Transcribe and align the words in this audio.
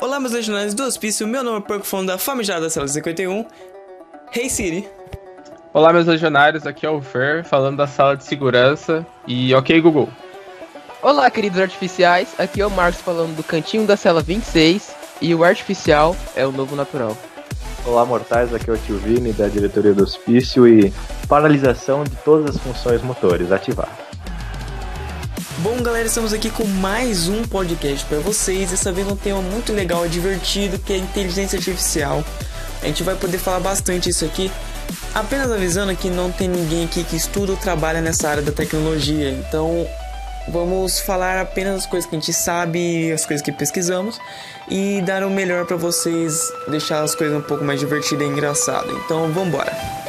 Olá, 0.00 0.18
meus 0.18 0.32
legionários 0.32 0.74
do 0.74 0.82
hospício, 0.82 1.26
meu 1.26 1.42
nome 1.42 1.58
é 1.58 1.60
Porco 1.60 1.86
Fundo 1.86 2.08
da 2.08 2.18
Famigerada 2.18 2.68
Cela 2.68 2.88
51. 2.88 3.46
Hey 4.34 4.50
Siri. 4.50 4.88
Olá, 5.72 5.92
meus 5.92 6.06
legionários, 6.06 6.66
aqui 6.66 6.84
é 6.84 6.90
o 6.90 7.00
Fer, 7.00 7.44
falando 7.44 7.76
da 7.76 7.86
sala 7.86 8.16
de 8.16 8.24
segurança. 8.24 9.06
E 9.26 9.54
ok, 9.54 9.80
Google. 9.80 10.08
Olá, 11.00 11.30
queridos 11.30 11.60
artificiais, 11.60 12.34
aqui 12.38 12.60
é 12.60 12.66
o 12.66 12.70
Marcos 12.70 13.00
falando 13.00 13.36
do 13.36 13.44
cantinho 13.44 13.86
da 13.86 13.96
cela 13.96 14.20
26. 14.20 14.94
E 15.20 15.32
o 15.34 15.44
artificial 15.44 16.16
é 16.34 16.44
o 16.44 16.50
novo 16.50 16.74
natural. 16.74 17.16
Olá, 17.86 18.04
mortais, 18.04 18.52
aqui 18.52 18.68
é 18.68 18.72
o 18.72 18.78
Tio 18.78 18.98
Vini, 18.98 19.32
da 19.32 19.46
diretoria 19.46 19.94
do 19.94 20.02
hospício 20.02 20.66
e 20.66 20.92
paralisação 21.28 22.02
de 22.02 22.16
todas 22.16 22.56
as 22.56 22.62
funções 22.62 23.00
motores, 23.00 23.52
ativar. 23.52 24.03
Bom, 25.64 25.82
galera, 25.82 26.06
estamos 26.06 26.34
aqui 26.34 26.50
com 26.50 26.66
mais 26.66 27.26
um 27.26 27.42
podcast 27.42 28.04
para 28.04 28.18
vocês. 28.18 28.70
Dessa 28.70 28.92
vez 28.92 29.08
um 29.08 29.16
tema 29.16 29.40
muito 29.40 29.72
legal 29.72 30.04
e 30.04 30.10
divertido 30.10 30.78
que 30.78 30.92
é 30.92 30.98
inteligência 30.98 31.56
artificial. 31.56 32.22
A 32.82 32.86
gente 32.86 33.02
vai 33.02 33.14
poder 33.16 33.38
falar 33.38 33.60
bastante 33.60 34.10
isso 34.10 34.26
aqui. 34.26 34.52
Apenas 35.14 35.50
avisando 35.50 35.96
que 35.96 36.10
não 36.10 36.30
tem 36.30 36.48
ninguém 36.48 36.84
aqui 36.84 37.02
que 37.02 37.16
estuda 37.16 37.52
ou 37.52 37.56
trabalha 37.56 38.02
nessa 38.02 38.28
área 38.28 38.42
da 38.42 38.52
tecnologia. 38.52 39.30
Então, 39.30 39.88
vamos 40.50 41.00
falar 41.00 41.40
apenas 41.40 41.76
as 41.76 41.86
coisas 41.86 42.10
que 42.10 42.14
a 42.14 42.18
gente 42.18 42.34
sabe, 42.34 43.10
as 43.10 43.24
coisas 43.24 43.42
que 43.42 43.50
pesquisamos 43.50 44.20
e 44.68 45.00
dar 45.00 45.24
o 45.24 45.30
melhor 45.30 45.64
para 45.64 45.78
vocês, 45.78 46.52
deixar 46.68 47.02
as 47.02 47.14
coisas 47.14 47.38
um 47.38 47.42
pouco 47.42 47.64
mais 47.64 47.80
divertidas 47.80 48.28
e 48.28 48.30
engraçadas. 48.30 48.94
Então, 49.06 49.32
vamos 49.32 49.48
embora. 49.48 50.03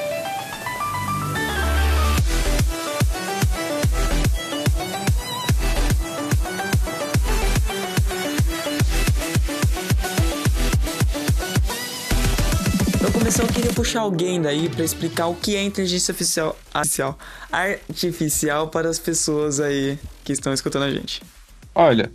Alguém 13.97 14.41
daí 14.41 14.69
para 14.69 14.83
explicar 14.83 15.27
o 15.27 15.35
que 15.35 15.55
é 15.55 15.63
inteligência 15.63 16.11
artificial, 16.11 16.57
artificial, 16.73 17.17
artificial 17.51 18.67
para 18.69 18.89
as 18.89 18.99
pessoas 18.99 19.59
aí 19.59 19.97
que 20.23 20.33
estão 20.33 20.53
escutando 20.53 20.83
a 20.83 20.91
gente. 20.91 21.21
Olha, 21.73 22.11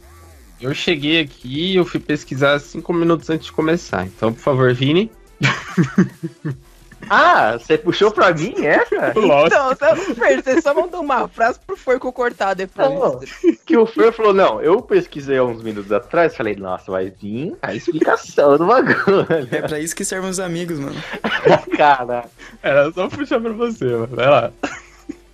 eu 0.61 0.75
cheguei 0.75 1.21
aqui 1.21 1.73
e 1.73 1.77
eu 1.77 1.85
fui 1.85 2.01
pesquisar 2.01 2.59
cinco 2.59 2.93
minutos 2.93 3.29
antes 3.31 3.47
de 3.47 3.53
começar. 3.53 4.07
Então, 4.07 4.33
por 4.33 4.41
favor, 4.41 4.75
Vini. 4.75 5.11
Ah, 7.13 7.59
você 7.59 7.77
puxou 7.77 8.13
pra 8.13 8.33
mim 8.33 8.55
essa? 8.65 9.13
Então, 9.21 9.69
você, 9.71 10.15
Fer, 10.15 10.43
você 10.43 10.63
só 10.63 10.73
mandou 10.73 11.01
uma 11.01 11.27
frase 11.27 11.59
pro 11.67 11.77
Forco 11.77 12.13
cortar 12.13 12.55
depois. 12.55 12.89
Não, 12.89 13.21
que 13.67 13.77
o 13.77 13.85
Fer 13.85 14.13
falou, 14.13 14.33
não, 14.33 14.63
eu 14.63 14.81
pesquisei 14.81 15.39
há 15.39 15.45
uns 15.45 15.61
minutos 15.61 15.91
atrás, 15.91 16.37
falei, 16.37 16.55
nossa, 16.55 16.91
vai 16.91 17.11
vir 17.11 17.57
a 17.63 17.75
explicação 17.75 18.57
do 18.57 18.67
bagulho. 18.67 19.27
É 19.51 19.61
pra 19.63 19.81
isso 19.81 19.97
que 19.97 20.05
servem 20.05 20.31
os 20.31 20.39
amigos, 20.39 20.79
mano. 20.79 20.97
Cara, 21.77 22.27
Era 22.63 22.93
só 22.93 23.09
puxar 23.09 23.41
pra 23.41 23.53
você, 23.53 23.85
mano. 23.87 24.07
Vai 24.09 24.27
lá. 24.29 24.53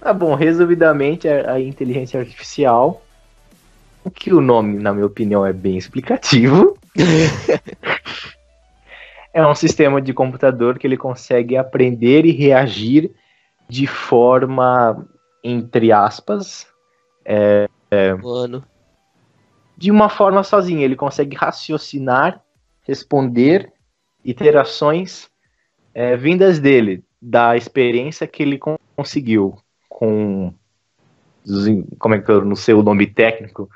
tá 0.00 0.14
bom, 0.14 0.34
resumidamente, 0.34 1.28
a, 1.28 1.52
a 1.52 1.60
inteligência 1.60 2.19
artificial, 2.19 3.02
o 4.02 4.10
que 4.10 4.32
o 4.32 4.41
nome, 4.41 4.78
na 4.78 4.94
minha 4.94 5.06
opinião, 5.06 5.44
é 5.44 5.52
bem 5.52 5.77
explicativo. 5.77 6.78
é 9.37 9.47
um 9.47 9.55
sistema 9.55 10.01
de 10.01 10.15
computador 10.15 10.79
que 10.79 10.87
ele 10.87 10.97
consegue 10.97 11.59
aprender 11.59 12.25
e 12.25 12.33
reagir 12.33 13.15
de 13.69 13.87
forma, 13.87 15.06
entre 15.45 15.93
aspas, 15.93 16.67
Mano. 18.15 18.65
de 19.77 19.91
uma 19.91 20.09
forma 20.09 20.43
sozinho. 20.43 20.81
Ele 20.81 20.97
consegue 20.97 21.37
raciocinar, 21.37 22.43
responder 22.81 23.70
e 24.25 24.33
ter 24.33 24.56
ações 24.56 25.31
é, 25.93 26.17
vindas 26.17 26.59
dele, 26.59 27.05
da 27.21 27.59
experiência 27.59 28.27
que 28.27 28.43
ele 28.43 28.56
con- 28.56 28.78
conseguiu 28.97 29.59
com. 29.87 30.55
Como 31.99 32.15
é 32.15 32.22
que 32.22 32.31
eu 32.31 32.43
não 32.43 32.56
sei 32.56 32.75
o 32.75 32.83
nome 32.83 33.06
técnico? 33.06 33.69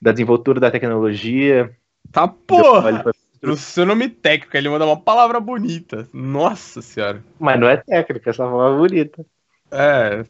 Da 0.00 0.12
desenvoltura 0.12 0.60
da 0.60 0.70
tecnologia. 0.70 1.76
Tá 2.12 2.28
porra! 2.28 3.04
No 3.46 3.56
seu 3.56 3.86
nome 3.86 4.08
técnico, 4.08 4.56
ele 4.56 4.68
manda 4.68 4.84
uma 4.84 5.00
palavra 5.00 5.38
bonita. 5.40 6.08
Nossa 6.12 6.82
senhora. 6.82 7.22
Mas 7.38 7.58
não 7.60 7.68
é 7.68 7.76
técnica, 7.76 8.30
essa 8.30 8.42
palavra 8.44 8.76
bonita. 8.76 9.24
É. 9.70 10.24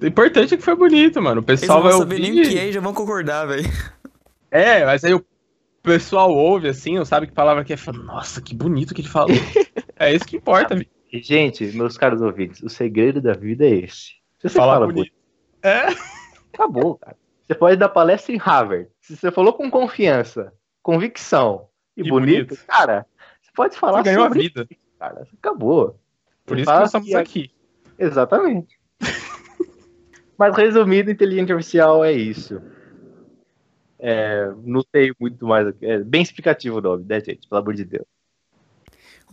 O 0.00 0.06
importante 0.06 0.54
é 0.54 0.56
que 0.56 0.62
foi 0.62 0.74
bonito, 0.74 1.20
mano. 1.20 1.40
O 1.40 1.44
Eles 1.50 1.60
pessoal 1.60 1.78
não 1.82 1.88
vão 1.90 1.98
vai 1.98 2.00
saber 2.08 2.14
ouvir. 2.16 2.30
nem 2.32 2.40
o 2.42 2.48
que 2.48 2.58
é 2.58 2.68
e 2.68 2.72
já 2.72 2.80
vão 2.80 2.94
concordar, 2.94 3.46
velho. 3.46 3.68
É, 4.50 4.84
mas 4.84 5.04
aí 5.04 5.14
o 5.14 5.24
pessoal 5.82 6.30
ouve 6.30 6.68
assim, 6.68 6.96
não 6.96 7.04
sabe 7.04 7.26
que 7.26 7.32
palavra 7.32 7.64
que 7.64 7.72
é. 7.72 7.76
Fala, 7.76 7.98
Nossa, 7.98 8.40
que 8.40 8.54
bonito 8.54 8.94
que 8.94 9.00
ele 9.02 9.08
falou. 9.08 9.36
é 9.96 10.14
isso 10.14 10.24
que 10.26 10.36
importa. 10.36 10.74
E, 11.12 11.22
gente, 11.22 11.64
meus 11.76 11.96
caros 11.98 12.20
ouvintes, 12.20 12.62
o 12.62 12.68
segredo 12.68 13.20
da 13.20 13.32
vida 13.34 13.64
é 13.64 13.70
esse. 13.70 14.12
Se 14.38 14.48
você 14.48 14.58
Falar 14.58 14.74
fala 14.74 14.86
bonito. 14.86 15.12
bonito, 15.12 15.14
É. 15.62 15.86
acabou, 16.52 16.96
cara. 16.96 17.16
Você 17.46 17.54
pode 17.54 17.76
dar 17.76 17.88
palestra 17.90 18.34
em 18.34 18.38
Harvard. 18.38 18.88
Se 19.00 19.16
você 19.16 19.30
falou 19.30 19.52
com 19.52 19.70
confiança, 19.70 20.52
convicção 20.82 21.68
e, 21.96 22.00
E 22.02 22.08
bonito, 22.08 22.48
bonito. 22.48 22.66
cara, 22.66 23.06
você 23.40 23.50
pode 23.54 23.76
falar 23.76 23.98
Você 24.02 24.10
ganhou 24.10 24.24
a 24.24 24.28
sobre 24.28 24.42
vida. 24.42 24.66
isso, 24.70 24.80
cara. 24.98 25.26
Acabou. 25.38 25.98
Por 26.44 26.56
Você 26.56 26.62
isso 26.62 26.70
que 26.72 26.78
nós 26.78 26.88
estamos 26.88 27.08
que- 27.08 27.14
aqui. 27.14 27.50
Exatamente. 27.98 28.78
Mas 30.38 30.56
resumido, 30.56 31.10
inteligência 31.10 31.54
artificial 31.54 32.04
é 32.04 32.12
isso. 32.12 32.60
É, 33.98 34.50
não 34.64 34.82
sei 34.94 35.12
muito 35.20 35.46
mais. 35.46 35.72
É 35.80 35.98
bem 36.00 36.22
explicativo 36.22 36.78
o 36.78 36.80
nome, 36.80 37.04
né, 37.08 37.20
gente? 37.20 37.46
Pelo 37.48 37.60
amor 37.60 37.74
de 37.74 37.84
Deus. 37.84 38.04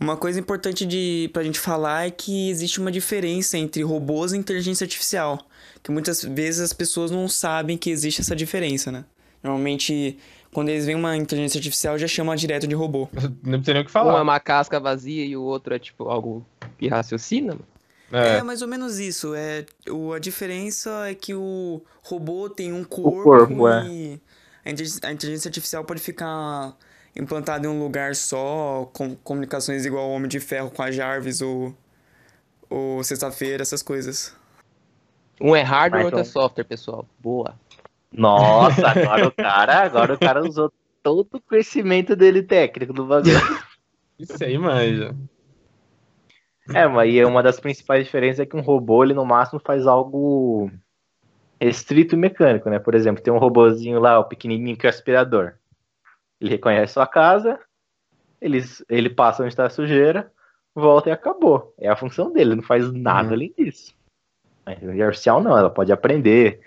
Uma 0.00 0.16
coisa 0.16 0.38
importante 0.40 0.86
de, 0.86 1.28
pra 1.32 1.42
gente 1.42 1.58
falar 1.58 2.06
é 2.06 2.10
que 2.10 2.48
existe 2.48 2.80
uma 2.80 2.90
diferença 2.92 3.58
entre 3.58 3.82
robôs 3.82 4.32
e 4.32 4.36
inteligência 4.38 4.84
artificial. 4.84 5.38
Que 5.82 5.90
muitas 5.90 6.22
vezes 6.24 6.60
as 6.60 6.72
pessoas 6.72 7.10
não 7.10 7.28
sabem 7.28 7.76
que 7.76 7.90
existe 7.90 8.20
essa 8.20 8.34
diferença, 8.36 8.90
né? 8.92 9.04
Normalmente, 9.42 10.18
quando 10.52 10.68
eles 10.68 10.84
veem 10.86 10.96
uma 10.96 11.16
inteligência 11.16 11.58
artificial, 11.58 11.96
já 11.98 12.06
chamam 12.08 12.34
direto 12.34 12.66
de 12.66 12.74
robô. 12.74 13.08
Não 13.44 13.58
precisa 13.60 13.72
nem 13.74 13.82
o 13.82 13.84
que 13.84 13.90
Um 13.90 13.92
falar. 13.92 14.18
é 14.18 14.22
uma 14.22 14.40
casca 14.40 14.80
vazia 14.80 15.24
e 15.24 15.36
o 15.36 15.42
outro 15.42 15.74
é 15.74 15.78
tipo 15.78 16.08
algo 16.08 16.44
que 16.78 16.88
raciocina. 16.88 17.52
mano. 17.54 17.64
É, 18.12 18.38
É. 18.38 18.42
mais 18.42 18.60
ou 18.60 18.66
menos 18.68 18.98
isso. 18.98 19.34
É, 19.34 19.64
o, 19.88 20.12
a 20.12 20.18
diferença 20.18 21.08
é 21.08 21.14
que 21.14 21.32
o 21.34 21.80
robô 22.02 22.50
tem 22.50 22.72
um 22.72 22.82
corpo, 22.82 23.22
corpo, 23.22 23.68
é. 23.68 23.86
e 23.86 24.20
a 24.64 24.70
inte- 24.70 25.06
a 25.06 25.12
inteligência 25.12 25.48
artificial 25.48 25.84
pode 25.84 26.00
ficar 26.00 26.76
implantada 27.14 27.66
em 27.66 27.70
um 27.70 27.78
lugar 27.80 28.16
só, 28.16 28.90
com 28.92 29.14
comunicações 29.16 29.86
igual 29.86 30.08
o 30.08 30.12
Homem 30.12 30.28
de 30.28 30.40
Ferro 30.40 30.70
com 30.70 30.82
a 30.82 30.90
Jarvis 30.90 31.40
ou, 31.40 31.72
ou 32.68 33.02
Sexta-feira, 33.04 33.62
essas 33.62 33.82
coisas. 33.82 34.34
Um 35.40 35.54
é 35.56 35.62
hardware, 35.62 36.02
Mas 36.04 36.12
outro 36.12 36.18
é 36.18 36.22
então- 36.22 36.42
software, 36.42 36.64
pessoal. 36.64 37.06
Boa. 37.20 37.54
Nossa, 38.12 38.88
agora 38.88 39.28
o 39.28 39.32
cara, 39.32 39.84
agora 39.84 40.14
o 40.14 40.18
cara 40.18 40.44
usou 40.44 40.72
todo 41.02 41.28
o 41.32 41.40
conhecimento 41.40 42.16
dele 42.16 42.42
técnico 42.42 42.92
do 42.92 43.06
bagulho. 43.06 43.38
Isso 44.18 44.42
aí, 44.42 44.58
manja. 44.58 45.14
É, 46.74 46.86
mas 46.86 47.12
e 47.12 47.24
uma 47.24 47.42
das 47.42 47.58
principais 47.58 48.04
diferenças 48.04 48.40
é 48.40 48.46
que 48.46 48.56
um 48.56 48.60
robô, 48.60 49.02
ele 49.02 49.14
no 49.14 49.24
máximo 49.24 49.60
faz 49.64 49.86
algo 49.86 50.70
restrito 51.60 52.14
e 52.14 52.18
mecânico, 52.18 52.70
né? 52.70 52.78
Por 52.78 52.94
exemplo, 52.94 53.22
tem 53.22 53.32
um 53.32 53.38
robozinho 53.38 53.98
lá, 53.98 54.18
o 54.18 54.24
pequenininho 54.24 54.76
que 54.76 54.86
é 54.86 54.88
o 54.88 54.90
aspirador. 54.90 55.54
Ele 56.40 56.50
reconhece 56.50 56.94
sua 56.94 57.06
casa, 57.06 57.58
ele, 58.40 58.62
ele 58.88 59.10
passa 59.10 59.42
onde 59.42 59.52
está 59.52 59.66
a 59.66 59.70
sujeira, 59.70 60.32
volta 60.74 61.10
e 61.10 61.12
acabou. 61.12 61.74
É 61.78 61.88
a 61.88 61.96
função 61.96 62.32
dele, 62.32 62.54
não 62.54 62.62
faz 62.62 62.90
nada 62.92 63.28
Uhum. 63.28 63.34
além 63.34 63.54
disso. 63.56 63.94
A 64.64 64.72
inteligência 64.72 65.06
artificial 65.06 65.42
não, 65.42 65.56
ela 65.56 65.70
pode 65.70 65.92
aprender 65.92 66.60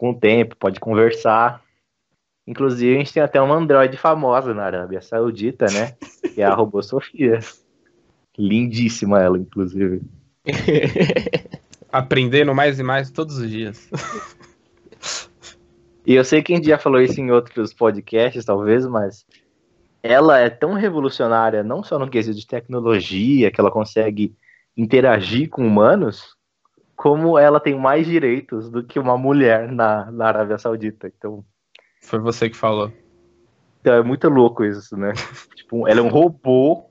com 0.00 0.12
o 0.12 0.14
tempo, 0.14 0.56
pode 0.56 0.80
conversar. 0.80 1.62
Inclusive, 2.46 2.94
a 2.94 2.98
gente 2.98 3.12
tem 3.12 3.22
até 3.22 3.38
uma 3.38 3.54
androide 3.54 3.98
famosa 3.98 4.54
na 4.54 4.64
Arábia 4.64 5.02
Saudita, 5.02 5.66
né? 5.66 5.94
Que 6.34 6.40
é 6.40 6.44
a 6.44 6.54
robô 6.54 6.82
Sofia. 6.82 7.40
Lindíssima 8.38 9.20
ela, 9.20 9.36
inclusive. 9.36 10.00
Aprendendo 11.92 12.54
mais 12.54 12.78
e 12.78 12.82
mais 12.82 13.10
todos 13.10 13.36
os 13.36 13.50
dias. 13.50 13.90
E 16.06 16.14
eu 16.14 16.24
sei 16.24 16.42
que 16.42 16.52
a 16.54 16.56
gente 16.56 16.68
já 16.68 16.78
falou 16.78 17.00
isso 17.02 17.20
em 17.20 17.30
outros 17.30 17.74
podcasts, 17.74 18.44
talvez, 18.44 18.86
mas 18.86 19.26
ela 20.02 20.38
é 20.38 20.48
tão 20.48 20.72
revolucionária, 20.72 21.62
não 21.62 21.82
só 21.82 21.98
no 21.98 22.08
quesito 22.08 22.38
de 22.38 22.46
tecnologia, 22.46 23.50
que 23.50 23.60
ela 23.60 23.70
consegue 23.70 24.34
interagir 24.76 25.50
com 25.50 25.66
humanos, 25.66 26.36
como 27.00 27.38
ela 27.38 27.58
tem 27.58 27.74
mais 27.74 28.06
direitos 28.06 28.68
do 28.70 28.84
que 28.84 28.98
uma 28.98 29.16
mulher 29.16 29.72
na, 29.72 30.10
na 30.10 30.26
Arábia 30.26 30.58
Saudita. 30.58 31.10
Então, 31.16 31.42
Foi 32.02 32.18
você 32.18 32.50
que 32.50 32.56
falou. 32.58 32.92
então 33.80 33.94
é 33.94 34.02
muito 34.02 34.28
louco 34.28 34.62
isso, 34.62 34.98
né? 34.98 35.12
tipo, 35.56 35.88
ela 35.88 36.00
é 36.00 36.02
um 36.02 36.10
robô, 36.10 36.90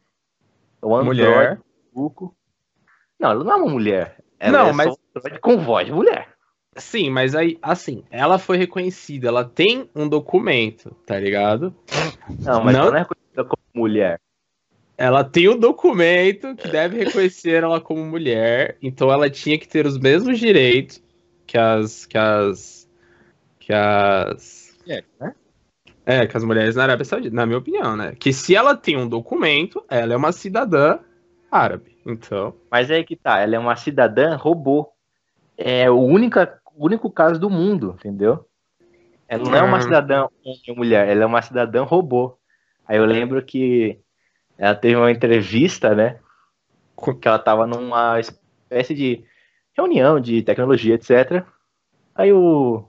é 0.82 0.86
um 0.88 0.96
androide 0.96 1.22
Mulher. 1.22 1.62
maluco. 1.94 2.36
Não, 3.20 3.30
ela 3.30 3.44
não 3.44 3.52
é 3.52 3.56
uma 3.58 3.72
mulher. 3.72 4.18
Ela 4.40 4.58
Não, 4.58 4.68
é 4.70 4.74
mas- 4.74 4.88
só 4.88 5.30
um 5.36 5.40
com 5.42 5.58
voz 5.60 5.86
de 5.86 5.94
mulher. 5.94 6.28
Sim, 6.76 7.12
mas 7.12 7.36
aí, 7.36 7.60
assim, 7.62 8.04
ela 8.10 8.40
foi 8.40 8.58
reconhecida, 8.58 9.28
ela 9.28 9.46
tem 9.46 9.92
um 9.96 10.10
documento, 10.10 10.90
tá 11.06 11.20
ligado? 11.20 11.76
Não, 12.40 12.64
mas 12.64 12.74
Não? 12.76 12.82
ela 12.84 12.92
não 12.92 12.98
é 12.98 13.02
reconhecida 13.02 13.44
como 13.44 13.62
mulher? 13.76 14.20
Ela 15.00 15.24
tem 15.24 15.48
o 15.48 15.56
documento 15.56 16.54
que 16.58 16.68
deve 16.68 17.02
reconhecer 17.02 17.64
ela 17.64 17.80
como 17.80 18.04
mulher, 18.04 18.78
então 18.82 19.10
ela 19.10 19.30
tinha 19.30 19.58
que 19.58 19.66
ter 19.66 19.86
os 19.86 19.98
mesmos 19.98 20.38
direitos 20.38 21.02
que 21.48 21.58
as. 21.58 22.06
que 22.06 22.18
as. 22.18 22.90
que 23.62 23.72
as. 23.72 24.78
É, 24.86 25.02
né? 25.18 25.34
É, 26.06 26.28
que 26.28 26.36
as 26.36 26.44
mulheres 26.44 26.76
na 26.76 26.84
Arábia 26.84 27.06
Saudita, 27.06 27.34
na 27.34 27.46
minha 27.46 27.60
opinião, 27.60 27.96
né? 27.96 28.14
Que 28.20 28.34
se 28.34 28.58
ela 28.58 28.76
tem 28.76 28.98
um 28.98 29.08
documento, 29.08 29.82
ela 29.90 30.14
é 30.14 30.18
uma 30.18 30.34
cidadã 30.34 31.00
árabe. 31.50 31.98
Então. 32.06 32.54
Mas 32.70 32.92
aí 32.92 33.06
que 33.06 33.16
tá, 33.16 33.40
ela 33.40 33.56
é 33.56 33.60
uma 33.60 33.78
cidadã 33.78 34.36
robô. 34.36 34.92
É 35.58 35.90
o 35.90 35.98
única, 35.98 36.60
único 36.76 37.10
caso 37.10 37.40
do 37.40 37.50
mundo, 37.50 37.96
entendeu? 37.98 38.46
Ela 39.30 39.44
não 39.46 39.56
é 39.56 39.64
uma 39.64 39.78
Hum. 39.78 39.82
cidadã 39.82 40.28
homem 40.44 40.62
ou 40.68 40.76
mulher, 40.76 41.08
ela 41.08 41.24
é 41.24 41.26
uma 41.26 41.42
cidadã 41.42 41.84
robô. 41.84 42.38
Aí 42.86 42.98
eu 42.98 43.06
lembro 43.06 43.42
que 43.46 43.98
ela 44.60 44.76
teve 44.76 44.98
uma 44.98 45.10
entrevista, 45.10 45.96
né? 45.96 46.20
Que 47.22 47.28
ela 47.28 47.40
tava 47.40 47.66
numa 47.66 48.20
espécie 48.20 48.94
de 48.94 49.24
reunião 49.76 50.20
de 50.20 50.42
tecnologia, 50.44 50.96
etc. 50.96 51.46
Aí 52.14 52.34
o 52.34 52.86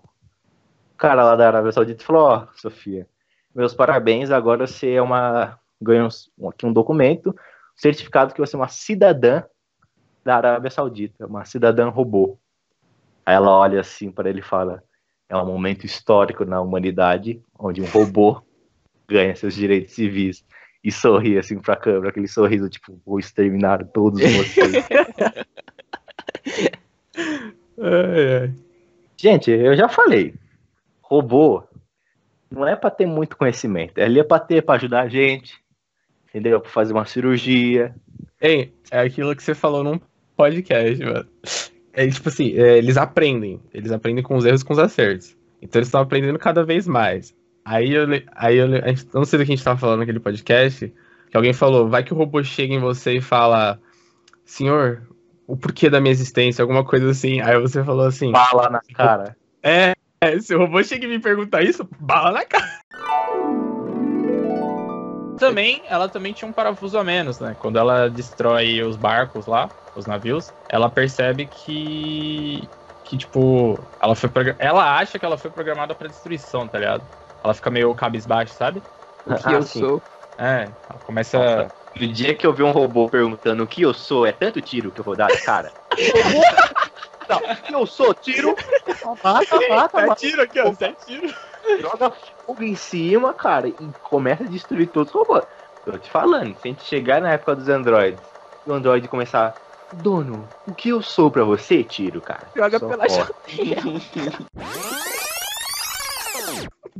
cara 0.99 1.23
lá 1.23 1.37
da 1.37 1.47
Arábia 1.47 1.71
Saudita 1.71 2.05
falou, 2.05 2.23
ó, 2.25 2.47
Sofia, 2.55 3.07
meus 3.55 3.73
parabéns, 3.73 4.31
agora 4.33 4.67
você 4.67 4.93
é 4.95 5.03
uma. 5.03 5.59
ganhou 5.81 6.09
um- 6.37 6.49
aqui 6.49 6.67
um 6.67 6.73
documento, 6.73 7.35
certificado 7.77 8.35
que 8.35 8.41
você 8.41 8.57
é 8.57 8.59
uma 8.59 8.69
cidadã 8.69 9.45
da 10.25 10.37
Arábia 10.37 10.71
Saudita, 10.71 11.27
uma 11.27 11.45
cidadã 11.45 11.89
robô. 11.89 12.37
Aí 13.25 13.35
ela 13.35 13.51
olha 13.51 13.81
assim 13.81 14.11
para 14.11 14.29
ele 14.29 14.41
e 14.41 14.43
fala: 14.43 14.83
é 15.29 15.37
um 15.37 15.47
momento 15.47 15.87
histórico 15.87 16.45
na 16.45 16.61
humanidade 16.61 17.41
onde 17.57 17.81
um 17.81 17.87
robô 17.87 18.43
ganha 19.09 19.37
seus 19.37 19.55
direitos 19.55 19.95
civis 19.95 20.45
e 20.83 20.91
sorri 20.91 21.39
assim 21.39 21.59
pra 21.59 21.77
câmera, 21.77 22.09
aquele 22.09 22.29
sorriso 22.29 22.69
tipo, 22.69 23.01
vou 23.05 23.19
exterminar 23.19 23.85
todos 23.87 24.21
vocês. 24.21 24.73
Ai, 27.83 28.43
ai. 28.43 28.55
Gente, 29.17 29.51
eu 29.51 29.75
já 29.75 29.89
falei, 29.89 30.35
robô 31.01 31.65
não 32.51 32.67
é 32.67 32.77
pra 32.77 32.91
ter 32.91 33.07
muito 33.07 33.37
conhecimento, 33.37 33.97
ele 33.99 34.21
é 34.21 34.25
pra 34.25 34.39
ter 34.39 34.63
para 34.63 34.75
ajudar 34.75 35.03
a 35.03 35.09
gente, 35.09 35.55
entendeu? 36.29 36.61
Pra 36.61 36.71
fazer 36.71 36.93
uma 36.93 37.07
cirurgia. 37.07 37.95
Ei, 38.41 38.73
é 38.91 39.01
aquilo 39.01 39.35
que 39.35 39.43
você 39.43 39.55
falou 39.55 39.85
num 39.85 40.01
podcast, 40.37 41.05
mano. 41.05 41.27
É 41.93 42.07
tipo 42.09 42.29
assim, 42.29 42.55
é, 42.57 42.79
eles 42.79 42.97
aprendem. 42.97 43.61
Eles 43.73 43.93
aprendem 43.93 44.23
com 44.23 44.37
os 44.37 44.45
erros 44.45 44.63
e 44.63 44.65
com 44.65 44.73
os 44.73 44.79
acertos. 44.79 45.37
Então 45.61 45.79
eles 45.79 45.89
estão 45.89 46.01
aprendendo 46.01 46.39
cada 46.39 46.65
vez 46.65 46.87
mais. 46.87 47.35
Aí 47.71 47.93
eu, 47.93 48.05
aí 48.35 48.57
eu, 48.57 48.67
não 49.15 49.25
sei 49.25 49.39
do 49.39 49.47
que 49.47 49.53
a 49.53 49.55
gente 49.55 49.63
tava 49.63 49.79
falando 49.79 50.01
naquele 50.01 50.19
podcast, 50.19 50.93
que 51.31 51.37
alguém 51.37 51.53
falou, 51.53 51.89
vai 51.89 52.03
que 52.03 52.13
o 52.13 52.17
robô 52.17 52.43
chega 52.43 52.75
em 52.75 52.81
você 52.81 53.19
e 53.19 53.21
fala, 53.21 53.79
senhor, 54.45 55.07
o 55.47 55.57
porquê 55.57 55.89
da 55.89 56.01
minha 56.01 56.11
existência, 56.11 56.63
alguma 56.63 56.85
coisa 56.85 57.09
assim. 57.09 57.41
Aí 57.41 57.57
você 57.61 57.85
falou 57.85 58.07
assim, 58.07 58.33
Bala 58.33 58.71
na 58.71 58.81
cara. 58.93 59.37
é, 59.63 59.93
é, 60.21 60.41
se 60.41 60.53
o 60.53 60.59
robô 60.59 60.83
chega 60.83 61.07
e 61.07 61.09
me 61.09 61.21
perguntar 61.21 61.63
isso, 61.63 61.89
bala 62.01 62.33
na 62.33 62.45
cara. 62.45 62.81
Também, 65.39 65.85
ela 65.87 66.09
também 66.09 66.33
tinha 66.33 66.49
um 66.49 66.53
parafuso 66.53 66.99
a 66.99 67.05
menos, 67.05 67.39
né? 67.39 67.55
Quando 67.57 67.79
ela 67.79 68.11
destrói 68.11 68.83
os 68.83 68.97
barcos 68.97 69.47
lá, 69.47 69.71
os 69.95 70.07
navios, 70.07 70.53
ela 70.69 70.91
percebe 70.91 71.47
que 71.47 72.69
que 73.05 73.17
tipo, 73.17 73.89
ela 74.03 74.17
foi 74.17 74.29
ela 74.59 74.99
acha 74.99 75.21
que 75.21 75.25
ela 75.25 75.39
foi 75.39 75.53
programada 75.53 75.95
pra 75.95 76.09
destruição, 76.09 76.67
tá 76.67 76.81
ligado? 76.81 77.20
Ela 77.43 77.55
fica 77.55 77.71
meio 77.71 77.95
cabisbaixo, 77.95 78.55
sabe? 78.55 78.83
O 79.25 79.35
que 79.35 79.49
Ah, 79.49 79.53
eu 79.53 79.63
sim. 79.63 79.81
sou. 79.81 80.03
É, 80.39 80.73
ela 80.89 81.01
começa 81.03 81.39
Nossa, 81.39 81.73
No 81.97 82.07
dia 82.07 82.35
que 82.35 82.47
eu 82.47 82.55
vi 82.55 82.63
um 82.63 82.71
robô 82.71 83.09
perguntando 83.09 83.63
o 83.63 83.67
que 83.67 83.83
eu 83.83 83.93
sou, 83.93 84.27
é 84.27 84.33
tanto 84.33 84.63
tiro 84.63 84.93
que 84.93 85.01
eu 85.01 85.05
vou 85.05 85.17
dar, 85.17 85.29
cara. 85.45 85.73
Não, 87.29 87.39
o 87.39 87.63
que 87.63 87.75
eu 87.75 87.87
sou, 87.87 88.15
tiro. 88.15 88.57
Mata, 89.23 89.69
mata, 89.69 90.07
mata. 90.07 90.15
tiro 90.17 90.43
aqui, 90.43 90.59
ó, 90.59 90.73
sete 90.73 91.05
tiro. 91.05 91.35
Joga 91.79 92.13
fogo 92.45 92.63
em 92.63 92.75
cima, 92.75 93.33
cara, 93.35 93.69
e 93.69 93.93
começa 94.03 94.45
a 94.45 94.49
destruir 94.49 94.89
todos 94.89 95.15
os 95.15 95.21
robôs. 95.21 95.45
Tô 95.85 95.97
te 95.99 96.11
falando, 96.11 96.57
se 96.57 96.69
a 96.69 96.71
gente 96.71 96.83
chegar 96.83 97.21
na 97.21 97.33
época 97.33 97.57
dos 97.57 97.69
androids, 97.69 98.27
e 98.67 98.71
o 98.71 98.73
android 98.73 99.07
começar. 99.09 99.57
Dono, 99.93 100.49
o 100.67 100.75
que 100.75 100.89
eu 100.89 101.03
sou 101.03 101.31
pra 101.31 101.45
você, 101.45 101.83
tiro, 101.83 102.21
cara? 102.21 102.51
Joga 102.55 102.79
Só 102.79 102.89
pela 102.89 103.09
fora. 103.09 103.35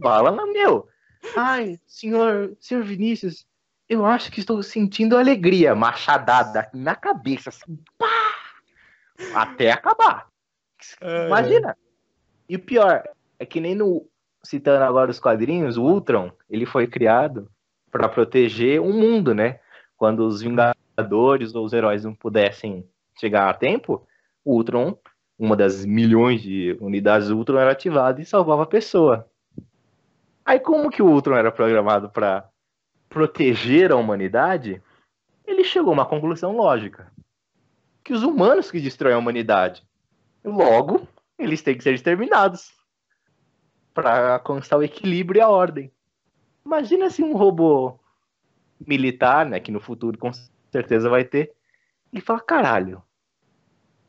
Bala 0.01 0.31
na 0.31 0.47
meu. 0.47 0.89
Ai, 1.37 1.79
senhor, 1.87 2.57
senhor 2.59 2.83
Vinícius, 2.83 3.47
eu 3.89 4.07
acho 4.07 4.33
que 4.33 4.41
estou 4.41 4.63
sentindo 4.63 5.17
alegria. 5.17 5.75
Machadada 5.75 6.61
aqui 6.61 6.79
na 6.79 6.95
cabeça, 6.95 7.51
assim, 7.51 7.79
pá! 7.99 8.09
Até 9.35 9.71
acabar. 9.71 10.29
Imagina. 11.27 11.77
E 12.49 12.57
o 12.57 12.59
pior, 12.59 13.05
é 13.39 13.45
que 13.45 13.61
nem 13.61 13.75
no. 13.75 14.07
Citando 14.43 14.83
agora 14.83 15.11
os 15.11 15.21
quadrinhos, 15.21 15.77
o 15.77 15.83
Ultron, 15.83 16.33
ele 16.49 16.65
foi 16.65 16.87
criado 16.87 17.51
para 17.91 18.09
proteger 18.09 18.81
o 18.81 18.91
mundo, 18.91 19.35
né? 19.35 19.61
Quando 19.99 20.27
os 20.27 20.41
Vingadores 20.41 21.55
ou 21.55 21.67
os 21.67 21.75
heróis 21.75 22.05
não 22.05 22.15
pudessem 22.15 22.89
chegar 23.19 23.51
a 23.51 23.55
tempo, 23.55 24.07
o 24.43 24.55
Ultron, 24.55 24.97
uma 25.39 25.55
das 25.55 25.85
milhões 25.85 26.41
de 26.41 26.75
unidades 26.81 27.29
do 27.29 27.37
Ultron, 27.37 27.59
era 27.59 27.73
ativada 27.73 28.19
e 28.23 28.25
salvava 28.25 28.63
a 28.63 28.67
pessoa. 28.67 29.29
Aí, 30.45 30.59
como 30.59 30.91
que 30.91 31.03
o 31.03 31.07
Ultron 31.07 31.37
era 31.37 31.53
programado 31.53 32.11
para 32.11 32.49
proteger 33.09 33.93
a 33.93 33.97
humanidade, 33.97 34.83
ele 35.47 35.65
chegou 35.65 35.91
a 35.91 35.95
uma 35.95 36.07
conclusão 36.07 36.57
lógica: 36.57 37.13
que 38.05 38.13
os 38.13 38.23
humanos 38.23 38.71
que 38.71 38.81
destroem 38.81 39.15
a 39.15 39.19
humanidade. 39.19 39.85
Logo, 40.43 41.07
eles 41.39 41.63
têm 41.63 41.77
que 41.77 41.85
ser 41.85 41.95
exterminados 41.95 42.73
para 43.93 44.39
constar 44.39 44.79
o 44.79 44.83
equilíbrio 44.83 45.39
e 45.39 45.43
a 45.43 45.49
ordem. 45.49 45.93
Imagina 46.65 47.11
se 47.11 47.23
um 47.23 47.37
robô 47.37 47.99
militar, 48.87 49.45
né, 49.45 49.61
que 49.61 49.71
no 49.71 49.81
futuro 49.81 50.17
com 50.17 50.31
certeza 50.71 51.09
vai 51.11 51.25
ter, 51.25 51.53
ele 52.13 52.23
fala: 52.23 52.41
caralho, 52.41 53.03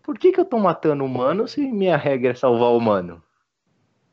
por 0.04 0.18
que, 0.18 0.32
que 0.32 0.40
eu 0.40 0.46
tô 0.46 0.58
matando 0.58 1.04
humano 1.04 1.48
se 1.48 1.62
minha 1.72 1.98
regra 1.98 2.32
é 2.32 2.36
salvar 2.36 2.70
o 2.70 2.78
humano? 2.78 3.22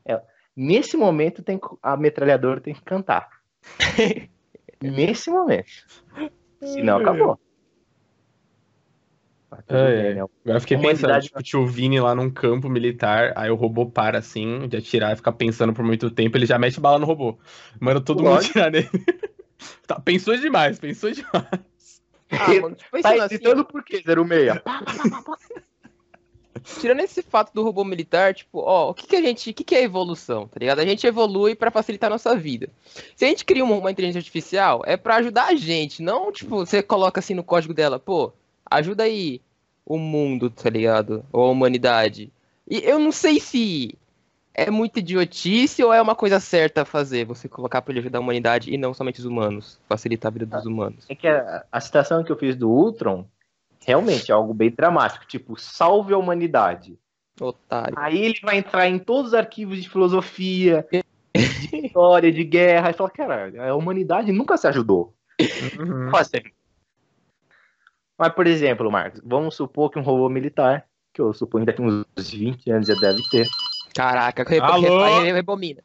É, 0.04 0.20
nesse 0.58 0.96
momento 0.96 1.42
tem, 1.42 1.60
a 1.80 1.96
metralhadora 1.96 2.60
tem 2.60 2.74
que 2.74 2.82
cantar. 2.82 3.28
nesse 4.82 5.30
momento. 5.30 5.68
Senão 6.62 6.98
acabou. 6.98 7.38
É, 9.68 9.96
bem, 9.96 10.06
é. 10.06 10.20
Agora 10.20 10.30
eu 10.44 10.60
fiquei 10.60 10.76
pensando, 10.76 11.04
humanidade- 11.10 11.26
tipo, 11.26 11.38
o 11.38 11.42
tio 11.42 11.66
Vini 11.66 12.00
lá 12.00 12.14
num 12.14 12.30
campo 12.30 12.68
militar, 12.68 13.32
aí 13.34 13.50
o 13.50 13.54
robô 13.54 13.86
para 13.90 14.18
assim, 14.18 14.68
de 14.68 14.76
atirar 14.76 15.12
e 15.12 15.16
fica 15.16 15.32
pensando 15.32 15.72
por 15.72 15.84
muito 15.84 16.10
tempo, 16.10 16.36
ele 16.36 16.44
já 16.44 16.58
mete 16.58 16.78
bala 16.80 16.98
no 16.98 17.06
robô. 17.06 17.38
Manda 17.80 18.00
todo 18.00 18.22
mundo 18.22 18.34
Lógico. 18.34 18.58
atirar 18.58 18.70
nele. 18.70 18.90
Tá, 19.86 19.98
pensou 19.98 20.36
demais, 20.36 20.78
pensou 20.78 21.10
demais. 21.10 22.02
Ah, 22.30 22.60
mano, 22.60 22.76
tipo, 22.76 23.00
Tá 23.00 23.12
pensando 23.12 23.60
assim, 23.62 23.64
por 23.64 23.82
quê, 23.84 24.02
06? 24.04 24.62
Tirando 26.58 27.00
esse 27.00 27.22
fato 27.22 27.52
do 27.52 27.62
robô 27.62 27.84
militar, 27.84 28.34
tipo, 28.34 28.60
ó, 28.60 28.90
o 28.90 28.94
que 28.94 29.06
que 29.06 29.16
a 29.16 29.22
gente, 29.22 29.50
o 29.50 29.54
que 29.54 29.64
que 29.64 29.74
é 29.74 29.82
evolução, 29.82 30.46
tá 30.46 30.58
ligado? 30.58 30.80
A 30.80 30.86
gente 30.86 31.06
evolui 31.06 31.54
pra 31.54 31.70
facilitar 31.70 32.08
a 32.08 32.14
nossa 32.14 32.34
vida. 32.36 32.68
Se 33.16 33.24
a 33.24 33.28
gente 33.28 33.44
cria 33.44 33.64
uma, 33.64 33.76
uma 33.76 33.90
inteligência 33.90 34.18
artificial, 34.18 34.82
é 34.86 34.96
pra 34.96 35.16
ajudar 35.16 35.46
a 35.46 35.54
gente, 35.54 36.02
não, 36.02 36.32
tipo, 36.32 36.56
você 36.64 36.82
coloca 36.82 37.20
assim 37.20 37.34
no 37.34 37.44
código 37.44 37.74
dela, 37.74 37.98
pô, 37.98 38.32
ajuda 38.70 39.04
aí 39.04 39.40
o 39.84 39.98
mundo, 39.98 40.50
tá 40.50 40.68
ligado? 40.68 41.24
Ou 41.32 41.46
a 41.46 41.50
humanidade. 41.50 42.30
E 42.70 42.78
eu 42.84 42.98
não 42.98 43.10
sei 43.10 43.40
se 43.40 43.96
é 44.58 44.70
muito 44.70 44.98
idiotice 44.98 45.84
ou 45.84 45.92
é 45.92 46.02
uma 46.02 46.16
coisa 46.16 46.40
certa 46.40 46.82
a 46.82 46.84
fazer, 46.84 47.24
você 47.24 47.48
colocar 47.48 47.80
pra 47.80 47.92
ele 47.92 48.00
ajudar 48.00 48.18
a 48.18 48.20
humanidade 48.20 48.74
e 48.74 48.76
não 48.76 48.92
somente 48.92 49.20
os 49.20 49.24
humanos, 49.24 49.78
facilitar 49.88 50.30
a 50.30 50.32
vida 50.32 50.46
dos 50.46 50.66
humanos. 50.66 51.04
É 51.08 51.14
que 51.14 51.28
a, 51.28 51.64
a 51.70 51.80
citação 51.80 52.24
que 52.24 52.32
eu 52.32 52.36
fiz 52.36 52.56
do 52.56 52.68
Ultron 52.68 53.24
realmente 53.86 54.30
é 54.30 54.34
algo 54.34 54.52
bem 54.54 54.70
dramático, 54.70 55.26
tipo, 55.26 55.58
salve 55.58 56.12
a 56.12 56.18
humanidade. 56.18 56.98
Otário. 57.40 57.94
Aí 57.98 58.18
ele 58.24 58.38
vai 58.42 58.58
entrar 58.58 58.88
em 58.88 58.98
todos 58.98 59.28
os 59.32 59.34
arquivos 59.34 59.82
de 59.82 59.88
filosofia, 59.88 60.86
de 60.90 61.06
história, 61.86 62.32
de 62.32 62.44
guerra, 62.44 62.90
e 62.90 62.94
fala, 62.94 63.10
caralho, 63.10 63.62
a 63.62 63.74
humanidade 63.74 64.32
nunca 64.32 64.56
se 64.56 64.66
ajudou. 64.66 65.14
Uhum. 65.78 66.10
Mas, 68.18 68.32
por 68.34 68.46
exemplo, 68.46 68.90
Marcos, 68.90 69.20
vamos 69.24 69.54
supor 69.54 69.90
que 69.90 69.98
um 69.98 70.02
robô 70.02 70.28
militar, 70.28 70.86
que 71.12 71.20
eu 71.20 71.32
suponho 71.32 71.64
que 71.64 71.72
daqui 71.72 71.82
uns 71.82 72.04
20 72.18 72.70
anos 72.70 72.88
já 72.88 72.94
deve 72.94 73.22
ter, 73.28 73.48
Caraca, 73.94 74.44
rebo- 74.44 74.66
Alô? 74.66 75.02
rebo- 75.04 75.34
rebomina. 75.34 75.82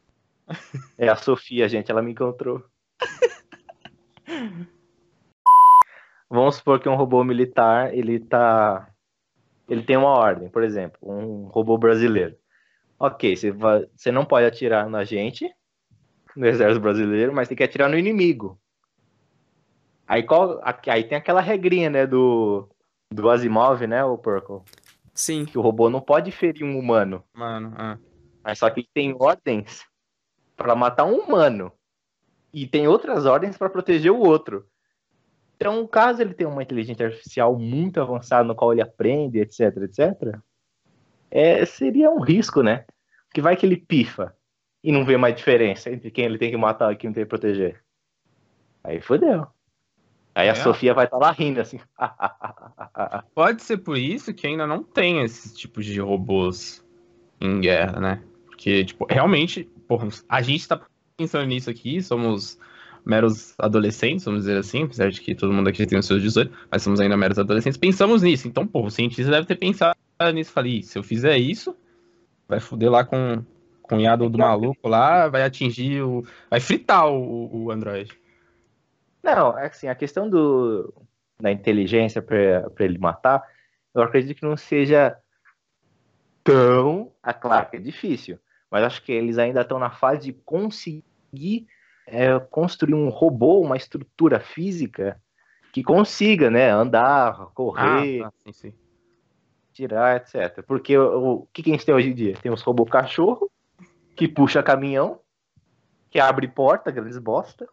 é 0.98 1.08
a 1.08 1.16
Sofia, 1.16 1.68
gente, 1.68 1.90
ela 1.90 2.02
me 2.02 2.12
encontrou. 2.12 2.64
Vamos 6.34 6.56
supor 6.56 6.80
que 6.80 6.88
um 6.88 6.96
robô 6.96 7.22
militar, 7.22 7.94
ele 7.94 8.18
tá. 8.18 8.90
Ele 9.68 9.84
tem 9.84 9.96
uma 9.96 10.08
ordem, 10.08 10.48
por 10.48 10.64
exemplo, 10.64 10.98
um 11.00 11.46
robô 11.46 11.78
brasileiro. 11.78 12.36
Ok, 12.98 13.36
você, 13.36 13.52
vai- 13.52 13.86
você 13.94 14.10
não 14.10 14.24
pode 14.24 14.44
atirar 14.44 14.90
na 14.90 15.04
gente, 15.04 15.48
no 16.34 16.44
exército 16.44 16.80
brasileiro, 16.80 17.32
mas 17.32 17.46
tem 17.46 17.56
que 17.56 17.62
atirar 17.62 17.88
no 17.88 17.96
inimigo. 17.96 18.58
Aí, 20.08 20.24
qual, 20.24 20.60
aí 20.88 21.04
tem 21.04 21.16
aquela 21.16 21.40
regrinha, 21.40 21.88
né, 21.88 22.04
do, 22.04 22.68
do 23.12 23.30
Asimov, 23.30 23.86
né, 23.86 24.04
o 24.04 24.18
Purple? 24.18 24.62
Sim. 25.14 25.44
Que 25.44 25.56
o 25.56 25.62
robô 25.62 25.88
não 25.88 26.00
pode 26.00 26.32
ferir 26.32 26.64
um 26.64 26.76
humano. 26.76 27.22
Mano, 27.32 27.72
ah. 27.78 27.96
Mas 28.42 28.58
só 28.58 28.68
que 28.70 28.84
tem 28.92 29.14
ordens 29.20 29.84
pra 30.56 30.74
matar 30.74 31.04
um 31.04 31.14
humano. 31.16 31.70
E 32.52 32.66
tem 32.66 32.88
outras 32.88 33.24
ordens 33.24 33.56
pra 33.56 33.70
proteger 33.70 34.10
o 34.10 34.18
outro. 34.18 34.66
Então, 35.56 35.86
caso 35.86 36.20
ele 36.20 36.34
tenha 36.34 36.48
uma 36.48 36.62
inteligência 36.62 37.06
artificial 37.06 37.58
muito 37.58 38.00
avançada, 38.00 38.44
no 38.44 38.54
qual 38.54 38.72
ele 38.72 38.82
aprende, 38.82 39.38
etc, 39.38 39.76
etc, 39.82 40.38
é, 41.30 41.64
seria 41.64 42.10
um 42.10 42.20
risco, 42.20 42.62
né? 42.62 42.84
Que 43.32 43.40
vai 43.40 43.56
que 43.56 43.66
ele 43.66 43.76
pifa 43.76 44.34
e 44.82 44.92
não 44.92 45.04
vê 45.04 45.16
mais 45.16 45.34
diferença 45.34 45.90
entre 45.90 46.10
quem 46.10 46.26
ele 46.26 46.38
tem 46.38 46.50
que 46.50 46.56
matar 46.56 46.92
e 46.92 46.96
quem 46.96 47.12
tem 47.12 47.24
que 47.24 47.28
proteger. 47.28 47.82
Aí 48.82 49.00
fodeu. 49.00 49.46
Aí 50.34 50.48
a 50.48 50.52
É. 50.52 50.54
Sofia 50.54 50.92
vai 50.92 51.06
estar 51.06 51.16
lá 51.16 51.30
rindo 51.30 51.60
assim. 51.60 51.80
Pode 53.34 53.62
ser 53.62 53.78
por 53.78 53.96
isso 53.96 54.34
que 54.34 54.46
ainda 54.46 54.66
não 54.66 54.82
tem 54.82 55.22
esses 55.22 55.54
tipos 55.54 55.86
de 55.86 56.00
robôs 56.00 56.84
em 57.40 57.60
guerra, 57.60 58.00
né? 58.00 58.22
Porque, 58.46 58.84
tipo, 58.84 59.06
realmente, 59.08 59.64
porra, 59.88 60.08
a 60.28 60.42
gente 60.42 60.68
tá 60.68 60.80
pensando 61.16 61.46
nisso 61.46 61.70
aqui, 61.70 62.02
somos 62.02 62.58
meros 63.04 63.54
adolescentes, 63.58 64.24
vamos 64.24 64.40
dizer 64.40 64.56
assim, 64.56 64.84
apesar 64.84 65.10
de 65.10 65.20
que 65.20 65.34
todo 65.34 65.52
mundo 65.52 65.68
aqui 65.68 65.86
tem 65.86 65.98
os 65.98 66.06
seus 66.06 66.22
18, 66.22 66.50
mas 66.70 66.82
somos 66.82 67.00
ainda 67.00 67.16
meros 67.16 67.38
adolescentes, 67.38 67.76
pensamos 67.76 68.22
nisso. 68.22 68.48
Então, 68.48 68.66
porra, 68.66 68.88
o 68.88 68.90
cientista 68.90 69.30
deve 69.30 69.46
ter 69.46 69.56
pensado 69.56 69.94
nisso. 70.32 70.52
Falei, 70.52 70.78
"Ih, 70.78 70.82
se 70.82 70.98
eu 70.98 71.02
fizer 71.02 71.36
isso, 71.36 71.76
vai 72.48 72.60
foder 72.60 72.90
lá 72.90 73.04
com 73.04 73.34
o 73.34 73.44
cunhado 73.82 74.28
do 74.28 74.38
maluco 74.38 74.88
lá, 74.88 75.28
vai 75.28 75.42
atingir 75.42 76.02
o. 76.02 76.24
Vai 76.50 76.60
fritar 76.60 77.06
o, 77.08 77.64
o 77.64 77.70
Android. 77.70 78.10
Não, 79.22 79.58
é 79.58 79.66
assim, 79.66 79.88
a 79.88 79.94
questão 79.94 80.28
do, 80.28 80.92
da 81.40 81.50
inteligência 81.50 82.20
pra 82.20 82.70
ele 82.80 82.98
matar, 82.98 83.42
eu 83.94 84.02
acredito 84.02 84.38
que 84.38 84.46
não 84.46 84.56
seja 84.56 85.16
tão. 86.42 87.12
Ah, 87.22 87.32
claro 87.32 87.70
que 87.70 87.76
é 87.76 87.80
difícil, 87.80 88.38
mas 88.70 88.84
acho 88.84 89.02
que 89.02 89.12
eles 89.12 89.38
ainda 89.38 89.62
estão 89.62 89.78
na 89.78 89.90
fase 89.90 90.26
de 90.26 90.32
conseguir 90.32 91.66
é, 92.06 92.38
construir 92.50 92.94
um 92.94 93.08
robô, 93.08 93.60
uma 93.60 93.76
estrutura 93.76 94.40
física 94.40 95.20
que 95.72 95.82
consiga, 95.82 96.50
né, 96.50 96.70
andar, 96.70 97.46
correr, 97.54 98.22
Ah, 98.22 98.30
tá, 98.30 98.32
sim, 98.44 98.52
sim. 98.52 98.72
tirar, 99.72 100.16
etc. 100.16 100.62
Porque 100.66 100.96
o, 100.96 101.32
o 101.42 101.46
que, 101.52 101.62
que 101.62 101.70
a 101.70 101.72
gente 101.74 101.84
tem 101.84 101.94
hoje 101.94 102.10
em 102.10 102.14
dia? 102.14 102.34
Tem 102.40 102.52
os 102.52 102.62
robôs 102.62 102.88
cachorro, 102.90 103.50
que 104.14 104.28
puxa 104.28 104.62
caminhão, 104.62 105.18
que 106.10 106.20
abre 106.20 106.46
porta, 106.46 106.90
grandes 106.92 107.18
bosta. 107.18 107.66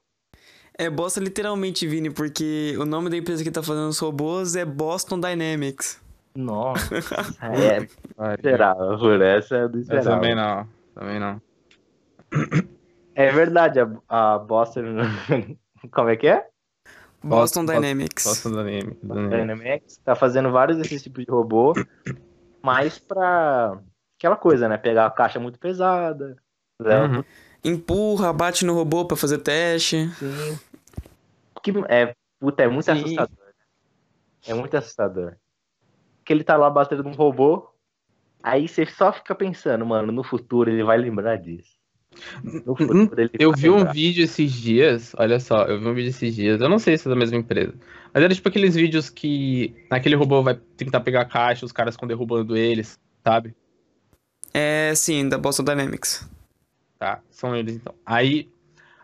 É 0.75 0.89
bosta 0.89 1.19
literalmente, 1.19 1.85
Vini, 1.85 2.09
porque 2.09 2.75
o 2.79 2.85
nome 2.85 3.09
da 3.09 3.17
empresa 3.17 3.43
que 3.43 3.51
tá 3.51 3.61
fazendo 3.61 3.89
os 3.89 3.99
robôs 3.99 4.55
é 4.55 4.65
Boston 4.65 5.19
Dynamics. 5.19 6.01
Nossa, 6.33 6.95
é 7.43 7.85
Vai, 8.15 8.35
esperável, 8.35 8.97
por 8.97 9.21
essa 9.21 9.57
é 9.57 9.67
do 9.67 9.77
Eu 9.77 9.81
esperável. 9.81 10.11
também 10.13 10.33
não, 10.33 10.67
também 10.95 11.19
não. 11.19 11.41
É 13.27 13.31
verdade, 13.31 13.79
a, 13.79 13.89
a 14.35 14.39
Boston. 14.39 14.81
Como 15.91 16.09
é 16.09 16.15
que 16.15 16.27
é? 16.27 16.47
Boston 17.23 17.65
Boston- 17.65 17.65
Dynamics. 17.65 18.43
Do 18.43 18.59
anime. 18.59 18.97
Dynamics 19.29 19.97
tá 20.03 20.15
fazendo 20.15 20.51
vários 20.51 20.77
desses 20.77 21.03
tipos 21.03 21.23
de 21.25 21.31
robô, 21.31 21.73
mas 22.61 22.97
pra 22.99 23.77
aquela 24.17 24.35
coisa, 24.35 24.67
né? 24.67 24.77
Pegar 24.77 25.05
a 25.05 25.11
caixa 25.11 25.39
muito 25.39 25.59
pesada. 25.59 26.35
né? 26.79 27.01
Uhum. 27.03 27.23
Empurra, 27.63 28.33
bate 28.33 28.65
no 28.65 28.73
robô 28.73 29.05
pra 29.05 29.15
fazer 29.17 29.37
teste. 29.39 30.09
Sim. 30.15 30.59
Que 31.63 31.71
é, 31.89 32.15
puta, 32.39 32.63
é 32.63 32.67
muito 32.67 32.85
Sim. 32.85 32.91
assustador. 32.93 33.37
né? 33.37 33.51
É 34.47 34.53
muito 34.55 34.75
assustador. 34.77 35.35
Que 36.25 36.33
ele 36.33 36.43
tá 36.43 36.57
lá 36.57 36.69
batendo 36.71 37.03
num 37.03 37.13
robô, 37.13 37.69
aí 38.41 38.67
você 38.67 38.83
só 38.87 39.13
fica 39.13 39.35
pensando, 39.35 39.85
mano, 39.85 40.11
no 40.11 40.23
futuro 40.23 40.71
ele 40.71 40.83
vai 40.83 40.97
lembrar 40.97 41.35
disso. 41.37 41.79
Eu 43.39 43.51
vai 43.51 43.59
vi 43.59 43.69
um 43.69 43.85
vídeo 43.85 44.23
esses 44.23 44.51
dias, 44.51 45.13
olha 45.17 45.39
só, 45.39 45.63
eu 45.63 45.79
vi 45.79 45.87
um 45.87 45.93
vídeo 45.93 46.09
esses 46.09 46.35
dias, 46.35 46.61
eu 46.61 46.69
não 46.69 46.77
sei 46.77 46.97
se 46.97 47.07
é 47.07 47.09
da 47.09 47.15
mesma 47.15 47.37
empresa, 47.37 47.73
mas 48.13 48.23
era 48.23 48.33
tipo 48.33 48.47
aqueles 48.49 48.75
vídeos 48.75 49.09
que 49.09 49.73
naquele 49.89 50.15
robô 50.15 50.43
vai 50.43 50.55
tentar 50.75 50.99
pegar 51.01 51.21
a 51.21 51.25
caixa, 51.25 51.65
os 51.65 51.71
caras 51.71 51.95
ficam 51.95 52.07
derrubando 52.07 52.57
eles, 52.57 52.99
sabe? 53.23 53.55
É, 54.53 54.93
sim, 54.95 55.29
da 55.29 55.37
Boston 55.37 55.63
Dynamics. 55.63 56.29
Tá, 56.99 57.21
são 57.29 57.55
eles 57.55 57.75
então. 57.75 57.95
Aí, 58.05 58.49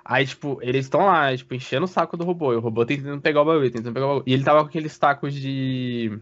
aí 0.04 0.26
tipo, 0.26 0.60
eles 0.62 0.86
estão 0.86 1.06
lá, 1.06 1.36
tipo, 1.36 1.56
enchendo 1.56 1.86
o 1.86 1.88
saco 1.88 2.18
do 2.18 2.26
robô, 2.26 2.54
e 2.54 2.58
o 2.58 2.60
robô 2.60 2.86
tentando 2.86 3.22
pegar 3.22 3.42
o 3.42 3.46
bagulho, 3.46 3.72
tentando 3.72 3.94
pegar 3.94 4.06
o 4.06 4.10
bagulho. 4.10 4.26
E 4.28 4.34
ele 4.34 4.44
tava 4.44 4.62
com 4.62 4.68
aqueles 4.68 4.98
tacos 4.98 5.34
de. 5.34 6.20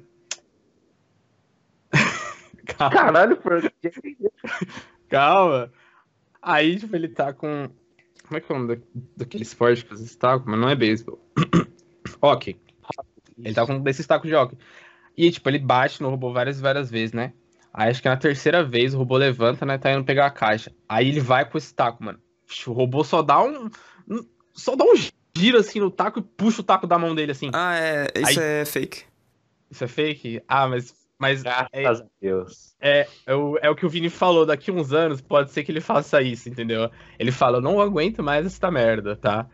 calma, 2.77 2.95
Caralho, 2.95 3.37
por... 3.37 3.73
calma. 5.09 5.71
Aí, 6.45 6.77
tipo, 6.79 6.95
ele 6.95 7.07
tá 7.09 7.33
com. 7.33 7.67
Como 8.27 8.37
é 8.37 8.41
que 8.41 8.51
é 8.51 8.55
o 8.55 8.59
nome 8.59 8.75
da- 8.75 8.81
daquele 9.17 9.43
esporte 9.43 9.83
que 9.83 9.89
vocês 9.89 10.15
tacos? 10.15 10.45
Mas 10.47 10.59
não 10.59 10.69
é 10.69 10.75
beisebol. 10.75 11.19
ok. 12.21 12.55
Ele 13.37 13.53
tá 13.53 13.65
com 13.65 13.73
um 13.73 13.81
desses 13.81 14.05
tacos 14.05 14.29
de 14.29 14.35
hockey. 14.35 14.57
E, 15.17 15.31
tipo, 15.31 15.49
ele 15.49 15.59
bate 15.59 16.01
no 16.01 16.09
robô 16.09 16.31
várias 16.31 16.59
várias 16.61 16.89
vezes, 16.89 17.13
né? 17.13 17.33
Aí 17.73 17.89
acho 17.89 18.01
que 18.01 18.07
na 18.07 18.15
terceira 18.17 18.63
vez 18.63 18.93
o 18.93 18.97
robô 18.99 19.17
levanta, 19.17 19.65
né? 19.65 19.77
Tá 19.77 19.91
indo 19.91 20.03
pegar 20.05 20.27
a 20.27 20.31
caixa. 20.31 20.71
Aí 20.87 21.09
ele 21.09 21.19
vai 21.19 21.49
com 21.49 21.57
esse 21.57 21.73
taco, 21.73 22.03
mano. 22.03 22.19
O 22.67 22.71
robô 22.71 23.03
só 23.03 23.21
dá 23.21 23.41
um. 23.43 23.65
um- 24.09 24.25
Só 24.53 24.75
dá 24.75 24.85
um 24.85 24.93
giro 25.37 25.57
assim 25.57 25.79
no 25.81 25.91
taco 25.91 26.19
e 26.19 26.21
puxa 26.21 26.61
o 26.61 26.63
taco 26.63 26.87
da 26.87 26.97
mão 26.97 27.13
dele 27.13 27.31
assim. 27.33 27.49
Ah, 27.53 27.75
é, 27.75 28.07
isso 28.15 28.39
Aí- 28.39 28.45
é 28.61 28.65
fake. 28.65 29.03
Isso 29.69 29.83
é 29.83 29.87
fake? 29.87 30.41
Ah, 30.47 30.67
mas. 30.67 30.93
Mas 31.17 31.43
é, 31.45 31.81
Graças 31.81 32.01
a 32.01 32.09
Deus. 32.21 32.75
é, 32.79 33.07
é, 33.25 33.33
o, 33.33 33.57
é 33.61 33.69
o 33.69 33.75
que 33.75 33.85
o 33.85 33.89
Vini 33.89 34.09
falou, 34.09 34.45
daqui 34.45 34.71
uns 34.71 34.91
anos 34.91 35.21
pode 35.21 35.51
ser 35.51 35.63
que 35.63 35.71
ele 35.71 35.79
faça 35.81 36.21
isso, 36.21 36.49
entendeu? 36.49 36.89
Ele 37.17 37.31
fala, 37.31 37.57
eu 37.57 37.61
não 37.61 37.79
aguento 37.79 38.21
mais 38.21 38.45
essa 38.45 38.69
merda, 38.69 39.15
tá? 39.15 39.47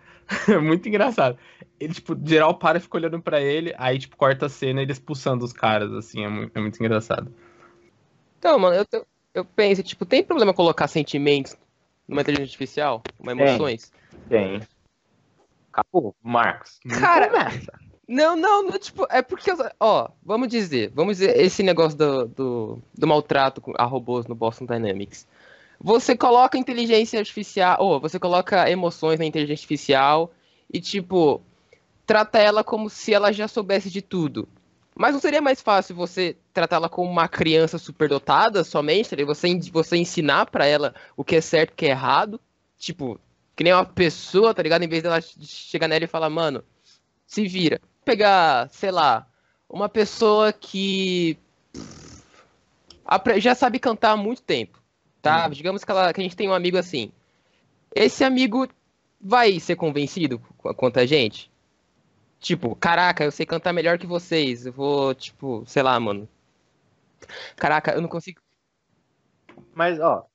É 0.49 0.57
muito 0.57 0.87
engraçado. 0.89 1.37
Ele, 1.79 1.93
tipo, 1.93 2.17
geral 2.25 2.57
para 2.57 2.77
e 2.77 2.81
fica 2.81 2.97
olhando 2.97 3.21
pra 3.21 3.39
ele, 3.41 3.73
aí, 3.77 3.99
tipo, 3.99 4.17
corta 4.17 4.47
a 4.47 4.49
cena 4.49 4.81
ele 4.81 4.91
expulsando 4.91 5.45
os 5.45 5.53
caras, 5.53 5.91
assim, 5.93 6.23
é 6.23 6.29
muito, 6.29 6.57
é 6.57 6.61
muito 6.61 6.79
engraçado. 6.79 7.33
Então, 8.39 8.57
mano, 8.57 8.75
eu, 8.75 8.85
te- 8.85 9.05
eu 9.33 9.45
penso, 9.45 9.83
tipo, 9.83 10.05
tem 10.05 10.23
problema 10.23 10.53
colocar 10.53 10.87
sentimentos 10.87 11.55
numa 12.07 12.21
inteligência 12.21 12.49
artificial? 12.49 13.03
Uma 13.19 13.35
Tem. 13.35 13.45
emoções? 13.45 13.91
Tem. 14.27 14.61
Acabou, 15.71 16.15
Marcos. 16.23 16.79
Cara, 16.99 17.29
começa. 17.29 17.71
Não, 18.11 18.35
não, 18.35 18.63
não, 18.63 18.77
tipo, 18.77 19.07
é 19.09 19.21
porque, 19.21 19.49
ó, 19.79 20.09
vamos 20.21 20.49
dizer, 20.49 20.91
vamos 20.93 21.15
dizer, 21.15 21.39
esse 21.39 21.63
negócio 21.63 21.97
do, 21.97 22.27
do, 22.27 22.83
do 22.93 23.07
maltrato 23.07 23.63
a 23.77 23.85
robôs 23.85 24.27
no 24.27 24.35
Boston 24.35 24.65
Dynamics. 24.65 25.25
Você 25.79 26.17
coloca 26.17 26.57
inteligência 26.57 27.17
artificial, 27.17 27.77
ou 27.79 28.01
você 28.01 28.19
coloca 28.19 28.69
emoções 28.69 29.17
na 29.17 29.25
inteligência 29.25 29.61
artificial 29.61 30.29
e, 30.73 30.81
tipo, 30.81 31.41
trata 32.05 32.37
ela 32.37 32.65
como 32.65 32.89
se 32.89 33.13
ela 33.13 33.31
já 33.31 33.47
soubesse 33.47 33.89
de 33.89 34.01
tudo. 34.01 34.45
Mas 34.93 35.13
não 35.13 35.21
seria 35.21 35.41
mais 35.41 35.61
fácil 35.61 35.95
você 35.95 36.35
tratá-la 36.53 36.89
como 36.89 37.09
uma 37.09 37.29
criança 37.29 37.77
superdotada 37.77 38.65
somente, 38.65 39.15
você, 39.23 39.57
você 39.71 39.95
ensinar 39.95 40.47
pra 40.47 40.65
ela 40.65 40.93
o 41.15 41.23
que 41.23 41.37
é 41.37 41.41
certo 41.41 41.69
e 41.69 41.73
o 41.73 41.77
que 41.77 41.85
é 41.85 41.91
errado? 41.91 42.41
Tipo, 42.77 43.17
que 43.55 43.63
nem 43.63 43.71
uma 43.71 43.85
pessoa, 43.85 44.53
tá 44.53 44.61
ligado? 44.61 44.83
Em 44.83 44.89
vez 44.89 45.01
dela 45.01 45.21
chegar 45.21 45.87
nela 45.87 46.03
e 46.03 46.07
falar, 46.07 46.29
mano, 46.29 46.61
se 47.25 47.47
vira. 47.47 47.79
Pegar, 48.03 48.69
sei 48.69 48.91
lá, 48.91 49.27
uma 49.69 49.87
pessoa 49.87 50.51
que 50.51 51.37
já 53.37 53.53
sabe 53.55 53.79
cantar 53.79 54.11
há 54.11 54.17
muito 54.17 54.41
tempo, 54.41 54.81
tá? 55.21 55.47
Digamos 55.49 55.83
que, 55.83 55.91
ela, 55.91 56.13
que 56.13 56.19
a 56.19 56.23
gente 56.23 56.35
tem 56.35 56.49
um 56.49 56.53
amigo 56.53 56.77
assim. 56.77 57.11
Esse 57.93 58.23
amigo 58.23 58.67
vai 59.19 59.59
ser 59.59 59.75
convencido 59.75 60.39
qu- 60.57 60.73
quanto 60.73 60.99
a 60.99 61.05
gente? 61.05 61.51
Tipo, 62.39 62.75
caraca, 62.75 63.23
eu 63.23 63.31
sei 63.31 63.45
cantar 63.45 63.71
melhor 63.73 63.97
que 63.99 64.07
vocês. 64.07 64.65
Eu 64.65 64.73
vou, 64.73 65.13
tipo, 65.13 65.63
sei 65.67 65.83
lá, 65.83 65.99
mano. 65.99 66.27
Caraca, 67.55 67.91
eu 67.91 68.01
não 68.01 68.09
consigo. 68.09 68.41
Mas, 69.75 69.99
ó, 69.99 70.25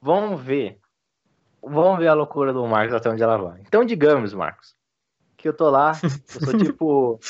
vamos 0.00 0.40
ver. 0.40 0.78
Vamos 1.62 1.98
ver 1.98 2.08
a 2.08 2.14
loucura 2.14 2.52
do 2.52 2.66
Marcos 2.66 2.94
até 2.94 3.10
onde 3.10 3.22
ela 3.22 3.36
vai. 3.36 3.60
Então, 3.60 3.84
digamos, 3.84 4.32
Marcos, 4.32 4.74
que 5.44 5.48
eu 5.48 5.52
tô 5.54 5.68
lá, 5.68 5.92
eu 6.02 6.40
sou 6.40 6.56
tipo 6.56 7.20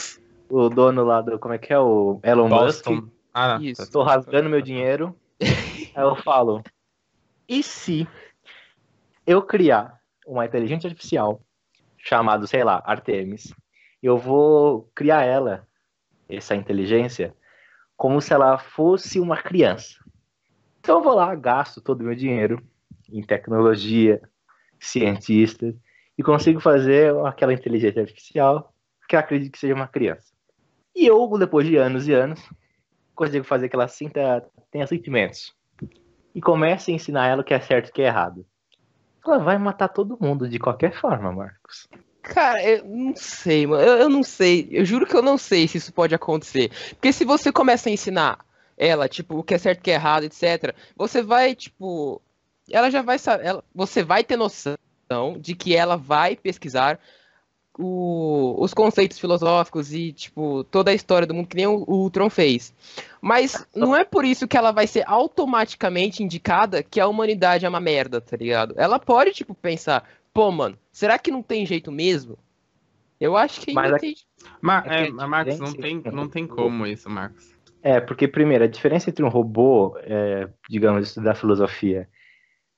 o 0.49 0.68
dono 0.68 1.02
lá 1.02 1.21
do. 1.21 1.37
Como 1.37 1.52
é 1.52 1.59
que 1.59 1.73
é? 1.73 1.78
O 1.80 2.21
Elon 2.23 2.49
Musk. 2.49 2.85
Boston. 2.85 3.09
Ah, 3.33 3.59
não. 3.59 3.64
Isso. 3.64 3.83
Estou 3.83 4.04
rasgando 4.04 4.49
meu 4.49 4.62
dinheiro. 4.62 5.18
Aí 5.42 6.04
eu 6.04 6.14
falo: 6.14 6.62
e 7.49 7.61
se 7.61 8.06
eu 9.26 9.42
criar 9.42 10.00
uma 10.25 10.47
inteligência 10.47 10.87
artificial 10.87 11.42
chamada, 11.99 12.47
sei 12.47 12.62
lá, 12.62 12.80
Artemis, 12.87 13.52
e 14.00 14.06
eu 14.06 14.16
vou 14.16 14.88
criar 14.94 15.25
ela, 15.25 15.66
essa 16.28 16.54
inteligência, 16.54 17.35
como 17.97 18.21
se 18.21 18.33
ela 18.33 18.59
fosse 18.59 19.18
uma 19.18 19.37
criança. 19.38 19.99
Então 20.78 20.99
eu 20.99 21.02
vou 21.02 21.14
lá, 21.14 21.35
gasto 21.35 21.80
todo 21.80 22.02
o 22.02 22.04
meu 22.04 22.14
dinheiro 22.14 22.62
em 23.11 23.23
tecnologia, 23.23 24.23
cientistas, 24.78 25.75
e 26.16 26.23
consigo 26.23 26.61
fazer 26.61 27.14
aquela 27.26 27.52
inteligência 27.52 28.02
artificial 28.02 28.73
que 29.09 29.14
ela 29.14 29.25
acredite 29.25 29.50
que 29.50 29.59
seja 29.59 29.75
uma 29.75 29.88
criança. 29.88 30.33
E 30.94 31.06
eu, 31.06 31.28
depois 31.38 31.66
de 31.66 31.76
anos 31.76 32.09
e 32.09 32.12
anos, 32.12 32.40
consigo 33.14 33.44
fazer 33.44 33.68
que 33.68 33.76
ela 33.76 33.88
sinta, 33.88 34.44
tenha 34.71 34.87
sentimentos. 34.87 35.54
E 36.35 36.40
comece 36.40 36.90
a 36.90 36.94
ensinar 36.94 37.28
ela 37.28 37.42
o 37.42 37.44
que 37.44 37.54
é 37.54 37.61
certo 37.61 37.88
e 37.88 37.90
o 37.90 37.92
que 37.92 38.02
é 38.02 38.06
errado. 38.06 38.47
Ela 39.25 39.38
vai 39.38 39.59
matar 39.59 39.88
todo 39.88 40.18
mundo 40.21 40.49
de 40.49 40.59
qualquer 40.59 40.92
forma, 40.92 41.33
Marcos. 41.33 41.88
Cara, 42.23 42.62
eu 42.64 42.85
não 42.85 43.14
sei, 43.14 43.66
mano. 43.66 43.83
Eu, 43.83 43.99
eu 43.99 44.09
não 44.09 44.23
sei. 44.23 44.68
Eu 44.71 44.85
juro 44.85 45.06
que 45.06 45.14
eu 45.14 45.23
não 45.23 45.37
sei 45.37 45.68
se 45.68 45.78
isso 45.78 45.92
pode 45.92 46.14
acontecer. 46.14 46.71
Porque 46.90 47.12
se 47.12 47.25
você 47.25 47.52
começa 47.52 47.88
a 47.88 47.92
ensinar 47.92 48.38
ela, 48.76 49.09
tipo, 49.09 49.38
o 49.38 49.42
que 49.42 49.54
é 49.54 49.59
certo 49.59 49.78
e 49.78 49.80
o 49.80 49.85
que 49.85 49.90
é 49.90 49.94
errado, 49.94 50.25
etc., 50.25 50.75
você 50.97 51.23
vai, 51.23 51.54
tipo. 51.54 52.21
Ela 52.71 52.90
já 52.90 53.02
vai 53.02 53.18
saber. 53.18 53.44
Ela, 53.44 53.64
você 53.75 54.02
vai 54.02 54.25
ter 54.25 54.37
noção 54.37 54.75
de 55.38 55.54
que 55.54 55.75
ela 55.75 55.97
vai 55.97 56.37
pesquisar 56.37 56.99
o, 57.78 58.54
os 58.62 58.73
conceitos 58.73 59.18
filosóficos 59.18 59.92
e, 59.92 60.12
tipo, 60.12 60.62
toda 60.64 60.90
a 60.90 60.94
história 60.94 61.26
do 61.26 61.35
mundo, 61.35 61.49
que 61.49 61.56
nem 61.56 61.66
o, 61.66 61.85
o 61.87 62.11
Tron 62.11 62.30
fez. 62.30 62.73
Mas 63.21 63.66
não 63.75 63.97
é 63.97 64.04
por 64.04 64.25
isso 64.25 64.47
que 64.47 64.56
ela 64.56 64.71
vai 64.71 64.87
ser 64.87 65.02
automaticamente 65.06 66.23
indicada 66.23 66.83
que 66.83 67.00
a 67.00 67.09
humanidade 67.09 67.66
é 67.66 67.68
uma 67.68 67.80
merda, 67.80 68.21
tá 68.21 68.37
ligado? 68.37 68.75
Ela 68.76 68.99
pode, 68.99 69.33
tipo, 69.33 69.54
pensar, 69.54 70.09
pô, 70.33 70.50
mano, 70.52 70.78
será 70.92 71.18
que 71.18 71.30
não 71.30 71.42
tem 71.42 71.66
jeito 71.66 71.90
mesmo? 71.90 72.38
Eu 73.21 73.37
acho 73.37 73.61
que 73.61 73.73
Mas 73.73 73.87
ainda 73.87 73.97
aqui- 73.97 74.14
tem. 74.14 74.25
É 74.87 75.06
é, 75.06 75.11
Marcos, 75.11 75.59
não 75.59 75.73
tem, 75.73 76.02
não 76.12 76.28
tem 76.28 76.47
como 76.47 76.87
isso, 76.87 77.09
Marcos. 77.09 77.54
É, 77.83 78.00
porque, 78.00 78.26
primeiro, 78.28 78.64
a 78.64 78.68
diferença 78.68 79.11
entre 79.11 79.25
um 79.25 79.28
robô, 79.28 79.97
é, 80.02 80.49
digamos, 80.68 81.09
estudar 81.09 81.35
filosofia, 81.35 82.09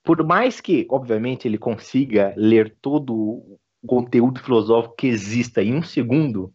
por 0.07 0.25
mais 0.25 0.61
que, 0.61 0.87
obviamente, 0.89 1.49
ele 1.49 1.59
consiga 1.59 2.33
ler 2.37 2.77
todo 2.81 3.13
o 3.13 3.59
conteúdo 3.85 4.41
filosófico 4.41 4.95
que 4.95 5.09
exista 5.09 5.61
em 5.65 5.75
um 5.75 5.83
segundo, 5.83 6.55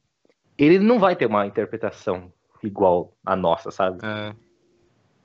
ele 0.57 0.79
não 0.79 0.97
vai 0.97 1.17
ter 1.17 1.25
uma 1.25 1.45
interpretação 1.45 2.31
igual 2.63 3.13
a 3.25 3.35
nossa, 3.35 3.69
sabe? 3.69 3.99
É, 4.05 4.33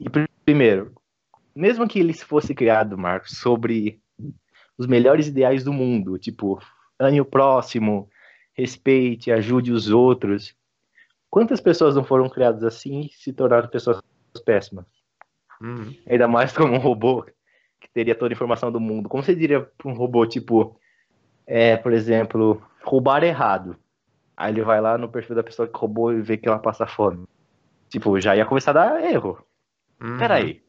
E, 0.01 0.11
pr- 0.11 0.29
primeiro, 0.45 0.93
mesmo 1.55 1.87
que 1.87 2.01
ele 2.01 2.13
fosse 2.13 2.53
criado, 2.53 2.99
Marcos, 2.99 3.39
sobre 3.39 4.01
os 4.77 4.89
melhores 4.89 5.29
ideais 5.29 5.63
do 5.63 5.73
mundo, 5.73 6.19
tipo, 6.19 6.61
ame 6.99 7.21
o 7.21 7.25
próximo, 7.25 8.11
respeite, 8.55 9.31
ajude 9.31 9.71
os 9.71 9.89
outros, 9.89 10.53
quantas 11.31 11.61
pessoas 11.61 11.95
não 11.95 12.03
foram 12.05 12.29
criadas 12.29 12.65
assim 12.65 13.03
e 13.03 13.09
se 13.13 13.33
tornaram 13.33 13.69
pessoas 13.69 14.01
péssimas? 14.45 14.85
uhum. 15.61 15.95
Ainda 16.09 16.27
mais 16.27 16.53
como 16.53 16.75
um 16.75 16.79
robô 16.79 17.25
teria 17.97 18.15
toda 18.15 18.31
a 18.31 18.37
informação 18.37 18.71
do 18.71 18.79
mundo. 18.79 19.09
Como 19.09 19.23
você 19.23 19.35
diria 19.35 19.63
para 19.63 19.91
um 19.91 19.95
robô, 19.95 20.27
tipo, 20.27 20.79
é, 21.47 21.79
por 21.79 21.95
exemplo, 21.95 22.63
roubar 22.83 23.25
errado? 23.25 23.75
Aí 24.37 24.53
ele 24.53 24.61
vai 24.61 24.83
lá 24.83 24.99
no 24.99 25.09
perfil 25.09 25.35
da 25.35 25.43
pessoa 25.43 25.67
que 25.67 25.79
roubou 25.79 26.13
e 26.13 26.21
vê 26.21 26.37
que 26.37 26.47
ela 26.47 26.59
passa 26.59 26.87
fome. 26.87 27.25
Tipo, 27.89 28.21
já 28.21 28.37
ia 28.37 28.45
começar 28.45 28.73
a 28.73 28.75
dar 28.75 29.03
erro. 29.03 29.43
Uhum. 29.99 30.19
Peraí, 30.19 30.63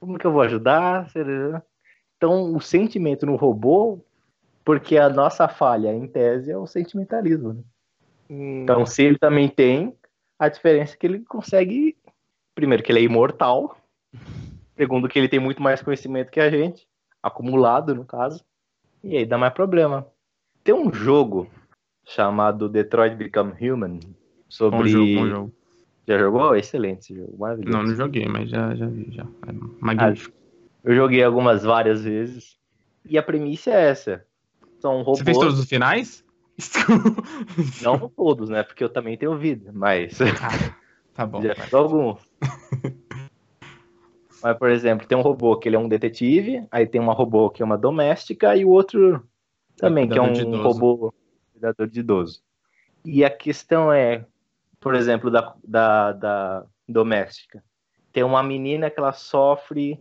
como 0.00 0.18
que 0.18 0.26
eu 0.26 0.32
vou 0.32 0.40
ajudar? 0.40 1.06
Então, 2.16 2.54
o 2.54 2.58
sentimento 2.58 3.26
no 3.26 3.36
robô, 3.36 4.02
porque 4.64 4.96
a 4.96 5.10
nossa 5.10 5.46
falha, 5.48 5.92
em 5.92 6.08
tese, 6.08 6.50
é 6.50 6.56
o 6.56 6.66
sentimentalismo. 6.66 7.52
Né? 7.52 7.62
Hum, 8.30 8.62
Então, 8.62 8.86
se 8.86 9.04
ele 9.04 9.18
também 9.18 9.46
tem, 9.50 9.94
a 10.38 10.48
diferença 10.48 10.94
é 10.94 10.96
que 10.96 11.06
ele 11.06 11.18
consegue. 11.20 11.94
Primeiro, 12.54 12.82
que 12.82 12.90
ele 12.90 13.00
é 13.00 13.02
imortal. 13.02 13.76
Segundo, 14.76 15.08
que 15.08 15.18
ele 15.18 15.28
tem 15.28 15.40
muito 15.40 15.62
mais 15.62 15.80
conhecimento 15.80 16.30
que 16.30 16.40
a 16.40 16.50
gente, 16.50 16.86
acumulado, 17.22 17.94
no 17.94 18.04
caso. 18.04 18.44
E 19.02 19.16
aí 19.16 19.24
dá 19.24 19.38
mais 19.38 19.52
problema. 19.54 20.06
Tem 20.62 20.74
um 20.74 20.92
jogo 20.92 21.48
chamado 22.04 22.68
Detroit 22.68 23.14
Become 23.14 23.52
Human. 23.60 24.00
Sobre. 24.48 24.78
Bom 24.78 24.86
jogo, 24.86 25.14
bom 25.14 25.28
jogo. 25.28 25.52
Já 26.06 26.18
jogou? 26.18 26.54
Excelente 26.54 27.00
esse 27.00 27.16
jogo, 27.16 27.36
maravilhoso. 27.38 27.76
Não, 27.76 27.84
não 27.84 27.94
joguei, 27.94 28.26
mas 28.26 28.48
já, 28.48 28.74
já 28.74 28.86
vi, 28.86 29.08
já. 29.10 29.24
É 29.46 29.52
magnífico. 29.80 30.36
Eu 30.84 30.94
joguei 30.94 31.22
algumas 31.22 31.64
várias 31.64 32.04
vezes. 32.04 32.56
E 33.04 33.18
a 33.18 33.22
premissa 33.22 33.70
é 33.70 33.90
essa. 33.90 34.24
São 34.78 34.98
robôs. 34.98 35.18
Você 35.18 35.24
fez 35.24 35.38
todos 35.38 35.58
os 35.58 35.66
finais? 35.66 36.24
Não 37.82 38.08
todos, 38.08 38.48
né? 38.48 38.62
Porque 38.62 38.84
eu 38.84 38.88
também 38.88 39.16
tenho 39.16 39.36
vida, 39.36 39.72
mas. 39.74 40.18
Tá 41.12 41.26
bom. 41.26 41.42
Já 41.42 41.54
fiz 41.54 41.74
alguns. 41.74 42.20
Mas, 44.42 44.58
por 44.58 44.70
exemplo, 44.70 45.06
tem 45.06 45.16
um 45.16 45.22
robô 45.22 45.56
que 45.56 45.68
ele 45.68 45.76
é 45.76 45.78
um 45.78 45.88
detetive, 45.88 46.66
aí 46.70 46.86
tem 46.86 47.00
uma 47.00 47.12
robô 47.12 47.50
que 47.50 47.62
é 47.62 47.64
uma 47.64 47.78
doméstica 47.78 48.56
e 48.56 48.64
o 48.64 48.70
outro 48.70 49.26
também, 49.76 50.08
que 50.08 50.18
é 50.18 50.22
um 50.22 50.62
robô 50.62 51.12
cuidador 51.52 51.86
de 51.86 52.00
idoso. 52.00 52.42
E 53.04 53.24
a 53.24 53.30
questão 53.30 53.92
é, 53.92 54.24
por 54.80 54.94
exemplo, 54.94 55.30
da, 55.30 55.54
da, 55.64 56.12
da 56.12 56.66
doméstica. 56.88 57.62
Tem 58.12 58.22
uma 58.22 58.42
menina 58.42 58.90
que 58.90 58.98
ela 58.98 59.12
sofre 59.12 60.00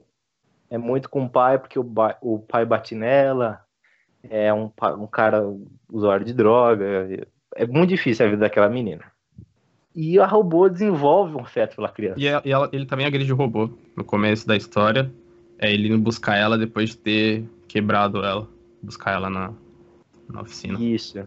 é 0.69 0.77
muito 0.77 1.09
com 1.09 1.25
o 1.25 1.29
pai, 1.29 1.59
porque 1.59 1.79
o, 1.79 1.85
o 2.21 2.39
pai 2.39 2.65
bate 2.65 2.95
nela, 2.95 3.61
é 4.23 4.53
um, 4.53 4.71
um 4.99 5.07
cara 5.07 5.43
usuário 5.89 6.25
de 6.25 6.33
droga. 6.33 7.27
É 7.55 7.65
muito 7.65 7.89
difícil 7.89 8.25
a 8.25 8.29
vida 8.29 8.41
daquela 8.41 8.69
menina. 8.69 9.11
E 9.95 10.19
a 10.19 10.25
robô 10.25 10.67
desenvolve 10.67 11.35
um 11.35 11.39
afeto 11.39 11.77
pela 11.77 11.89
criança. 11.89 12.19
E, 12.19 12.27
ela- 12.27 12.41
e 12.45 12.51
ela- 12.51 12.69
ele 12.73 12.85
também 12.85 13.05
agride 13.05 13.31
o 13.31 13.35
robô 13.35 13.69
no 13.95 14.03
começo 14.03 14.45
da 14.45 14.55
história. 14.55 15.11
É 15.57 15.71
ele 15.73 15.87
indo 15.87 15.99
buscar 15.99 16.35
ela 16.35 16.57
depois 16.57 16.89
de 16.89 16.97
ter 16.97 17.45
quebrado 17.67 18.23
ela. 18.23 18.47
Buscar 18.83 19.13
ela 19.13 19.29
na, 19.29 19.53
na 20.29 20.41
oficina. 20.41 20.77
Isso. 20.79 21.25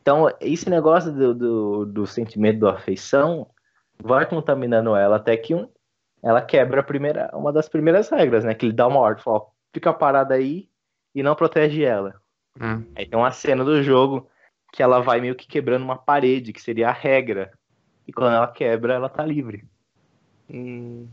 Então, 0.00 0.30
esse 0.40 0.70
negócio 0.70 1.10
do, 1.12 1.34
do, 1.34 1.86
do 1.86 2.06
sentimento 2.06 2.60
da 2.60 2.74
afeição 2.74 3.48
vai 4.00 4.26
contaminando 4.26 4.94
ela 4.94 5.16
até 5.16 5.36
que 5.36 5.54
um, 5.54 5.68
ela 6.22 6.40
quebra 6.40 6.80
a 6.80 6.84
primeira, 6.84 7.30
uma 7.34 7.52
das 7.52 7.68
primeiras 7.68 8.08
regras, 8.10 8.44
né? 8.44 8.54
Que 8.54 8.66
ele 8.66 8.72
dá 8.72 8.86
uma 8.86 9.00
ordem, 9.00 9.24
fala, 9.24 9.38
ó, 9.38 9.46
fica 9.72 9.92
parada 9.92 10.34
aí 10.34 10.68
e 11.14 11.22
não 11.22 11.34
protege 11.34 11.82
ela. 11.82 12.14
É. 12.60 13.00
Aí 13.00 13.06
tem 13.06 13.18
uma 13.18 13.30
cena 13.32 13.64
do 13.64 13.82
jogo 13.82 14.28
que 14.72 14.82
ela 14.82 15.00
vai 15.00 15.20
meio 15.20 15.34
que 15.34 15.46
quebrando 15.48 15.82
uma 15.84 15.96
parede, 15.96 16.52
que 16.52 16.62
seria 16.62 16.88
a 16.88 16.92
regra. 16.92 17.52
E 18.06 18.12
quando 18.12 18.34
ela 18.34 18.46
quebra, 18.48 18.94
ela 18.94 19.08
tá 19.08 19.24
livre. 19.24 19.64
hum, 20.50 21.06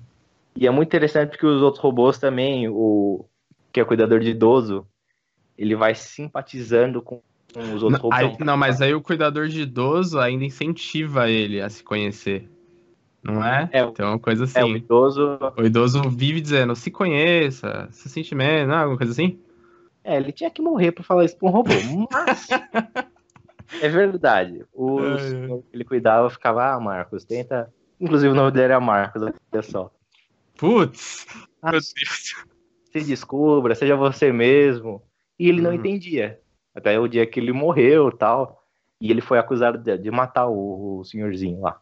E 0.55 0.67
é 0.67 0.71
muito 0.71 0.89
interessante 0.89 1.29
porque 1.31 1.45
os 1.45 1.61
outros 1.61 1.81
robôs 1.83 2.17
também, 2.17 2.67
o 2.67 3.25
que 3.71 3.79
é 3.79 3.83
o 3.83 3.85
cuidador 3.85 4.19
de 4.19 4.31
idoso, 4.31 4.85
ele 5.57 5.75
vai 5.75 5.95
simpatizando 5.95 7.01
com 7.01 7.21
os 7.55 7.83
outros 7.83 8.01
Não, 8.01 8.09
robôs. 8.09 8.13
aí- 8.21 8.37
não, 8.39 8.57
mas 8.57 8.81
aí 8.81 8.93
o 8.93 9.01
cuidador 9.01 9.47
de 9.47 9.61
idoso 9.61 10.19
ainda 10.19 10.43
incentiva 10.43 11.29
ele 11.29 11.61
a 11.61 11.69
se 11.69 11.83
conhecer. 11.83 12.49
Não 13.23 13.43
é? 13.45 13.69
É, 13.71 13.81
Então 13.83 14.07
é 14.07 14.09
uma 14.09 14.19
coisa 14.19 14.43
É, 14.43 14.63
o 14.63 14.67
assim. 14.67 14.75
idoso 14.75 15.39
O 15.57 15.63
idoso 15.63 16.01
vive 16.09 16.41
dizendo, 16.41 16.75
se 16.75 16.89
conheça, 16.89 17.87
se 17.91 18.09
sentimento, 18.09 18.67
não 18.67 18.75
é? 18.75 18.77
Alguma 18.79 18.97
coisa 18.97 19.11
assim? 19.13 19.39
É, 20.03 20.17
ele 20.17 20.31
tinha 20.31 20.49
que 20.49 20.61
morrer 20.61 20.91
pra 20.91 21.03
falar 21.03 21.23
isso 21.25 21.37
pra 21.37 21.47
um 21.47 21.51
robô. 21.51 21.73
Mas. 22.11 22.47
é 23.79 23.87
verdade. 23.89 24.65
O 24.73 25.01
que 25.69 25.75
ele 25.75 25.83
cuidava 25.85 26.29
ficava, 26.29 26.73
ah, 26.73 26.79
Marcos, 26.79 27.23
tenta. 27.23 27.71
Inclusive 27.99 28.31
o 28.31 28.35
nome 28.35 28.51
dele 28.51 28.65
era 28.65 28.79
Marcos, 28.79 29.21
olha 29.21 29.61
só. 29.61 29.91
Putz! 30.57 31.25
Ah, 31.61 31.71
Meu 31.71 31.79
Deus. 31.79 32.35
Se 32.91 33.01
descubra, 33.01 33.73
seja 33.75 33.95
você 33.95 34.31
mesmo. 34.31 35.01
E 35.39 35.47
ele 35.47 35.61
não 35.61 35.69
Uhum. 35.71 35.77
entendia. 35.77 36.39
Até 36.75 36.99
o 36.99 37.07
dia 37.07 37.25
que 37.25 37.39
ele 37.39 37.51
morreu 37.51 38.09
e 38.09 38.17
tal. 38.17 38.63
E 38.99 39.09
ele 39.11 39.21
foi 39.21 39.37
acusado 39.39 39.77
de, 39.77 39.97
de 39.97 40.11
matar 40.11 40.47
o, 40.47 40.99
o 40.99 41.03
senhorzinho 41.03 41.61
lá. 41.61 41.79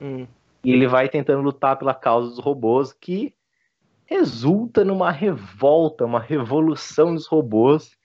hum. 0.00 0.26
E 0.64 0.72
ele 0.72 0.86
vai 0.88 1.08
tentando 1.08 1.42
lutar 1.42 1.78
pela 1.78 1.94
causa 1.94 2.28
dos 2.30 2.38
robôs, 2.40 2.92
que 2.92 3.32
resulta 4.04 4.84
numa 4.84 5.10
revolta, 5.12 6.04
uma 6.04 6.18
revolução 6.20 7.14
dos 7.14 7.26
robôs. 7.26 7.95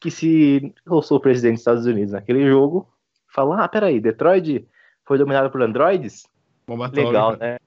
Que 0.00 0.10
se 0.10 0.74
eu 0.86 1.02
sou 1.02 1.18
o 1.18 1.20
presidente 1.20 1.52
dos 1.52 1.60
Estados 1.60 1.86
Unidos 1.86 2.12
naquele 2.12 2.48
jogo, 2.48 2.88
fala, 3.28 3.62
ah, 3.62 3.68
peraí, 3.68 4.00
Detroit 4.00 4.66
foi 5.04 5.18
dominado 5.18 5.50
por 5.50 5.62
androides? 5.62 6.26
Bomba 6.66 6.90
Legal, 6.92 7.32
atômica. 7.32 7.44
né? 7.46 7.58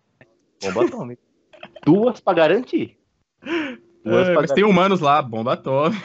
Bomba 0.64 0.86
atômica. 0.86 1.22
Duas 1.86 2.20
pra 2.20 2.34
garantir. 2.34 2.98
Duas 4.04 4.28
É, 4.28 4.32
pra 4.34 4.42
mas 4.42 4.52
tem 4.52 4.64
humanos 4.64 5.00
lá, 5.00 5.22
bomba 5.22 5.54
atômica. 5.54 6.04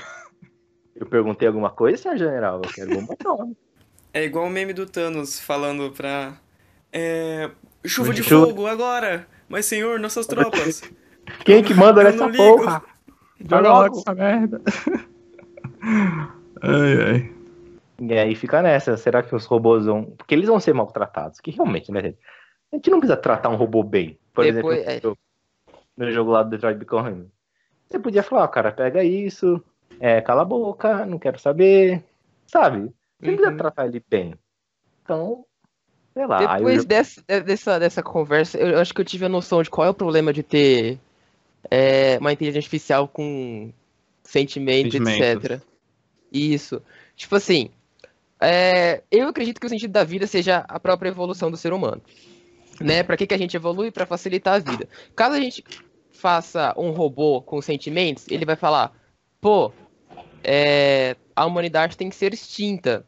Eu 0.94 1.06
perguntei 1.06 1.46
alguma 1.48 1.70
coisa, 1.70 1.96
senhor 2.02 2.18
general? 2.18 2.60
Eu 2.62 2.70
quero 2.70 2.94
bomba 2.94 3.14
atômica. 3.14 3.60
É 4.12 4.24
igual 4.24 4.46
o 4.46 4.50
meme 4.50 4.72
do 4.72 4.84
Thanos 4.84 5.38
falando 5.38 5.92
pra. 5.92 6.36
É. 6.92 7.50
Chuva 7.84 8.12
de 8.12 8.22
Chuva. 8.22 8.46
fogo 8.48 8.66
agora! 8.66 9.26
Mas 9.48 9.66
senhor, 9.66 10.00
nossas 10.00 10.26
tropas! 10.26 10.82
Quem 11.44 11.62
que 11.62 11.72
manda 11.72 12.02
nessa 12.02 12.28
porra? 12.28 12.82
Joga 13.40 13.68
logo 13.68 13.98
essa 14.00 14.14
merda. 14.14 14.60
Ai, 15.82 17.02
ai. 17.12 17.32
E 18.00 18.12
aí 18.16 18.34
fica 18.34 18.62
nessa, 18.62 18.96
será 18.96 19.22
que 19.22 19.34
os 19.34 19.44
robôs 19.44 19.86
vão. 19.86 20.04
Porque 20.16 20.34
eles 20.34 20.46
vão 20.48 20.60
ser 20.60 20.72
maltratados, 20.72 21.40
que 21.40 21.50
realmente, 21.50 21.90
né, 21.90 22.00
gente? 22.02 22.18
A 22.72 22.76
gente 22.76 22.90
não 22.90 23.00
precisa 23.00 23.16
tratar 23.16 23.48
um 23.48 23.56
robô 23.56 23.82
bem. 23.82 24.18
Por 24.32 24.44
Depois- 24.44 24.86
exemplo, 24.86 25.18
é. 25.66 25.76
no 25.96 26.12
jogo- 26.12 26.30
lá 26.30 26.42
do 26.42 26.50
Detroit 26.50 26.76
Become 26.78 27.08
Human. 27.10 27.26
Você 27.88 27.98
podia 27.98 28.22
falar, 28.22 28.44
ó, 28.44 28.48
cara, 28.48 28.70
pega 28.70 29.02
isso, 29.02 29.62
é, 29.98 30.20
cala 30.20 30.42
a 30.42 30.44
boca, 30.44 31.04
não 31.06 31.18
quero 31.18 31.38
saber. 31.38 32.04
Sabe? 32.46 32.78
Você 33.20 33.30
não 33.30 33.36
precisa 33.36 33.50
Uhum. 33.50 33.56
tratar 33.56 33.86
ele 33.86 34.02
bem. 34.08 34.34
Então, 35.02 35.44
sei 36.14 36.26
lá. 36.26 36.56
Depois 36.56 36.78
eu- 36.82 36.84
dessa, 36.88 37.22
dessa, 37.44 37.78
dessa 37.80 38.02
conversa, 38.02 38.58
eu 38.58 38.78
acho 38.78 38.94
que 38.94 39.00
eu 39.00 39.04
tive 39.04 39.24
a 39.24 39.28
noção 39.28 39.62
de 39.62 39.70
qual 39.70 39.86
é 39.86 39.90
o 39.90 39.94
problema 39.94 40.32
de 40.32 40.42
ter 40.42 40.98
é, 41.70 42.16
uma 42.18 42.32
inteligência 42.32 42.60
artificial 42.60 43.08
com 43.08 43.72
sentimentos, 44.28 44.92
Sentimentos. 44.92 45.44
etc. 45.44 45.62
Isso. 46.30 46.82
Tipo 47.16 47.36
assim, 47.36 47.70
é, 48.40 49.02
eu 49.10 49.28
acredito 49.28 49.58
que 49.58 49.66
o 49.66 49.70
sentido 49.70 49.90
da 49.90 50.04
vida 50.04 50.26
seja 50.26 50.64
a 50.68 50.78
própria 50.78 51.08
evolução 51.08 51.50
do 51.50 51.56
ser 51.56 51.72
humano. 51.72 52.02
Né? 52.78 53.02
Pra 53.02 53.16
que, 53.16 53.26
que 53.26 53.34
a 53.34 53.38
gente 53.38 53.56
evolui? 53.56 53.90
Pra 53.90 54.04
facilitar 54.04 54.54
a 54.54 54.58
vida. 54.58 54.86
Caso 55.16 55.34
a 55.34 55.40
gente 55.40 55.64
faça 56.12 56.74
um 56.76 56.90
robô 56.90 57.40
com 57.40 57.60
sentimentos, 57.62 58.26
ele 58.28 58.44
vai 58.44 58.54
falar, 58.56 58.92
pô, 59.40 59.72
é, 60.44 61.16
a 61.34 61.46
humanidade 61.46 61.96
tem 61.96 62.10
que 62.10 62.16
ser 62.16 62.34
extinta, 62.34 63.06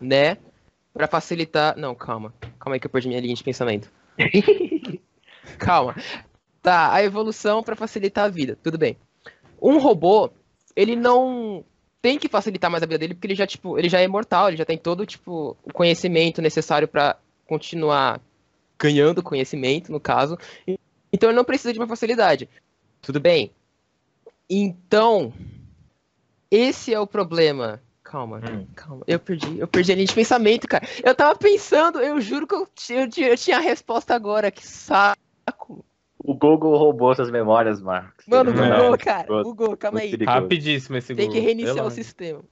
né? 0.00 0.38
Pra 0.92 1.08
facilitar. 1.08 1.76
Não, 1.76 1.94
calma. 1.94 2.32
Calma 2.60 2.76
aí 2.76 2.80
que 2.80 2.86
eu 2.86 2.90
perdi 2.90 3.08
minha 3.08 3.20
linha 3.20 3.34
de 3.34 3.42
pensamento. 3.42 3.90
Calma. 5.58 5.94
Tá, 6.62 6.94
a 6.94 7.02
evolução 7.02 7.62
pra 7.62 7.76
facilitar 7.76 8.24
a 8.24 8.28
vida. 8.28 8.56
Tudo 8.62 8.78
bem. 8.78 8.96
Um 9.60 9.78
robô, 9.78 10.30
ele 10.76 10.96
não 10.96 11.64
tem 12.02 12.18
que 12.18 12.28
facilitar 12.28 12.70
mais 12.70 12.82
a 12.82 12.86
vida 12.86 12.98
dele 12.98 13.14
porque 13.14 13.26
ele 13.26 13.34
já 13.34 13.46
tipo, 13.46 13.78
ele 13.78 13.88
já 13.88 14.00
é 14.00 14.04
imortal, 14.04 14.48
ele 14.48 14.56
já 14.56 14.64
tem 14.64 14.76
todo 14.76 15.06
tipo 15.06 15.56
o 15.64 15.72
conhecimento 15.72 16.42
necessário 16.42 16.86
pra 16.86 17.16
continuar 17.46 18.20
ganhando 18.78 19.22
conhecimento, 19.22 19.90
no 19.90 20.00
caso. 20.00 20.36
Então 21.12 21.30
ele 21.30 21.36
não 21.36 21.44
precisa 21.44 21.72
de 21.72 21.78
uma 21.78 21.88
facilidade. 21.88 22.48
Tudo 23.00 23.20
bem. 23.20 23.50
Então, 24.48 25.32
esse 26.50 26.92
é 26.92 27.00
o 27.00 27.06
problema. 27.06 27.82
Calma, 28.02 28.38
Hum. 28.38 28.66
calma. 28.74 29.02
Eu 29.06 29.18
perdi, 29.18 29.58
eu 29.58 29.66
perdi 29.66 29.92
a 29.92 29.94
linha 29.94 30.06
de 30.06 30.14
pensamento, 30.14 30.68
cara. 30.68 30.86
Eu 31.02 31.14
tava 31.14 31.36
pensando, 31.36 31.98
eu 32.00 32.20
juro 32.20 32.46
que 32.46 32.54
eu, 32.54 32.68
eu 32.90 33.26
eu 33.26 33.36
tinha 33.36 33.56
a 33.56 33.60
resposta 33.60 34.14
agora. 34.14 34.50
Que 34.50 34.64
saco. 34.66 35.84
O 36.26 36.34
Google 36.34 36.76
roubou 36.78 37.14
suas 37.14 37.30
memórias, 37.30 37.82
Marcos. 37.82 38.26
Mano, 38.26 38.50
Não, 38.50 38.76
Google, 38.78 38.98
cara. 38.98 39.24
Perigoso. 39.24 39.44
Google, 39.44 39.76
calma 39.76 40.00
aí. 40.00 40.16
Rapidíssimo 40.24 40.96
esse 40.96 41.14
Tem 41.14 41.26
que 41.28 41.34
Google, 41.34 41.42
reiniciar 41.44 41.74
pelo 41.74 41.88
o 41.88 41.90
sistema. 41.90 42.42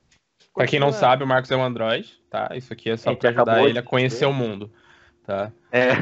Pra 0.54 0.66
quem 0.66 0.78
não 0.78 0.88
Continua. 0.88 1.00
sabe, 1.00 1.24
o 1.24 1.26
Marcos 1.26 1.50
é 1.50 1.56
um 1.56 1.64
Android, 1.64 2.22
tá? 2.28 2.50
Isso 2.54 2.70
aqui 2.70 2.90
é 2.90 2.96
só 2.98 3.14
pra 3.14 3.30
ajudar 3.30 3.64
ele 3.64 3.78
a 3.78 3.82
conhecer 3.82 4.16
dizer. 4.16 4.26
o 4.26 4.32
mundo, 4.34 4.70
tá? 5.24 5.50
É. 5.72 5.92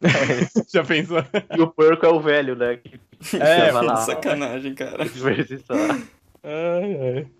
Já 0.74 0.82
pensou? 0.84 1.18
E 1.56 1.60
o 1.60 1.68
porco 1.68 2.04
é 2.04 2.08
o 2.08 2.20
velho, 2.20 2.56
né? 2.56 2.78
Que 2.78 2.98
É, 3.36 3.70
lá. 3.70 3.96
sacanagem, 3.96 4.74
cara. 4.74 5.04
Ai, 6.42 7.16
ai. 7.16 7.30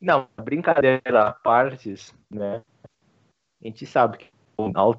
Não, 0.00 0.28
brincadeira 0.44 1.00
à 1.28 1.32
partes, 1.32 2.14
né? 2.30 2.62
A 3.62 3.66
gente 3.66 3.84
sabe 3.86 4.18
que 4.18 4.26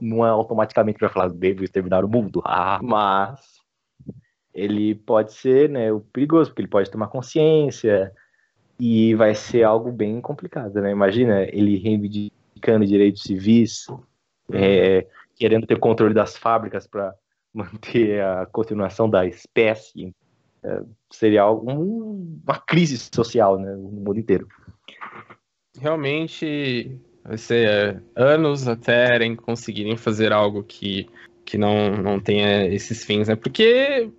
não 0.02 0.26
é 0.26 0.30
automaticamente 0.30 0.98
para 1.00 1.08
falar 1.10 1.30
devo 1.30 1.64
exterminar 1.64 2.04
o 2.04 2.10
mundo, 2.10 2.42
ah, 2.44 2.80
mas 2.84 3.62
ele 4.56 4.96
pode 4.96 5.34
ser, 5.34 5.70
né, 5.70 5.92
o 5.92 6.00
perigoso, 6.00 6.50
porque 6.50 6.62
ele 6.62 6.70
pode 6.70 6.90
tomar 6.90 7.08
consciência 7.08 8.12
e 8.80 9.14
vai 9.16 9.36
ser 9.36 9.64
algo 9.64 9.92
bem 9.92 10.22
complicado, 10.22 10.82
né? 10.82 10.92
Imagina 10.92 11.44
ele 11.44 11.78
reivindicando 11.78 12.86
direitos 12.86 13.24
civis, 13.24 13.86
é, 14.52 15.06
querendo 15.36 15.68
ter 15.68 15.78
controle 15.78 16.14
das 16.14 16.38
fábricas 16.38 16.88
para 16.88 17.14
manter 17.54 18.22
a 18.24 18.46
continuação 18.46 19.10
da 19.10 19.26
espécie. 19.26 20.14
É, 20.64 20.82
seria 21.12 21.44
algo, 21.44 21.70
um- 21.72 22.40
uma 22.46 22.60
crise 22.60 22.98
social, 23.14 23.60
né, 23.60 23.76
no 23.76 23.92
mundo 23.92 24.20
inteiro. 24.20 24.48
Realmente 25.80 26.98
vai 27.24 27.38
ser 27.38 27.68
é, 27.68 28.02
anos 28.16 28.68
até 28.68 29.18
em 29.24 29.36
conseguirem 29.36 29.98
fazer 29.98 30.32
algo 30.32 30.64
que, 30.64 31.08
que 31.44 31.58
não, 31.58 31.92
não 31.98 32.20
tenha 32.20 32.66
esses 32.68 33.04
fins, 33.04 33.28
né? 33.28 33.36
Porque 33.36 34.10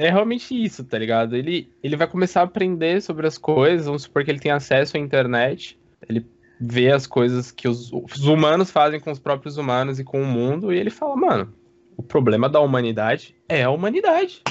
é 0.00 0.10
realmente 0.10 0.54
isso, 0.54 0.82
tá 0.82 0.98
ligado? 0.98 1.36
Ele, 1.36 1.70
ele 1.82 1.94
vai 1.94 2.06
começar 2.06 2.40
a 2.40 2.44
aprender 2.44 3.02
sobre 3.02 3.26
as 3.26 3.36
coisas, 3.36 3.84
vamos 3.84 4.02
supor 4.02 4.24
que 4.24 4.30
ele 4.30 4.40
tem 4.40 4.50
acesso 4.50 4.96
à 4.96 5.00
internet, 5.00 5.78
ele 6.08 6.26
vê 6.58 6.90
as 6.90 7.06
coisas 7.06 7.50
que 7.50 7.68
os, 7.68 7.92
os 7.92 8.24
humanos 8.24 8.70
fazem 8.70 8.98
com 8.98 9.10
os 9.10 9.18
próprios 9.18 9.58
humanos 9.58 10.00
e 10.00 10.04
com 10.04 10.22
o 10.22 10.26
mundo, 10.26 10.72
e 10.72 10.78
ele 10.78 10.88
fala, 10.88 11.14
mano, 11.16 11.54
o 11.98 12.02
problema 12.02 12.48
da 12.48 12.60
humanidade 12.60 13.36
é 13.46 13.62
a 13.62 13.70
humanidade. 13.70 14.42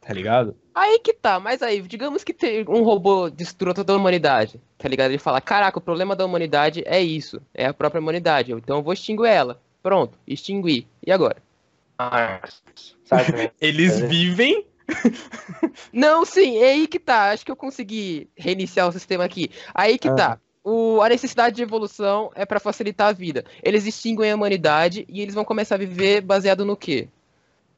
Tá 0.00 0.12
ligado? 0.12 0.56
Aí 0.74 0.98
que 1.00 1.12
tá, 1.12 1.38
mas 1.38 1.62
aí, 1.62 1.82
digamos 1.82 2.24
que 2.24 2.32
tem 2.32 2.64
um 2.66 2.82
robô 2.82 3.28
destrua 3.28 3.74
toda 3.74 3.92
a 3.92 3.96
humanidade, 3.96 4.58
tá 4.78 4.88
ligado? 4.88 5.10
Ele 5.10 5.18
fala, 5.18 5.40
caraca, 5.40 5.78
o 5.78 5.82
problema 5.82 6.16
da 6.16 6.24
humanidade 6.24 6.82
é 6.86 7.00
isso, 7.00 7.42
é 7.52 7.66
a 7.66 7.74
própria 7.74 8.00
humanidade, 8.00 8.52
então 8.52 8.78
eu 8.78 8.82
vou 8.82 8.94
extinguir 8.94 9.28
ela. 9.28 9.60
Pronto, 9.82 10.18
extingui. 10.26 10.86
E 11.06 11.12
agora? 11.12 11.36
Sabe? 13.04 13.52
Eles 13.60 14.00
É. 14.00 14.06
vivem. 14.06 14.66
Não, 15.92 16.24
sim, 16.24 16.58
é 16.58 16.72
aí 16.72 16.86
que 16.86 16.98
tá. 16.98 17.30
Acho 17.30 17.44
que 17.44 17.50
eu 17.50 17.56
consegui 17.56 18.28
reiniciar 18.36 18.88
o 18.88 18.92
sistema 18.92 19.24
aqui. 19.24 19.50
Aí 19.74 19.98
que 19.98 20.08
Ah. 20.08 20.14
tá. 20.14 20.38
O, 20.64 21.00
a 21.02 21.08
necessidade 21.08 21.56
de 21.56 21.62
evolução 21.62 22.30
é 22.36 22.46
pra 22.46 22.60
facilitar 22.60 23.08
a 23.08 23.12
vida. 23.12 23.44
Eles 23.64 23.84
extinguem 23.84 24.30
a 24.30 24.36
humanidade 24.36 25.04
e 25.08 25.20
eles 25.20 25.34
vão 25.34 25.44
começar 25.44 25.74
a 25.74 25.78
viver 25.78 26.20
baseado 26.20 26.64
no 26.64 26.76
quê? 26.76 27.08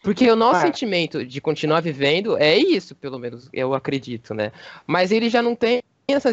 Porque 0.03 0.31
o 0.31 0.37
nosso 0.37 0.59
Ah. 0.59 0.63
sentimento 0.63 1.25
de 1.25 1.41
continuar 1.41 1.81
vivendo 1.81 2.37
é 2.37 2.59
isso, 2.59 2.95
pelo 2.95 3.19
menos 3.19 3.49
eu 3.55 3.73
acredito, 3.73 4.35
né? 4.35 4.53
Mas 4.87 5.11
eles 5.13 5.33
já 5.33 5.41
não 5.41 5.55
têm 5.57 5.83
essa, 6.07 6.29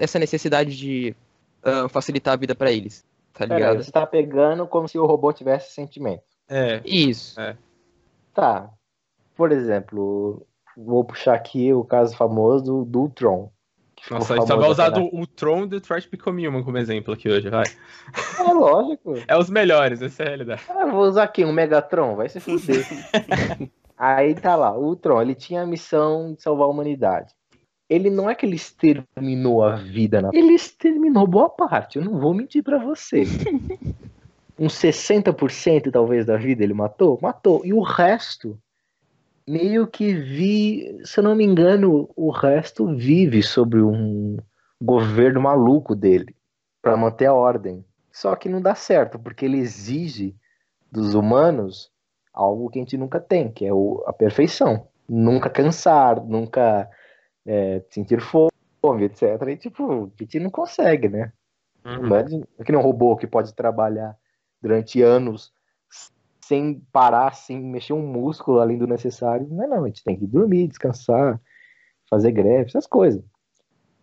essa 0.00 0.18
necessidade 0.18 0.74
de 0.74 1.14
ah, 1.62 1.86
facilitar 1.90 2.32
a 2.32 2.36
vida 2.38 2.54
pra 2.54 2.72
eles, 2.72 3.04
tá 3.34 3.46
Pera 3.46 3.54
ligado? 3.56 3.84
você 3.84 3.92
tá 3.92 4.06
pegando 4.06 4.66
como 4.66 4.88
se 4.88 4.98
o 4.98 5.04
robô 5.04 5.30
tivesse 5.34 5.74
sentimento. 5.74 6.22
É, 6.50 6.82
Isso. 6.84 7.36
Tá. 8.34 8.68
Por 9.36 9.52
exemplo, 9.52 10.44
vou 10.76 11.04
puxar 11.04 11.34
aqui 11.34 11.72
o 11.72 11.84
caso 11.84 12.16
famoso 12.16 12.64
do, 12.64 12.84
do 12.84 13.08
Tron. 13.08 13.50
Nossa, 14.10 14.34
a 14.34 14.36
gente 14.38 14.48
só 14.48 14.56
vai 14.56 14.70
usar 14.70 14.88
do, 14.88 15.04
o 15.14 15.26
Tron 15.26 15.60
do 15.62 15.78
Detroit 15.78 16.08
Become 16.10 16.48
Human 16.48 16.62
como 16.62 16.78
exemplo 16.78 17.12
aqui 17.12 17.28
hoje, 17.28 17.50
vai. 17.50 17.64
É 18.38 18.52
lógico. 18.52 19.14
É 19.28 19.36
os 19.36 19.50
melhores, 19.50 20.00
essa 20.00 20.22
é 20.22 20.26
a 20.26 20.28
realidade. 20.28 20.62
Ah, 20.68 20.86
vou 20.86 21.02
usar 21.02 21.24
aqui 21.24 21.44
um 21.44 21.52
Megatron, 21.52 22.16
vai 22.16 22.28
se 22.28 22.40
fuder. 22.40 22.86
Aí 23.96 24.34
tá 24.34 24.56
lá, 24.56 24.76
o 24.76 24.96
Tron, 24.96 25.20
ele 25.20 25.34
tinha 25.34 25.62
a 25.62 25.66
missão 25.66 26.32
de 26.32 26.42
salvar 26.42 26.66
a 26.66 26.70
humanidade. 26.70 27.34
Ele 27.88 28.08
não 28.08 28.30
é 28.30 28.34
que 28.34 28.46
ele 28.46 28.56
exterminou 28.56 29.62
a 29.62 29.76
vida, 29.76 30.22
na... 30.22 30.30
ele 30.32 30.54
exterminou 30.54 31.26
boa 31.26 31.50
parte, 31.50 31.98
eu 31.98 32.04
não 32.04 32.18
vou 32.18 32.32
mentir 32.32 32.62
pra 32.62 32.78
você. 32.78 33.24
Uns 34.60 34.74
60% 34.74 35.90
talvez 35.90 36.26
da 36.26 36.36
vida 36.36 36.62
ele 36.62 36.74
matou? 36.74 37.18
Matou. 37.22 37.64
E 37.64 37.72
o 37.72 37.80
resto, 37.80 38.60
meio 39.48 39.86
que 39.86 40.12
vi, 40.12 41.00
se 41.02 41.18
eu 41.18 41.24
não 41.24 41.34
me 41.34 41.44
engano, 41.44 42.10
o 42.14 42.30
resto 42.30 42.94
vive 42.94 43.42
sobre 43.42 43.80
um 43.80 44.36
governo 44.78 45.40
maluco 45.40 45.96
dele, 45.96 46.36
pra 46.82 46.94
manter 46.94 47.24
a 47.26 47.32
ordem. 47.32 47.82
Só 48.12 48.36
que 48.36 48.50
não 48.50 48.60
dá 48.60 48.74
certo, 48.74 49.18
porque 49.18 49.46
ele 49.46 49.56
exige 49.56 50.36
dos 50.92 51.14
humanos 51.14 51.90
algo 52.32 52.68
que 52.68 52.78
a 52.78 52.82
gente 52.82 52.98
nunca 52.98 53.18
tem, 53.18 53.50
que 53.50 53.64
é 53.64 53.72
o- 53.72 54.04
a 54.06 54.12
perfeição. 54.12 54.88
Nunca 55.08 55.48
cansar, 55.48 56.22
nunca 56.22 56.88
é, 57.46 57.82
sentir 57.88 58.20
fome, 58.20 58.50
etc. 59.04 59.22
E, 59.48 59.56
tipo, 59.56 60.04
a 60.04 60.22
gente 60.22 60.38
não 60.38 60.50
consegue, 60.50 61.08
né? 61.08 61.32
Não 61.82 62.02
de- 62.22 62.36
não 62.36 62.46
é 62.58 62.64
que 62.64 62.70
nem 62.70 62.78
um 62.78 62.84
robô 62.84 63.16
que 63.16 63.26
pode 63.26 63.54
trabalhar 63.54 64.14
durante 64.60 65.02
anos 65.02 65.52
sem 66.50 66.80
parar, 66.92 67.32
sem 67.34 67.60
mexer 67.60 67.92
um 67.92 68.04
músculo 68.04 68.58
além 68.58 68.76
do 68.76 68.86
necessário. 68.86 69.46
Não 69.48 69.68
não, 69.68 69.84
a 69.84 69.86
gente 69.86 70.02
tem 70.02 70.18
que 70.18 70.26
dormir, 70.26 70.66
descansar, 70.66 71.40
fazer 72.08 72.32
greve, 72.32 72.70
essas 72.70 72.88
coisas. 72.88 73.22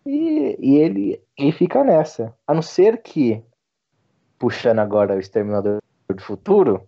E, 0.05 0.57
e 0.57 0.77
ele, 0.77 1.21
ele 1.37 1.51
fica 1.51 1.83
nessa. 1.83 2.33
A 2.47 2.53
não 2.53 2.61
ser 2.61 3.01
que, 3.01 3.43
puxando 4.39 4.79
agora 4.79 5.15
o 5.15 5.19
Exterminador 5.19 5.81
do 6.09 6.21
Futuro, 6.21 6.87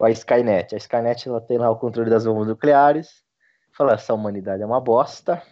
a 0.00 0.10
Skynet. 0.10 0.74
A 0.74 0.78
Skynet 0.78 1.28
ela 1.28 1.42
tem 1.42 1.58
lá 1.58 1.70
o 1.70 1.76
controle 1.76 2.08
das 2.08 2.24
bombas 2.24 2.48
nucleares. 2.48 3.22
Fala, 3.70 3.92
essa 3.92 4.14
humanidade 4.14 4.62
é 4.62 4.66
uma 4.66 4.80
bosta. 4.80 5.42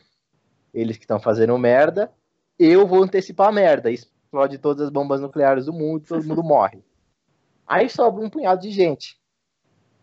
Eles 0.73 0.97
que 0.97 1.05
estão 1.05 1.21
fazendo 1.21 1.59
merda. 1.59 2.11
Eu 2.59 2.87
vou 2.87 3.03
antecipar 3.03 3.49
a 3.49 3.53
merda. 3.53 3.91
Explode 3.91 4.57
todas 4.57 4.85
as 4.85 4.91
bombas 4.91 5.21
nucleares 5.21 5.67
do 5.67 5.73
mundo, 5.75 6.07
todo 6.07 6.25
mundo 6.25 6.43
morre. 6.43 6.83
Aí 7.67 7.89
sobra 7.89 8.25
um 8.25 8.31
punhado 8.31 8.61
de 8.63 8.71
gente. 8.71 9.17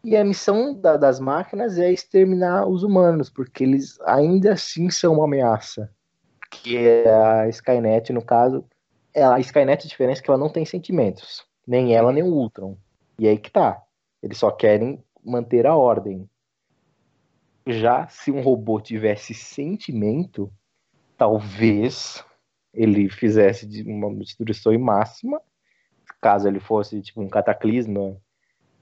E 0.03 0.15
a 0.15 0.23
missão 0.23 0.73
da- 0.73 0.95
das 0.97 1.19
máquinas 1.19 1.77
é 1.77 1.91
exterminar 1.91 2.67
os 2.67 2.83
humanos, 2.83 3.29
porque 3.29 3.63
eles 3.63 3.99
ainda 4.01 4.53
assim 4.53 4.89
são 4.89 5.15
uma 5.15 5.25
ameaça. 5.25 5.91
Que 6.49 6.77
é 6.77 7.13
a 7.13 7.49
Skynet, 7.49 8.11
no 8.13 8.23
caso. 8.23 8.65
Ela, 9.13 9.35
a 9.35 9.39
Skynet, 9.39 9.85
a 9.85 9.89
diferença 9.89 10.21
é 10.21 10.23
que 10.23 10.29
ela 10.29 10.39
não 10.39 10.49
tem 10.49 10.65
sentimentos. 10.65 11.45
Nem 11.67 11.95
ela, 11.95 12.11
nem 12.11 12.23
o 12.23 12.33
Ultron. 12.33 12.77
E 13.19 13.27
aí 13.27 13.37
que 13.37 13.51
tá. 13.51 13.81
Eles 14.23 14.37
só 14.37 14.49
querem 14.49 15.03
manter 15.23 15.67
a 15.67 15.75
ordem. 15.75 16.27
Já 17.67 18.07
se 18.07 18.31
um 18.31 18.41
robô 18.41 18.79
tivesse 18.79 19.33
sentimento, 19.33 20.51
talvez 21.17 22.23
ele 22.73 23.09
fizesse 23.09 23.83
uma 23.83 24.15
destruição 24.15 24.77
máxima, 24.79 25.41
caso 26.21 26.47
ele 26.47 26.59
fosse 26.59 27.01
tipo 27.01 27.21
um 27.21 27.29
cataclisma 27.29 28.17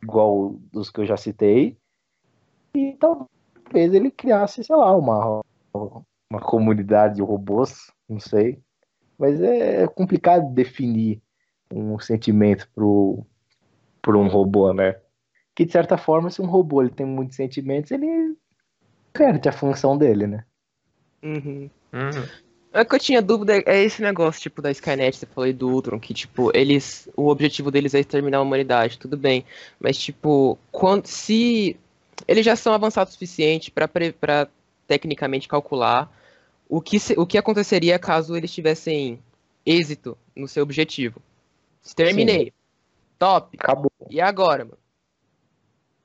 igual 0.01 0.55
dos 0.71 0.89
que 0.89 1.01
eu 1.01 1.05
já 1.05 1.17
citei. 1.17 1.77
E 2.75 2.95
talvez 2.99 3.93
ele 3.93 4.11
criasse, 4.11 4.63
sei 4.63 4.75
lá, 4.75 4.95
uma, 4.95 5.41
uma 6.29 6.41
comunidade 6.41 7.15
de 7.15 7.21
robôs, 7.21 7.91
não 8.07 8.19
sei. 8.19 8.59
Mas 9.17 9.41
é 9.41 9.87
complicado 9.87 10.53
definir 10.53 11.21
um 11.73 11.97
sentimento 11.99 12.69
pro, 12.73 13.25
pro 14.01 14.19
um 14.19 14.27
robô, 14.27 14.73
né? 14.73 14.99
Que 15.55 15.65
de 15.65 15.71
certa 15.71 15.97
forma, 15.97 16.29
se 16.29 16.41
um 16.41 16.45
robô 16.45 16.81
ele 16.81 16.91
tem 16.91 17.05
muitos 17.05 17.35
sentimentos, 17.35 17.89
ele 17.91 18.37
perde 19.11 19.49
a 19.49 19.51
função 19.51 19.97
dele, 19.97 20.27
né? 20.27 20.45
Uhum. 21.23 21.69
Uhum. 21.91 22.46
É 22.79 22.85
que 22.85 22.95
eu 22.95 22.99
tinha 22.99 23.21
dúvida 23.21 23.57
é 23.65 23.83
esse 23.83 24.01
negócio, 24.01 24.41
tipo, 24.41 24.61
da 24.61 24.69
Skynet, 24.71 25.17
você 25.17 25.25
falou 25.25 25.51
do 25.53 25.69
Ultron, 25.69 25.99
que, 25.99 26.13
tipo, 26.13 26.55
eles. 26.55 27.09
O 27.15 27.27
objetivo 27.29 27.71
deles 27.71 27.93
é 27.93 27.99
exterminar 27.99 28.37
a 28.37 28.41
humanidade, 28.41 28.99
tudo 28.99 29.17
bem. 29.17 29.43
Mas, 29.79 29.97
tipo, 29.97 30.57
quando, 30.71 31.07
se 31.07 31.75
eles 32.27 32.45
já 32.45 32.55
são 32.55 32.73
avançados 32.73 33.11
o 33.11 33.13
suficiente 33.13 33.71
pra 33.71 34.47
tecnicamente 34.87 35.47
calcular 35.47 36.11
o 36.69 36.81
que, 36.81 36.99
se- 36.99 37.15
o 37.17 37.25
que 37.25 37.37
aconteceria 37.37 37.97
caso 37.99 38.35
eles 38.35 38.51
tivessem 38.53 39.19
êxito 39.65 40.17
no 40.35 40.47
seu 40.47 40.63
objetivo. 40.63 41.21
Exterminei. 41.83 42.53
Top. 43.17 43.57
Acabou. 43.59 43.91
E 44.09 44.21
agora, 44.21 44.65
mano? 44.65 44.77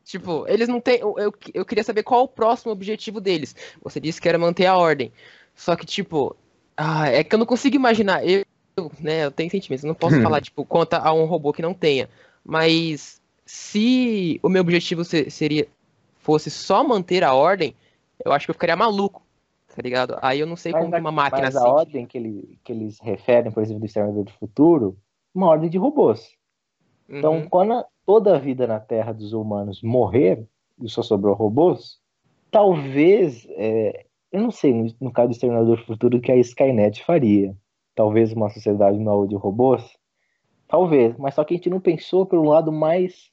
Tipo, 0.04 0.46
eles 0.48 0.68
não 0.68 0.80
têm. 0.80 0.98
Eu, 1.00 1.14
eu, 1.18 1.32
eu 1.54 1.64
queria 1.64 1.84
saber 1.84 2.02
qual 2.02 2.24
o 2.24 2.28
próximo 2.28 2.72
objetivo 2.72 3.20
deles. 3.20 3.54
Você 3.82 4.00
disse 4.00 4.20
que 4.20 4.28
era 4.28 4.38
manter 4.38 4.66
a 4.66 4.76
ordem. 4.76 5.12
Só 5.54 5.76
que, 5.76 5.86
tipo. 5.86 6.36
Ah, 6.76 7.08
é 7.08 7.22
que 7.22 7.34
eu 7.34 7.38
não 7.38 7.46
consigo 7.46 7.76
imaginar. 7.76 8.26
Eu, 8.26 8.44
né, 9.00 9.24
eu 9.24 9.30
tenho 9.30 9.50
sentimentos. 9.50 9.84
Eu 9.84 9.88
não 9.88 9.94
posso 9.94 10.20
falar, 10.22 10.40
tipo, 10.40 10.64
conta 10.64 10.98
a 10.98 11.12
um 11.12 11.24
robô 11.26 11.52
que 11.52 11.62
não 11.62 11.74
tenha. 11.74 12.08
Mas 12.44 13.20
se 13.44 14.40
o 14.42 14.48
meu 14.48 14.62
objetivo 14.62 15.04
se- 15.04 15.30
seria 15.30 15.66
fosse 16.16 16.50
só 16.50 16.82
manter 16.84 17.24
a 17.24 17.34
ordem, 17.34 17.74
eu 18.24 18.32
acho 18.32 18.46
que 18.46 18.50
eu 18.50 18.54
ficaria 18.54 18.76
maluco. 18.76 19.22
Tá 19.74 19.80
ligado? 19.82 20.16
Aí 20.22 20.38
eu 20.40 20.46
não 20.46 20.56
sei 20.56 20.72
como 20.72 20.92
que 20.92 21.00
uma 21.00 21.10
máquina 21.10 21.42
mas 21.46 21.56
a 21.56 21.60
sente. 21.60 21.70
ordem 21.72 22.06
que, 22.06 22.18
ele, 22.18 22.58
que 22.62 22.72
eles 22.72 22.98
referem, 23.00 23.50
por 23.50 23.62
exemplo, 23.62 23.80
do 23.80 23.86
Exterminador 23.86 24.24
do 24.24 24.32
Futuro, 24.32 24.96
uma 25.34 25.46
ordem 25.48 25.70
de 25.70 25.78
robôs. 25.78 26.30
Então, 27.08 27.36
Uhum. 27.38 27.48
quando 27.48 27.72
a- 27.72 27.86
toda 28.06 28.36
a 28.36 28.38
vida 28.38 28.66
na 28.66 28.78
Terra 28.78 29.12
dos 29.12 29.32
humanos 29.32 29.82
morrer 29.82 30.44
e 30.80 30.88
só 30.88 31.02
sobrou 31.02 31.34
robôs, 31.34 31.98
talvez, 32.50 33.46
é, 33.50 34.04
eu 34.32 34.40
não 34.40 34.50
sei, 34.50 34.94
no, 35.00 35.12
caso 35.12 35.28
do 35.28 35.32
Exterminador 35.32 35.76
do 35.76 35.84
Futuro, 35.86 36.16
o 36.18 36.20
que 36.20 36.32
a 36.32 36.36
Skynet 36.36 37.04
faria. 37.04 37.54
Talvez 37.94 38.32
uma 38.32 38.48
sociedade 38.48 38.98
nova 38.98 39.26
de 39.28 39.34
robôs? 39.36 39.84
Talvez, 40.66 41.16
mas 41.18 41.34
só 41.34 41.44
que 41.44 41.52
a 41.54 41.56
gente 41.56 41.68
não 41.68 41.80
pensou 41.80 42.24
pelo 42.24 42.44
lado 42.44 42.72
mais 42.72 43.30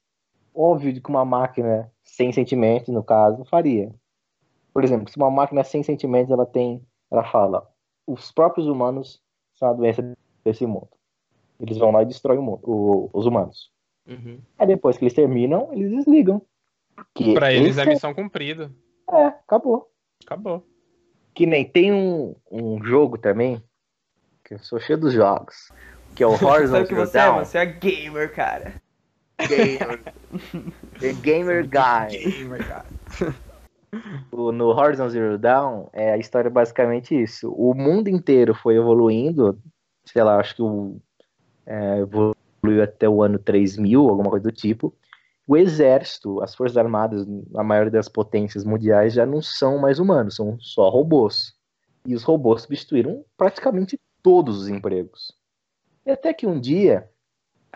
óbvio 0.53 0.91
de 0.91 0.99
que 0.99 1.09
uma 1.09 1.23
máquina 1.23 1.89
sem 2.03 2.31
sentimentos, 2.33 2.89
no 2.93 3.01
caso, 3.03 3.45
faria. 3.45 3.93
Por 4.73 4.83
exemplo, 4.83 5.09
se 5.09 5.15
uma 5.17 5.31
máquina 5.31 5.63
sem 5.63 5.81
sentimentos, 5.81 6.31
ela 6.31 6.45
tem, 6.45 6.85
ela 7.09 7.23
fala, 7.23 7.67
os 8.05 8.31
próprios 8.31 8.67
humanos 8.67 9.21
são 9.55 9.69
a 9.69 9.73
doença 9.73 10.13
desse 10.43 10.65
mundo. 10.65 10.89
Eles 11.59 11.77
vão 11.77 11.91
lá 11.91 12.01
e 12.01 12.05
destroem 12.05 12.39
o 12.39 12.43
mundo, 12.43 12.59
o- 12.63 13.09
os 13.13 13.25
humanos. 13.25 13.71
Uhum. 14.07 14.39
Aí 14.57 14.67
depois 14.67 14.97
que 14.97 15.03
eles 15.05 15.13
terminam, 15.13 15.69
eles 15.71 15.91
desligam. 15.91 16.41
Pra 17.33 17.53
eles 17.53 17.77
esse 17.77 17.81
é 17.81 17.85
missão 17.85 18.13
cumprida. 18.13 18.71
é, 19.11 19.25
acabou. 19.27 19.89
Acabou. 20.25 20.63
Que 21.39 21.45
nem 21.45 21.63
tem 21.63 21.93
um, 21.93 22.35
um 22.51 22.83
jogo 22.83 23.17
também, 23.17 23.63
que 24.43 24.55
eu 24.55 24.59
sou 24.59 24.77
cheio 24.77 24.99
dos 24.99 25.13
jogos, 25.13 25.71
que 26.13 26.21
é 26.21 26.27
o 26.27 26.31
Horizon 26.45 26.73
Sabe 26.73 26.83
o 26.83 26.87
que 26.89 26.95
Zero 26.95 27.07
você 27.07 27.17
é? 27.17 27.31
Você 27.31 27.57
é 27.59 27.65
gamer, 27.65 28.35
cara. 28.35 28.73
Gamer, 29.47 30.03
The 30.99 31.13
Gamer 31.13 31.65
Guy. 31.65 32.19
O- 34.33 34.51
no 34.51 34.65
Horizon 34.65 35.07
Zero 35.07 35.37
Dawn, 35.37 35.87
é, 35.93 36.11
a 36.11 36.17
história 36.17 36.49
é 36.49 36.51
basicamente 36.51 37.15
isso. 37.15 37.53
O 37.53 37.73
mundo 37.73 38.09
inteiro 38.09 38.53
foi 38.53 38.75
evoluindo, 38.75 39.57
sei 40.05 40.21
lá, 40.21 40.41
acho 40.41 40.57
que 40.57 40.61
o, 40.61 40.99
é, 41.65 41.99
evoluiu 41.99 42.83
até 42.83 43.07
o 43.07 43.23
ano 43.23 43.39
3000, 43.39 44.09
alguma 44.09 44.29
coisa 44.29 44.43
do 44.43 44.51
tipo. 44.51 44.93
O 45.49 45.57
exército, 45.57 46.43
as 46.43 46.53
forças 46.53 46.77
armadas, 46.77 47.25
a 47.55 47.63
maioria 47.63 47.89
das 47.89 48.07
potências 48.07 48.63
mundiais 48.63 49.13
já 49.13 49.25
não 49.25 49.41
são 49.41 49.79
mais 49.79 49.97
humanos, 49.97 50.35
são 50.35 50.59
só 50.59 50.87
robôs. 50.89 51.55
E 52.05 52.13
os 52.13 52.21
robôs 52.21 52.61
substituíram 52.61 53.25
praticamente 53.35 53.99
todos 54.21 54.61
os 54.61 54.67
empregos. 54.67 55.35
E 56.05 56.11
até 56.11 56.35
que 56.35 56.45
um 56.45 56.59
dia, 56.59 57.09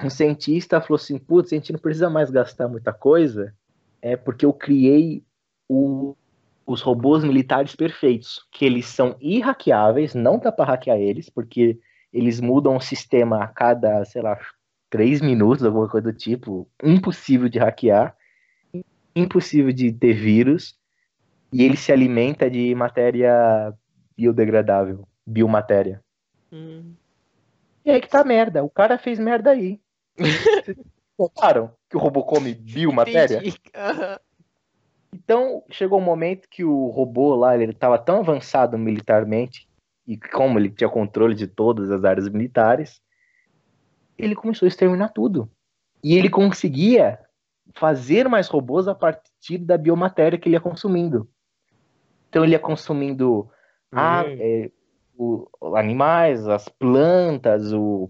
um 0.03 0.07
cientista 0.07 0.79
falou 0.79 0.97
assim: 0.97 1.17
putz, 1.17 1.51
a 1.51 1.55
gente 1.55 1.73
não 1.73 1.79
precisa 1.79 2.11
mais 2.11 2.29
gastar 2.29 2.67
muita 2.67 2.93
coisa, 2.93 3.51
é 4.03 4.15
porque 4.15 4.45
eu 4.45 4.53
criei 4.53 5.23
o- 5.67 6.15
os 6.67 6.79
robôs 6.79 7.23
militares 7.23 7.75
perfeitos, 7.75 8.47
que 8.51 8.65
eles 8.65 8.85
são 8.85 9.15
irraqueáveis, 9.19 10.13
não 10.13 10.37
dá 10.37 10.51
para 10.51 10.73
hackear 10.73 10.99
eles, 10.99 11.27
porque 11.27 11.79
eles 12.13 12.39
mudam 12.39 12.75
o 12.75 12.79
sistema 12.79 13.43
a 13.43 13.47
cada, 13.47 14.05
sei 14.05 14.21
lá, 14.21 14.37
três 14.93 15.21
minutos, 15.21 15.65
alguma 15.65 15.89
coisa 15.89 16.11
do 16.11 16.15
tipo, 16.15 16.69
impossível 16.83 17.49
de 17.49 17.57
hackear, 17.57 18.15
impossível 19.15 19.73
de 19.73 19.91
ter 19.91 20.13
vírus, 20.13 20.77
e 21.51 21.63
ele 21.63 21.75
se 21.75 21.91
alimenta 21.91 22.47
de 22.47 22.75
matéria 22.75 23.73
biodegradável, 24.15 25.07
biomatéria. 25.25 25.99
Hum. 26.51 26.93
E 27.83 27.89
aí 27.89 27.99
que 27.99 28.07
tá 28.07 28.21
a 28.21 28.23
merda, 28.23 28.63
o 28.63 28.69
cara 28.69 28.99
fez 28.99 29.17
merda 29.17 29.49
aí. 29.49 29.81
Vocês 30.15 30.77
notaram 31.17 31.71
que 31.89 31.97
o 31.97 31.99
robô 31.99 32.21
come 32.21 32.53
biomatéria? 32.53 33.41
Então, 35.11 35.63
chegou 35.71 35.99
um 35.99 36.03
momento 36.03 36.47
que 36.47 36.63
o 36.63 36.85
robô 36.89 37.33
lá, 37.33 37.57
ele 37.57 37.71
estava 37.71 37.97
tão 37.97 38.19
avançado 38.19 38.77
militarmente, 38.77 39.67
e 40.05 40.17
como 40.17 40.59
ele 40.59 40.69
tinha 40.69 40.87
controle 40.87 41.33
de 41.33 41.47
todas 41.47 41.89
as 41.89 42.03
áreas 42.03 42.29
militares, 42.29 43.01
ele 44.17 44.35
começou 44.35 44.65
a 44.65 44.69
exterminar 44.69 45.09
tudo. 45.09 45.49
E 46.03 46.15
ele 46.15 46.29
conseguia 46.29 47.19
fazer 47.75 48.27
mais 48.27 48.47
robôs 48.47 48.87
a 48.87 48.95
partir 48.95 49.57
da 49.57 49.77
biomatéria 49.77 50.37
que 50.37 50.47
ele 50.47 50.55
ia 50.55 50.61
consumindo. 50.61 51.29
Então, 52.29 52.43
ele 52.43 52.53
ia 52.53 52.59
consumindo 52.59 53.49
a- 53.91 54.23
Hum. 54.23 54.37
é, 54.39 54.71
o- 55.15 55.47
animais, 55.75 56.47
as 56.47 56.67
plantas, 56.67 57.71
o- 57.71 58.09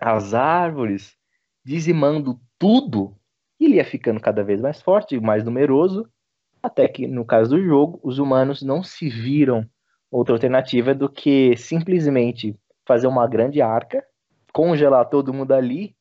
as 0.00 0.34
árvores, 0.34 1.16
dizimando 1.64 2.40
tudo. 2.58 3.16
E 3.60 3.66
ele 3.66 3.76
ia 3.76 3.84
ficando 3.84 4.20
cada 4.20 4.42
vez 4.42 4.60
mais 4.60 4.82
forte, 4.82 5.20
mais 5.20 5.44
numeroso, 5.44 6.08
até 6.62 6.88
que, 6.88 7.06
no 7.06 7.24
caso 7.24 7.50
do 7.50 7.62
jogo, 7.62 8.00
os 8.02 8.18
humanos 8.18 8.62
não 8.62 8.82
se 8.82 9.08
viram 9.08 9.68
outra 10.10 10.34
alternativa 10.34 10.94
do 10.94 11.08
que 11.08 11.56
simplesmente 11.56 12.56
fazer 12.86 13.06
uma 13.06 13.26
grande 13.26 13.62
arca, 13.62 14.04
congelar 14.52 15.06
todo 15.06 15.32
mundo 15.32 15.52
ali 15.52 15.94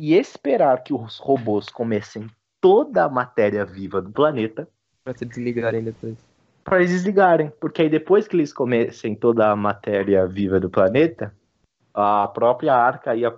e 0.00 0.14
esperar 0.14 0.82
que 0.82 0.92
os 0.92 1.18
robôs 1.18 1.68
comessem 1.68 2.26
toda 2.60 3.04
a 3.04 3.08
matéria 3.08 3.64
viva 3.64 4.00
do 4.00 4.10
planeta 4.10 4.68
Pra 5.04 5.14
se 5.14 5.24
desligarem 5.24 5.82
depois. 5.84 6.16
para 6.64 6.78
eles 6.78 6.90
desligarem. 6.90 7.50
Porque 7.60 7.82
aí 7.82 7.88
depois 7.88 8.28
que 8.28 8.36
eles 8.36 8.52
comessem 8.52 9.14
toda 9.14 9.50
a 9.50 9.56
matéria 9.56 10.26
viva 10.26 10.60
do 10.60 10.68
planeta, 10.68 11.34
a 11.94 12.28
própria 12.28 12.74
arca 12.74 13.14
ia 13.14 13.34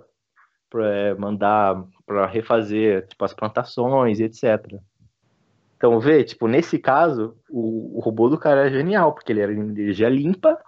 pra, 0.69 1.15
mandar 1.17 1.83
para 2.05 2.25
refazer 2.25 3.07
tipo, 3.07 3.23
as 3.23 3.33
plantações 3.33 4.19
e 4.19 4.23
etc. 4.23 4.79
Então, 5.77 5.99
vê, 5.99 6.23
tipo, 6.23 6.47
nesse 6.47 6.77
caso, 6.77 7.35
o, 7.49 7.97
o 7.97 7.99
robô 8.01 8.29
do 8.29 8.37
cara 8.37 8.67
é 8.67 8.69
genial, 8.69 9.13
porque 9.13 9.31
ele 9.31 9.41
era 9.41 9.51
energia 9.51 10.09
limpa, 10.09 10.59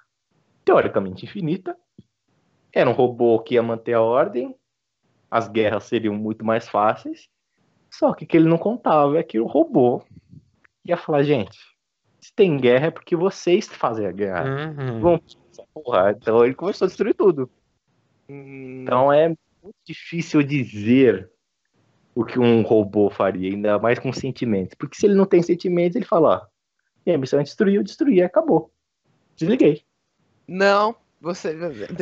teoricamente 0.66 1.26
infinita. 1.26 1.78
Era 2.74 2.90
um 2.90 2.94
robô 2.94 3.40
que 3.40 3.54
ia 3.56 3.64
manter 3.64 3.94
a 3.94 4.02
ordem, 4.02 4.56
as 5.30 5.48
guerras 5.48 5.84
seriam 5.84 6.16
muito 6.16 6.44
mais 6.44 6.68
fáceis. 6.68 7.30
Só 7.90 8.14
que 8.14 8.26
o 8.26 8.28
que 8.28 8.36
ele 8.36 8.50
não 8.50 8.58
contava 8.58 9.20
é 9.20 9.24
que 9.24 9.40
o 9.40 9.46
robô 9.46 10.02
ia 10.84 10.98
falar, 10.98 11.24
gente, 11.24 11.58
se 12.20 12.34
tem 12.34 12.58
guerra 12.58 12.88
é 12.88 12.92
porque 12.92 13.16
vocês 13.16 13.68
fazem 13.68 14.08
a 14.08 14.12
guerra. 14.12 14.46
Uhum. 14.46 15.00
Vamos, 15.00 15.38
porra. 15.74 16.12
Então 16.12 16.44
ele 16.44 16.56
começou 16.56 16.86
a 16.86 16.88
destruir 16.88 17.14
tudo. 17.14 17.50
Hum, 18.28 18.82
Então 18.82 19.14
é 19.14 19.28
muito 19.28 19.78
difícil 19.86 20.42
dizer 20.42 21.30
o 22.16 22.24
que 22.24 22.40
um 22.40 22.62
robô 22.62 23.10
faria, 23.10 23.52
ainda 23.52 23.80
mais 23.80 24.00
com 24.00 24.12
sentimentos. 24.14 24.76
Porque 24.76 24.96
se 24.98 25.06
ele 25.06 25.16
não 25.16 25.26
tem 25.26 25.42
sentimentos, 25.42 25.96
ele 25.96 26.06
fala, 26.06 26.38
ó, 26.38 26.48
minha 27.06 27.18
missão 27.18 27.40
é 27.40 27.44
destruir, 27.44 27.76
eu 27.76 27.84
destruí, 27.84 28.22
acabou. 28.22 28.72
Desliguei. 29.36 29.84
Não, 30.48 30.96
você 31.24 31.56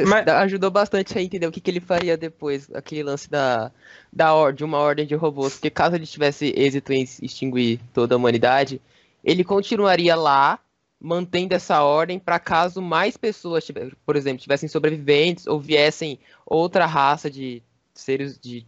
Mas- 0.08 0.28
ajudou 0.28 0.72
bastante 0.72 1.16
a 1.16 1.22
entender 1.22 1.46
o 1.46 1.52
que, 1.52 1.62
que 1.62 1.70
ele 1.70 1.80
faria 1.80 2.18
depois, 2.18 2.68
aquele 2.74 3.04
lance 3.04 3.30
da, 3.30 3.72
da 4.12 4.34
or- 4.36 4.52
de 4.52 4.64
uma 4.64 4.80
ordem 4.80 5.06
de 5.06 5.14
robôs. 5.14 5.54
Porque 5.54 5.70
caso 5.70 5.96
ele 5.96 6.08
tivesse 6.08 6.52
êxito 6.58 6.92
em 6.92 7.04
extinguir 7.04 7.80
toda 7.94 8.16
a 8.16 8.18
humanidade, 8.18 8.82
ele 9.24 9.44
continuaria 9.44 10.16
lá, 10.16 10.58
mantendo 11.00 11.54
essa 11.54 11.84
ordem 11.84 12.18
para 12.18 12.40
caso 12.40 12.82
mais 12.82 13.16
pessoas, 13.16 13.66
por 14.06 14.16
exemplo, 14.16 14.42
tivessem 14.42 14.68
sobreviventes 14.68 15.46
ou 15.46 15.60
viessem 15.60 16.18
outra 16.46 16.88
raça 16.88 17.30
de 17.30 17.62
seres 17.94 18.40
de 18.40 18.66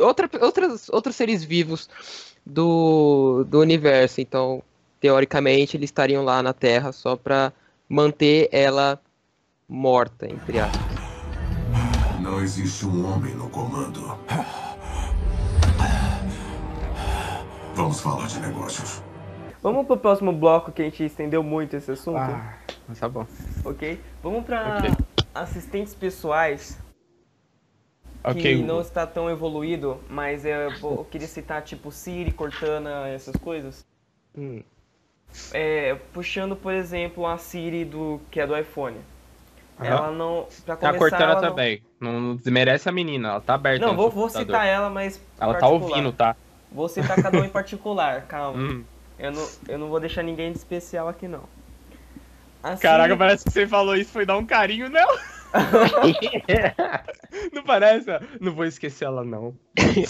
outra, 0.00 0.28
outras, 0.40 0.88
outros 0.88 1.14
seres 1.14 1.44
vivos 1.44 1.88
do, 2.44 3.44
do 3.44 3.60
universo. 3.60 4.20
Então, 4.20 4.62
teoricamente, 5.00 5.76
eles 5.76 5.88
estariam 5.88 6.24
lá 6.24 6.42
na 6.42 6.52
Terra 6.52 6.90
só 6.90 7.14
para 7.16 7.52
manter 7.88 8.48
ela 8.50 9.00
morta, 9.82 10.26
entre 10.30 10.60
aspas. 10.60 10.80
Não 12.20 12.40
existe 12.40 12.86
um 12.86 13.10
homem 13.10 13.34
no 13.34 13.48
comando. 13.48 14.16
Vamos 17.74 18.00
falar 18.00 18.26
de 18.26 18.38
negócios. 18.40 19.02
Vamos 19.62 19.86
pro 19.86 19.96
próximo 19.96 20.32
bloco 20.32 20.70
que 20.72 20.82
a 20.82 20.84
gente 20.84 21.04
estendeu 21.04 21.42
muito 21.42 21.74
esse 21.76 21.90
assunto, 21.90 22.18
Ah, 22.18 22.54
tá 22.98 23.08
bom. 23.08 23.26
ok? 23.64 23.98
Vamos 24.22 24.44
pra 24.44 24.78
Ok. 24.78 24.90
assistentes 25.34 25.94
pessoais 25.94 26.78
que 28.24 28.30
Ok, 28.30 28.62
não 28.62 28.80
está 28.80 29.06
tão 29.06 29.30
evoluído, 29.30 29.98
mas 30.08 30.44
eu, 30.44 30.52
eu 30.82 31.06
queria 31.10 31.26
citar 31.26 31.62
tipo 31.62 31.90
Siri, 31.90 32.30
Cortana, 32.30 33.08
essas 33.08 33.34
coisas. 33.36 33.84
Hum. 34.36 34.62
É, 35.52 35.94
puxando, 36.12 36.54
por 36.54 36.72
exemplo, 36.72 37.26
a 37.26 37.38
Siri 37.38 37.84
do 37.84 38.20
que 38.30 38.38
é 38.38 38.46
do 38.46 38.56
iPhone. 38.56 38.96
Aham. 39.80 39.88
Ela 39.88 40.10
não, 40.12 40.46
pra 40.64 40.76
Tá 40.76 40.88
começar, 40.88 40.98
cortando 40.98 41.22
ela 41.30 41.34
não- 41.42 41.48
também. 41.50 41.82
Não... 42.00 42.20
não 42.20 42.36
desmerece 42.36 42.88
a 42.88 42.92
menina, 42.92 43.28
ela 43.30 43.40
tá 43.40 43.54
aberta. 43.54 43.86
Não, 43.86 43.96
vou, 43.96 44.10
vou 44.10 44.28
citar 44.28 44.66
ela, 44.66 44.90
mas 44.90 45.20
Ela 45.40 45.54
tá 45.54 45.66
ouvindo, 45.68 46.12
tá? 46.12 46.36
Vou 46.70 46.88
citar 46.88 47.20
cada 47.22 47.38
um 47.40 47.44
em 47.44 47.48
particular, 47.50 48.22
calma. 48.28 48.58
Hum. 48.58 48.84
Eu 49.18 49.30
não, 49.32 49.48
eu 49.68 49.78
não 49.78 49.88
vou 49.88 50.00
deixar 50.00 50.22
ninguém 50.22 50.52
de 50.52 50.58
especial 50.58 51.08
aqui, 51.08 51.26
não. 51.28 51.44
A 52.62 52.76
Caraca, 52.76 53.16
parece 53.16 53.44
que 53.44 53.50
você 53.50 53.66
falou 53.66 53.96
isso, 53.96 54.12
foi 54.12 54.24
dar 54.24 54.36
um 54.36 54.46
carinho 54.46 54.88
nela. 54.88 55.18
Não 57.52 57.62
parece? 57.64 58.06
Não 58.40 58.54
vou 58.54 58.64
esquecer 58.64 59.04
ela, 59.04 59.24
não. 59.24 59.54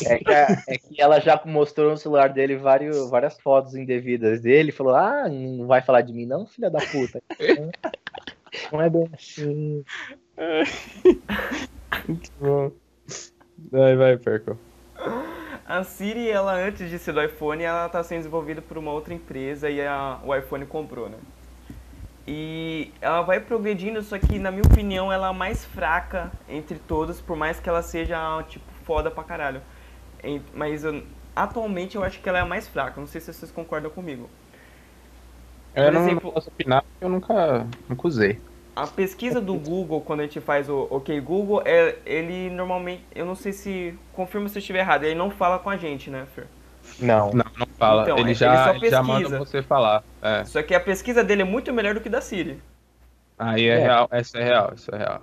É 0.06 0.18
que, 0.18 0.32
a- 0.32 0.62
é 0.68 0.78
que 0.78 1.00
ela 1.00 1.20
já 1.20 1.40
mostrou 1.44 1.90
no 1.90 1.96
celular 1.96 2.28
dele 2.28 2.56
vários, 2.56 3.10
várias 3.10 3.38
fotos 3.40 3.74
indevidas 3.74 4.40
dele 4.40 4.68
e 4.68 4.72
falou: 4.72 4.94
Ah, 4.94 5.28
não 5.28 5.66
vai 5.66 5.82
falar 5.82 6.02
de 6.02 6.12
mim, 6.12 6.26
não, 6.26 6.46
filha 6.46 6.70
da 6.70 6.78
puta. 6.80 7.20
Não 8.72 8.80
é 8.80 8.90
bem 8.90 9.08
assim. 9.14 9.84
Muito 12.08 12.30
bom. 12.38 12.72
Vai, 13.70 13.96
vai, 13.96 14.18
perco. 14.18 14.58
A 15.66 15.82
Siri, 15.84 16.28
ela 16.30 16.54
antes 16.54 16.88
de 16.90 16.98
ser 16.98 17.12
do 17.12 17.22
iPhone, 17.22 17.62
ela 17.62 17.88
tá 17.88 18.02
sendo 18.02 18.18
desenvolvida 18.18 18.60
por 18.62 18.76
uma 18.78 18.90
outra 18.92 19.14
empresa 19.14 19.70
e 19.70 19.80
a, 19.84 20.20
o 20.24 20.34
iPhone 20.34 20.66
comprou, 20.66 21.08
né? 21.08 21.18
E 22.26 22.92
ela 23.00 23.22
vai 23.22 23.40
progredindo, 23.40 24.00
só 24.02 24.18
que 24.18 24.38
na 24.38 24.50
minha 24.50 24.62
opinião 24.62 25.12
ela 25.12 25.26
é 25.26 25.30
a 25.30 25.32
mais 25.32 25.64
fraca 25.64 26.30
entre 26.48 26.78
todas, 26.78 27.20
por 27.20 27.36
mais 27.36 27.58
que 27.58 27.68
ela 27.68 27.82
seja, 27.82 28.42
tipo, 28.48 28.64
foda 28.84 29.10
pra 29.10 29.24
caralho. 29.24 29.60
Mas 30.54 30.84
eu- 30.84 31.02
atualmente 31.34 31.96
eu 31.96 32.04
acho 32.04 32.20
que 32.20 32.28
ela 32.28 32.38
é 32.38 32.42
a 32.42 32.46
mais 32.46 32.68
fraca, 32.68 33.00
não 33.00 33.06
sei 33.06 33.20
se 33.20 33.32
vocês 33.32 33.50
concordam 33.50 33.90
comigo. 33.90 34.28
Eu 35.74 35.84
Por 35.84 35.92
não, 35.92 36.00
exemplo- 36.02 36.24
não 36.26 36.32
posso 36.32 36.48
opinar 36.48 36.82
porque 36.82 37.04
eu 37.04 37.08
nunca, 37.08 37.66
nunca 37.88 38.08
usei. 38.08 38.38
A 38.74 38.86
pesquisa 38.86 39.40
do 39.40 39.54
Google, 39.54 40.00
quando 40.00 40.20
a 40.20 40.22
gente 40.22 40.40
faz 40.40 40.68
o 40.68 40.86
OK 40.90 41.20
Google, 41.20 41.62
é, 41.64 41.96
ele 42.06 42.48
normalmente, 42.50 43.02
eu 43.14 43.26
não 43.26 43.34
sei 43.34 43.52
se, 43.52 43.94
confirma 44.14 44.48
se 44.48 44.56
eu 44.56 44.60
estiver 44.60 44.78
errado, 44.80 45.04
ele 45.04 45.14
não 45.14 45.30
fala 45.30 45.58
com 45.58 45.68
a 45.68 45.76
gente, 45.76 46.08
né, 46.10 46.26
Fer? 46.34 46.46
Não. 46.98 47.30
Não, 47.32 47.44
não 47.58 47.66
fala. 47.78 48.02
Então, 48.02 48.16
ele, 48.16 48.28
ele 48.28 48.34
já, 48.34 48.64
só 48.64 48.74
ele 48.74 48.90
já 48.90 49.02
manda 49.02 49.38
você 49.38 49.62
falar. 49.62 50.02
É. 50.22 50.44
Só 50.44 50.62
que 50.62 50.74
a 50.74 50.80
pesquisa 50.80 51.22
dele 51.22 51.42
é 51.42 51.44
muito 51.44 51.72
melhor 51.72 51.94
do 51.94 52.00
que 52.00 52.08
da 52.08 52.20
Siri. 52.20 52.60
Aí 53.38 53.66
é, 53.68 53.74
É. 53.74 53.78
real, 53.78 54.08
isso 54.12 54.36
é 54.36 54.42
real, 54.44 54.72
isso 54.74 54.94
é 54.94 54.98
real. 54.98 55.20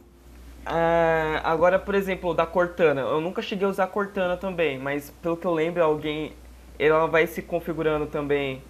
Ah, 0.66 1.42
agora, 1.44 1.80
por 1.80 1.96
exemplo, 1.96 2.34
da 2.34 2.46
Cortana. 2.46 3.02
Eu 3.02 3.20
nunca 3.22 3.42
cheguei 3.42 3.66
a 3.66 3.70
usar 3.70 3.88
Cortana 3.88 4.38
também, 4.38 4.78
mas 4.78 5.10
pelo 5.22 5.36
que 5.38 5.46
eu 5.46 5.54
lembro, 5.54 5.84
alguém. 5.84 6.34
Ela 6.78 7.08
vai 7.08 7.28
se 7.28 7.42
configurando 7.42 8.06
também 8.06 8.62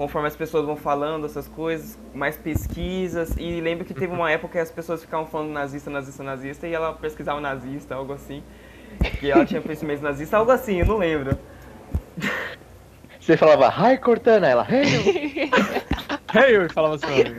conforme 0.00 0.28
as 0.28 0.34
pessoas 0.34 0.64
vão 0.64 0.76
falando 0.76 1.26
essas 1.26 1.46
coisas, 1.46 1.98
mais 2.14 2.34
pesquisas. 2.34 3.36
E 3.36 3.60
lembro 3.60 3.84
que 3.84 3.92
teve 3.92 4.10
uma 4.10 4.30
época 4.32 4.54
que 4.54 4.58
as 4.58 4.70
pessoas 4.70 5.02
ficavam 5.02 5.26
falando 5.26 5.50
nazista, 5.50 5.90
nazista, 5.90 6.22
nazista, 6.22 6.66
e 6.66 6.72
ela 6.72 6.94
pesquisava 6.94 7.38
nazista, 7.38 7.96
algo 7.96 8.14
assim. 8.14 8.42
Que 9.18 9.30
ela 9.30 9.44
tinha 9.44 9.60
pensamento 9.60 10.00
nazista, 10.00 10.38
algo 10.38 10.50
assim, 10.52 10.80
eu 10.80 10.86
não 10.86 10.96
lembro. 10.96 11.38
Você 13.20 13.36
falava, 13.36 13.68
hi 13.68 13.98
Cortana, 13.98 14.48
ela, 14.48 14.66
hey, 14.70 15.50
Hey, 16.32 16.56
eu 16.56 16.70
falava 16.70 16.94
assim. 16.94 17.36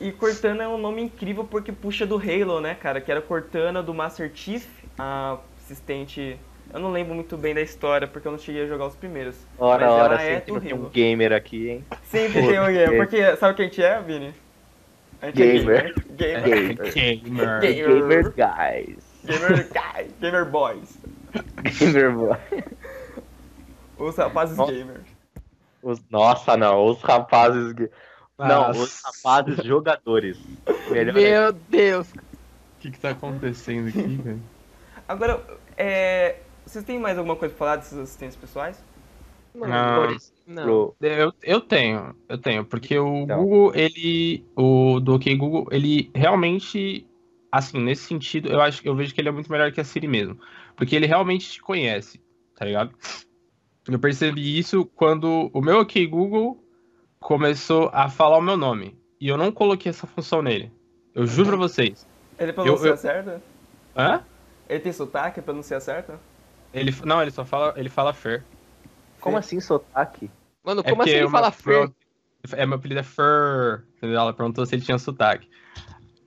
E 0.00 0.10
Cortana 0.12 0.64
é 0.64 0.68
um 0.68 0.78
nome 0.78 1.02
incrível 1.02 1.44
porque 1.44 1.70
puxa 1.70 2.06
do 2.06 2.16
Halo, 2.16 2.58
né, 2.58 2.74
cara? 2.74 3.02
Que 3.02 3.10
era 3.10 3.20
Cortana 3.20 3.82
do 3.82 3.92
Master 3.92 4.30
Chief, 4.32 4.64
a 4.98 5.36
assistente. 5.62 6.40
Eu 6.72 6.80
não 6.80 6.90
lembro 6.92 7.14
muito 7.14 7.36
bem 7.36 7.54
da 7.54 7.60
história 7.62 8.06
porque 8.06 8.28
eu 8.28 8.32
não 8.32 8.38
cheguei 8.38 8.64
a 8.64 8.66
jogar 8.66 8.86
os 8.86 8.94
primeiros. 8.94 9.36
Hora, 9.58 9.86
ela 9.86 10.22
é 10.22 10.34
sempre 10.40 10.52
do 10.52 10.60
tem 10.60 10.74
um 10.74 10.88
gamer 10.90 11.32
aqui, 11.32 11.70
hein? 11.70 11.84
Sempre 12.04 12.46
tem 12.46 12.60
um 12.60 12.66
gamer. 12.66 12.96
Porque 12.98 13.36
sabe 13.36 13.54
quem 13.56 13.64
a 13.66 13.68
gente 13.68 13.82
é, 13.82 14.00
Vini? 14.02 14.34
A 15.20 15.26
gente 15.26 15.36
Gamer. 15.36 15.76
é 15.86 16.12
gamer. 16.12 16.76
Gamer. 16.76 16.92
Gamer. 16.92 17.60
Gamer. 17.60 17.60
Gamer 17.60 18.34
guys. 18.34 19.04
Gamer 19.24 19.68
guy. 19.68 20.10
Gamer 20.20 20.44
boys. 20.44 20.98
Gamer 21.78 22.12
boy. 22.12 22.36
Os 23.98 24.16
rapazes 24.16 24.56
Nossa. 24.56 24.72
gamers. 24.72 25.02
Os- 25.82 26.02
nossa, 26.10 26.56
não, 26.56 26.86
os 26.86 27.00
rapazes. 27.02 27.74
Não, 28.38 28.70
os 28.70 29.02
rapazes 29.02 29.64
jogadores. 29.64 30.38
Melhor 30.90 31.14
Meu 31.14 31.52
Deus. 31.52 32.08
O 32.12 32.80
que 32.80 32.90
que 32.92 32.98
tá 33.00 33.10
acontecendo 33.10 33.88
aqui, 33.88 34.00
velho? 34.22 34.40
Agora, 35.08 35.42
é... 35.76 36.36
vocês 36.68 36.84
têm 36.84 36.98
mais 36.98 37.16
alguma 37.18 37.36
coisa 37.36 37.54
pra 37.54 37.58
falar 37.58 37.76
desses 37.76 37.98
assistentes 37.98 38.36
pessoais? 38.36 38.82
Não. 39.54 40.16
Não. 40.46 40.94
Eu, 41.00 41.32
eu 41.42 41.60
tenho, 41.60 42.14
eu 42.28 42.38
tenho, 42.38 42.64
porque 42.64 42.98
o 42.98 43.22
Então. 43.22 43.42
Google, 43.42 43.72
ele, 43.74 44.44
o 44.56 45.00
do 45.00 45.14
OK 45.14 45.34
Google, 45.36 45.66
ele 45.70 46.10
realmente, 46.14 47.06
assim, 47.50 47.78
nesse 47.80 48.04
sentido, 48.04 48.48
eu 48.48 48.60
acho 48.60 48.80
que 48.80 48.88
eu 48.88 48.94
vejo 48.94 49.14
que 49.14 49.20
ele 49.20 49.28
é 49.28 49.32
muito 49.32 49.50
melhor 49.50 49.72
que 49.72 49.80
a 49.80 49.84
Siri 49.84 50.06
mesmo, 50.06 50.38
porque 50.76 50.94
ele 50.94 51.06
realmente 51.06 51.50
te 51.50 51.60
conhece, 51.62 52.20
tá 52.56 52.64
ligado? 52.64 52.94
Eu 53.86 53.98
percebi 53.98 54.58
isso 54.58 54.84
quando 54.94 55.50
o 55.52 55.60
meu 55.60 55.80
OK 55.80 56.06
Google 56.06 56.62
começou 57.18 57.90
a 57.92 58.08
falar 58.08 58.38
o 58.38 58.42
meu 58.42 58.56
nome, 58.56 58.96
e 59.20 59.28
eu 59.28 59.36
não 59.36 59.50
coloquei 59.50 59.90
essa 59.90 60.06
função 60.06 60.40
nele. 60.40 60.72
Eu 61.14 61.26
juro 61.26 61.48
pra 61.48 61.56
vocês. 61.56 62.06
Ele 62.38 62.52
pronuncia 62.52 62.90
eu- 62.90 62.96
certo? 62.96 63.42
Hã? 63.96 64.22
Ele 64.68 64.80
tem 64.80 64.92
sotaque, 64.92 65.42
pronuncia 65.42 65.80
certo? 65.80 66.12
Ele, 66.72 66.94
não, 67.04 67.22
ele 67.22 67.30
só 67.30 67.44
fala, 67.44 67.74
ele 67.76 67.88
fala 67.88 68.12
Fer. 68.12 68.44
Como 69.20 69.36
assim 69.36 69.60
sotaque? 69.60 70.30
Mano, 70.64 70.82
É 70.84 70.90
como 70.90 71.02
assim 71.02 71.10
porque 71.10 71.18
ele 71.18 71.26
o 71.26 71.30
fala 71.30 71.48
meu- 71.66 71.88
Fer? 71.88 71.92
É, 72.52 72.64
meu 72.64 72.76
apelido 72.76 73.00
é 73.00 73.02
Fur. 73.02 73.84
Entendeu? 73.96 74.18
Ela 74.18 74.32
perguntou 74.32 74.64
se 74.64 74.74
ele 74.74 74.82
tinha 74.82 74.98
sotaque. 74.98 75.48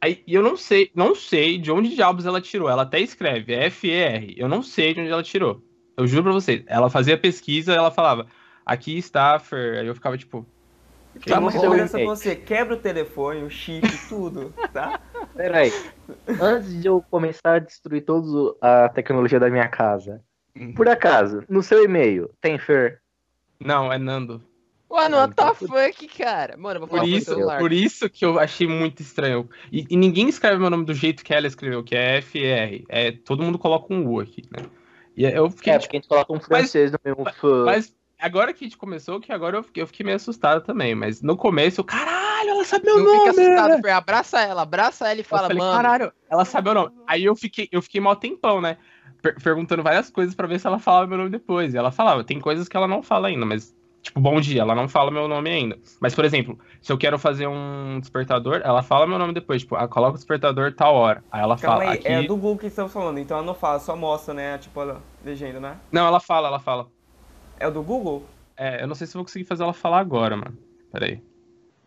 Aí, 0.01 0.23
e 0.25 0.33
eu 0.33 0.41
não 0.41 0.57
sei, 0.57 0.91
não 0.95 1.15
sei 1.15 1.57
de 1.57 1.71
onde 1.71 1.95
diabos 1.95 2.25
ela 2.25 2.41
tirou. 2.41 2.69
Ela 2.69 2.81
até 2.83 2.99
escreve, 2.99 3.53
é 3.53 3.65
F-E-R. 3.67 4.35
Eu 4.37 4.47
não 4.49 4.61
sei 4.63 4.93
de 4.93 5.01
onde 5.01 5.11
ela 5.11 5.23
tirou. 5.23 5.63
Eu 5.95 6.07
juro 6.07 6.23
pra 6.23 6.31
vocês. 6.33 6.63
Ela 6.67 6.89
fazia 6.89 7.17
pesquisa 7.17 7.73
ela 7.73 7.91
falava, 7.91 8.25
aqui 8.65 8.97
está, 8.97 9.37
Fer. 9.39 9.79
Aí 9.79 9.87
eu 9.87 9.95
ficava 9.95 10.17
tipo. 10.17 10.45
Tá, 11.25 11.41
eu 11.41 11.71
peço 11.71 11.91
pra 11.91 12.05
você, 12.05 12.35
quebra 12.35 12.73
o 12.73 12.79
telefone, 12.79 13.43
o 13.43 13.49
chip, 13.49 13.85
tudo, 14.07 14.53
tá? 14.73 14.99
Peraí. 15.35 15.71
Antes 16.39 16.81
de 16.81 16.87
eu 16.87 17.03
começar 17.11 17.55
a 17.55 17.59
destruir 17.59 18.01
toda 18.01 18.55
a 18.61 18.87
tecnologia 18.89 19.39
da 19.39 19.49
minha 19.49 19.67
casa, 19.67 20.23
por 20.75 20.87
acaso, 20.89 21.43
no 21.49 21.61
seu 21.63 21.83
e-mail 21.83 22.29
tem 22.41 22.57
Fer? 22.57 23.01
Não, 23.59 23.91
é 23.91 23.97
Nando. 23.97 24.41
Mano, 24.89 25.17
what 25.17 25.33
the 25.35 25.53
fuck, 25.67 26.07
cara? 26.17 26.57
Mano, 26.57 26.75
eu 26.75 26.79
vou 26.81 26.89
Por 26.89 26.97
falar 26.97 27.07
pro 27.07 27.17
isso, 27.17 27.25
celular. 27.33 27.59
por 27.59 27.71
isso 27.71 28.09
que 28.09 28.25
eu 28.25 28.37
achei 28.37 28.67
muito 28.67 29.01
estranho. 29.01 29.49
E, 29.71 29.85
e 29.89 29.95
ninguém 29.95 30.27
escreve 30.27 30.57
meu 30.59 30.69
nome 30.69 30.83
do 30.83 30.93
jeito 30.93 31.23
que 31.23 31.33
ela 31.33 31.47
escreveu, 31.47 31.81
que 31.81 31.95
é 31.95 32.17
F-R. 32.17 32.83
É, 32.89 33.11
todo 33.11 33.41
mundo 33.41 33.57
coloca 33.57 33.93
um 33.93 34.05
U 34.05 34.19
aqui, 34.19 34.43
né? 34.51 34.65
E 35.15 35.23
eu 35.23 35.49
fiquei, 35.49 35.71
É, 35.73 35.77
tipo, 35.79 35.85
porque 35.87 35.97
a 35.97 35.99
gente 35.99 36.09
coloca 36.09 36.33
um 36.33 36.39
francês 36.41 36.91
no 36.91 36.99
meu 37.05 37.15
fã. 37.39 37.63
Mas 37.65 37.95
agora 38.19 38.53
que 38.53 38.65
a 38.65 38.67
gente 38.67 38.77
começou, 38.77 39.21
que 39.21 39.31
agora 39.31 39.57
eu 39.57 39.63
fiquei, 39.63 39.81
eu 39.81 39.87
fiquei 39.87 40.03
meio 40.03 40.17
assustado 40.17 40.61
também. 40.65 40.93
Mas 40.93 41.21
no 41.21 41.37
começo, 41.37 41.79
eu, 41.79 41.85
caralho, 41.85 42.49
ela 42.49 42.65
sabe 42.65 42.85
meu 42.85 42.97
Não 42.97 43.05
nome. 43.05 43.17
fica 43.19 43.29
assustado, 43.31 43.81
Fer. 43.81 43.91
Abraça 43.93 44.41
ela, 44.41 44.61
abraça 44.63 45.05
ela 45.07 45.15
e 45.15 45.19
Eu 45.19 45.25
fala, 45.25 45.43
falei, 45.43 45.57
mano. 45.57 45.73
caralho, 45.73 46.11
ela 46.29 46.43
sabe 46.43 46.65
meu 46.65 46.73
nome. 46.73 46.95
Aí 47.07 47.23
eu 47.23 47.35
fiquei, 47.35 47.69
eu 47.71 47.81
fiquei 47.81 48.01
mal 48.01 48.17
tempão, 48.17 48.59
né? 48.59 48.77
Per- 49.21 49.41
perguntando 49.41 49.83
várias 49.83 50.09
coisas 50.09 50.33
pra 50.33 50.47
ver 50.47 50.59
se 50.59 50.67
ela 50.67 50.79
falava 50.79 51.07
meu 51.07 51.17
nome 51.17 51.29
depois. 51.29 51.73
E 51.73 51.77
ela 51.77 51.91
falava, 51.91 52.23
tem 52.23 52.39
coisas 52.39 52.67
que 52.67 52.75
ela 52.75 52.87
não 52.87 53.03
fala 53.03 53.27
ainda, 53.27 53.45
mas. 53.45 53.75
Tipo, 54.01 54.19
bom 54.19 54.41
dia, 54.41 54.61
ela 54.61 54.73
não 54.73 54.87
fala 54.87 55.11
meu 55.11 55.27
nome 55.27 55.51
ainda. 55.51 55.77
Mas, 55.99 56.15
por 56.15 56.25
exemplo, 56.25 56.57
se 56.81 56.91
eu 56.91 56.97
quero 56.97 57.19
fazer 57.19 57.45
um 57.45 57.99
despertador, 57.99 58.59
ela 58.63 58.81
fala 58.81 59.05
meu 59.05 59.19
nome 59.19 59.31
depois. 59.31 59.61
Tipo, 59.61 59.75
ah, 59.75 59.87
coloca 59.87 60.13
o 60.13 60.17
despertador 60.17 60.73
tal 60.73 60.95
hora. 60.95 61.23
Aí 61.31 61.41
ela 61.41 61.55
Calma 61.55 61.81
fala. 61.81 61.91
aí, 61.91 61.99
Aqui... 61.99 62.07
é 62.07 62.23
do 62.23 62.35
Google 62.35 62.57
que 62.57 62.65
estamos 62.65 62.91
falando, 62.91 63.19
então 63.19 63.37
ela 63.37 63.45
não 63.45 63.53
fala, 63.53 63.77
só 63.79 63.95
mostra, 63.95 64.33
né? 64.33 64.57
Tipo, 64.57 64.79
a 64.81 64.97
legenda, 65.23 65.59
né? 65.59 65.77
Não, 65.91 66.07
ela 66.07 66.19
fala, 66.19 66.47
ela 66.47 66.59
fala. 66.59 66.87
É 67.59 67.67
o 67.67 67.71
do 67.71 67.83
Google? 67.83 68.25
É, 68.57 68.81
eu 68.81 68.87
não 68.87 68.95
sei 68.95 69.05
se 69.05 69.15
eu 69.15 69.19
vou 69.19 69.25
conseguir 69.25 69.45
fazer 69.45 69.61
ela 69.61 69.73
falar 69.73 69.99
agora, 69.99 70.35
mano. 70.35 70.57
Pera 70.91 71.05
aí. 71.05 71.21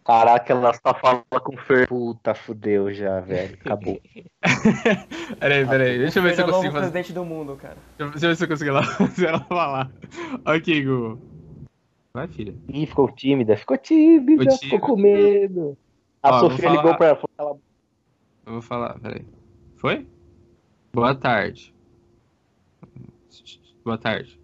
Caraca, 0.05 0.53
ela 0.53 0.73
só 0.75 0.95
fala 1.01 1.25
com 1.43 1.57
Fer. 1.57 1.89
Puta, 1.89 2.35
fudeu 2.35 2.93
já, 2.93 3.21
velho. 3.21 3.55
Acabou. 3.65 3.99
Peraí, 5.41 5.67
peraí. 5.67 5.99
Deixa 5.99 6.19
eu 6.19 6.23
ver 6.23 6.35
se 6.35 6.43
eu 6.43 6.47
consigo 6.47 6.65
fazer. 6.73 6.79
presidente 6.91 7.13
do 7.15 7.25
mundo, 7.25 7.57
cara. 7.57 7.77
Deixa 7.99 8.27
eu 8.27 8.29
ver 8.31 8.37
se 8.37 8.45
eu 8.45 8.49
consigo 8.49 8.73
lá- 8.73 8.83
fazer 8.99 9.29
ela 9.29 9.41
falar. 9.45 9.91
Ok, 10.45 10.85
Google. 10.85 11.19
Vai, 12.13 12.29
filha. 12.29 12.55
Ih, 12.69 12.87
ficou 12.87 13.11
tímida. 13.13 13.57
Ficou 13.57 13.79
tímida, 13.79 14.43
Ficou 14.43 14.59
ficou 14.59 14.59
tímida. 14.59 14.87
com 14.87 14.97
medo. 14.97 15.79
A 16.23 16.37
Ó, 16.37 16.41
Sofia 16.41 16.59
falar- 16.69 16.77
ligou 16.83 16.97
pra 16.97 17.07
ela. 17.07 17.17
falou 17.17 17.31
ela- 17.39 17.59
Eu 18.47 18.53
vou 18.53 18.63
falar, 18.63 18.99
peraí. 19.01 19.25
Foi? 19.77 20.07
Boa 20.93 21.15
tarde. 21.15 21.75
Boa 23.85 23.97
tarde. 23.99 24.39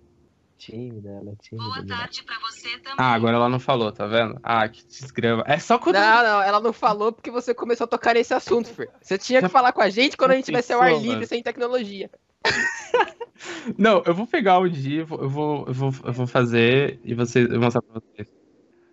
Tímida, 0.61 1.09
ela 1.09 1.33
é 1.33 1.37
tímida. 1.37 1.65
Boa 1.65 1.87
tarde 1.87 2.23
pra 2.23 2.39
você 2.41 2.69
também. 2.81 2.97
Ah, 2.99 3.15
agora 3.15 3.37
ela 3.37 3.49
não 3.49 3.59
falou, 3.59 3.91
tá 3.91 4.07
vendo? 4.07 4.39
Ah, 4.43 4.69
que 4.69 4.85
desgrama. 4.87 5.43
É 5.47 5.59
só 5.59 5.79
quando. 5.79 5.95
Não, 5.95 6.23
não, 6.23 6.43
ela 6.43 6.61
não 6.61 6.73
falou 6.75 7.11
porque 7.11 7.31
você 7.31 7.55
começou 7.55 7.87
a 7.87 7.89
tocar 7.89 8.13
nesse 8.13 8.35
assunto, 8.35 8.69
Fer. 8.69 8.91
Você 9.01 9.17
tinha 9.17 9.41
que 9.41 9.49
falar 9.49 9.73
com 9.73 9.81
a 9.81 9.89
gente 9.89 10.19
quando 10.19 10.33
a 10.33 10.35
gente 10.35 10.45
tivesse 10.45 10.71
ao 10.71 10.83
ar 10.83 10.93
livre, 10.93 11.09
mano. 11.09 11.27
sem 11.27 11.43
tecnologia. 11.43 12.11
Não, 13.79 14.03
eu 14.05 14.15
vou 14.15 14.27
pegar 14.27 14.59
o 14.59 14.69
dia, 14.69 15.01
eu 15.01 15.07
vou, 15.07 15.23
eu 15.23 15.29
vou, 15.31 15.65
eu 15.67 15.73
vou, 15.73 15.95
eu 16.05 16.13
vou 16.13 16.27
fazer 16.27 17.01
e 17.03 17.15
vocês, 17.15 17.47
eu 17.47 17.53
vou 17.53 17.61
mostrar 17.61 17.81
pra 17.81 17.95
vocês. 17.95 18.29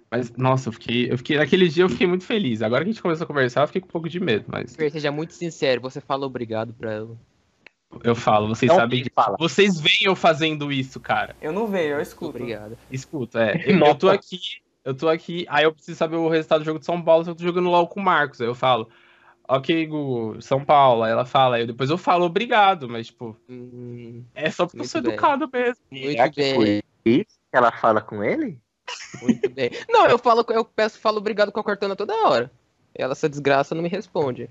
Mas, 0.10 0.32
nossa, 0.38 0.70
eu 0.70 0.74
fiquei, 0.74 1.12
eu 1.12 1.18
fiquei. 1.18 1.38
Naquele 1.38 1.68
dia 1.68 1.84
eu 1.84 1.90
fiquei 1.90 2.08
muito 2.08 2.24
feliz. 2.24 2.62
Agora 2.62 2.86
que 2.86 2.90
a 2.90 2.94
gente 2.94 3.02
começou 3.02 3.26
a 3.26 3.28
conversar, 3.28 3.64
eu 3.64 3.68
fiquei 3.68 3.82
com 3.82 3.88
um 3.88 3.92
pouco 3.92 4.08
de 4.08 4.22
medo, 4.22 4.46
mas 4.48 4.74
Fer, 4.74 4.90
seja 4.90 5.12
muito 5.12 5.34
sincero, 5.34 5.82
você 5.82 6.00
fala 6.00 6.26
obrigado 6.26 6.74
pra 6.74 6.94
ela. 6.94 7.18
Eu 8.04 8.16
falo, 8.16 8.48
vocês 8.48 8.70
Não, 8.70 8.76
sabem 8.78 9.06
fala? 9.14 9.38
Vocês 9.40 9.80
veem 9.80 10.04
eu 10.04 10.16
fazendo 10.16 10.72
isso, 10.72 11.00
cara. 11.00 11.36
Eu 11.42 11.52
não 11.52 11.68
vejo, 11.68 11.96
eu 11.96 12.02
escuto. 12.02 12.38
Obrigado. 12.38 12.78
Escuta, 12.92 13.42
é. 13.44 13.64
Eu, 13.72 13.78
eu 13.80 13.96
tô 13.96 14.10
aqui, 14.10 14.40
eu 14.84 14.94
tô 14.96 15.10
aqui, 15.10 15.46
aí 15.50 15.64
eu 15.64 15.74
preciso 15.74 15.98
saber 15.98 16.16
o 16.18 16.30
resultado 16.30 16.60
do 16.62 16.66
jogo 16.66 16.80
de 16.80 16.86
São 16.86 17.02
Paulo, 17.02 17.24
se 17.24 17.30
eu 17.30 17.36
tô 17.36 17.44
jogando 17.44 17.70
LOL 17.70 17.88
com 17.88 18.00
o 18.00 18.04
Marcos. 18.04 18.40
Aí 18.42 18.48
eu 18.48 18.56
falo, 18.56 18.90
ok, 19.48 19.86
Google, 19.88 20.42
São 20.42 20.64
Paulo. 20.64 21.04
Aí 21.04 21.12
ela 21.12 21.26
fala, 21.26 21.56
aí 21.58 21.66
depois 21.66 21.90
eu 21.90 21.98
falo 21.98 22.26
obrigado, 22.26 22.88
mas, 22.90 23.08
tipo, 23.08 23.36
Hum, 23.50 24.24
é 24.36 24.50
só 24.52 24.66
porque 24.66 24.82
eu 24.82 24.86
sou 24.86 25.02
bem. 25.02 25.14
educado 25.14 25.50
mesmo. 25.52 25.84
muito 25.92 26.12
Será 26.12 26.30
que 26.30 26.42
bem, 26.42 26.56
foi 26.56 26.84
isso 27.06 27.40
que 27.52 27.58
ela 27.58 27.72
fala 27.72 28.02
com 28.02 28.24
ele? 28.24 28.60
muito 29.22 29.50
bem. 29.50 29.70
Não, 29.90 30.06
eu 30.08 30.18
falo, 30.18 30.46
eu 30.50 30.64
peço, 30.64 31.00
falo 31.00 31.18
obrigado 31.18 31.52
com 31.52 31.60
a 31.60 31.64
Cortana 31.64 31.96
toda 31.96 32.14
hora. 32.28 32.52
Ela, 32.96 33.12
essa 33.12 33.30
desgraça, 33.30 33.76
não 33.76 33.82
me 33.84 33.90
responde. 33.90 34.50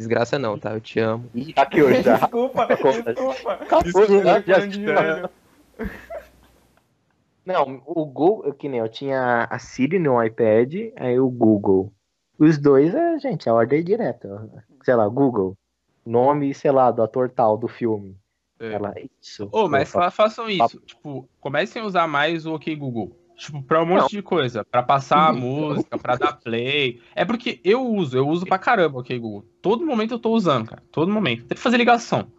Desgraça 0.00 0.38
não, 0.38 0.58
tá? 0.58 0.72
Eu 0.72 0.80
te 0.80 0.98
amo. 0.98 1.28
Ih, 1.34 1.52
hackeou 1.54 1.92
já. 2.02 2.16
Desculpa, 2.16 2.66
Conta. 2.78 3.12
desculpa. 3.14 3.52
Acabou, 3.52 3.82
Desculpa, 3.84 4.24
já- 4.46 4.66
de 4.66 4.84
já- 4.86 4.98
olho. 4.98 5.30
Não, 7.44 7.82
o 7.86 8.04
Google, 8.06 8.52
que 8.54 8.68
nem 8.68 8.80
eu 8.80 8.88
tinha 8.88 9.44
a 9.50 9.58
Siri 9.58 9.98
no 9.98 10.22
iPad, 10.22 10.74
aí 10.96 11.18
o 11.18 11.28
Google. 11.28 11.92
Os 12.38 12.58
dois, 12.58 12.94
é, 12.94 13.18
gente, 13.18 13.48
a 13.48 13.54
ordem 13.54 13.80
é 13.80 13.82
direta. 13.82 14.48
Sei 14.84 14.94
lá, 14.94 15.06
Google. 15.08 15.56
Nome, 16.06 16.54
sei 16.54 16.70
lá, 16.70 16.90
do 16.90 17.02
ator 17.02 17.28
tal 17.30 17.58
do 17.58 17.68
filme. 17.68 18.16
É. 18.58 18.72
Ela, 18.72 18.94
isso. 19.20 19.48
Ô, 19.52 19.68
mas 19.68 19.88
Eu 19.88 19.92
falo, 19.92 20.04
fa- 20.06 20.10
façam 20.10 20.48
isso. 20.48 20.80
Tipo, 20.80 21.28
comecem 21.40 21.82
a 21.82 21.84
usar 21.84 22.06
mais 22.06 22.46
o 22.46 22.54
OK 22.54 22.74
Google. 22.76 23.16
Tipo, 23.40 23.62
pra 23.62 23.82
um 23.82 23.86
monte 23.86 24.10
de 24.10 24.20
coisa. 24.20 24.62
Pra 24.66 24.82
passar 24.82 25.30
a 25.30 25.32
música, 25.32 25.96
pra 25.96 26.14
dar 26.14 26.34
play. 26.34 27.00
É 27.14 27.24
porque 27.24 27.58
eu 27.64 27.86
uso, 27.86 28.14
eu 28.14 28.28
uso 28.28 28.44
pra 28.44 28.58
caramba 28.58 28.98
o 28.98 29.00
OK 29.00 29.18
Google. 29.18 29.46
Todo 29.62 29.86
momento 29.86 30.12
eu 30.12 30.18
tô 30.18 30.30
usando, 30.32 30.68
cara. 30.68 30.82
Todo 30.92 31.10
momento. 31.10 31.46
Tem 31.46 31.56
que 31.56 31.62
fazer 31.62 31.78
ligação. 31.78 32.30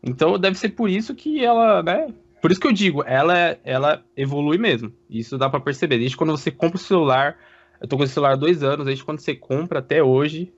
Então 0.00 0.38
deve 0.38 0.56
ser 0.56 0.68
por 0.68 0.88
isso 0.88 1.12
que 1.12 1.44
ela, 1.44 1.82
né? 1.82 2.06
Por 2.40 2.52
isso 2.52 2.60
que 2.60 2.68
eu 2.68 2.72
digo, 2.72 3.02
ela, 3.04 3.58
ela 3.64 4.04
evolui 4.16 4.56
mesmo. 4.56 4.92
Isso 5.10 5.36
dá 5.36 5.50
pra 5.50 5.58
perceber. 5.58 5.98
Desde 5.98 6.16
quando 6.16 6.30
você 6.30 6.52
compra 6.52 6.76
o 6.76 6.80
celular. 6.80 7.36
Eu 7.80 7.88
tô 7.88 7.96
com 7.96 8.04
esse 8.04 8.14
celular 8.14 8.34
há 8.34 8.36
dois 8.36 8.62
anos, 8.62 8.86
desde 8.86 9.04
quando 9.04 9.18
você 9.18 9.34
compra 9.34 9.80
até 9.80 10.04
hoje. 10.04 10.52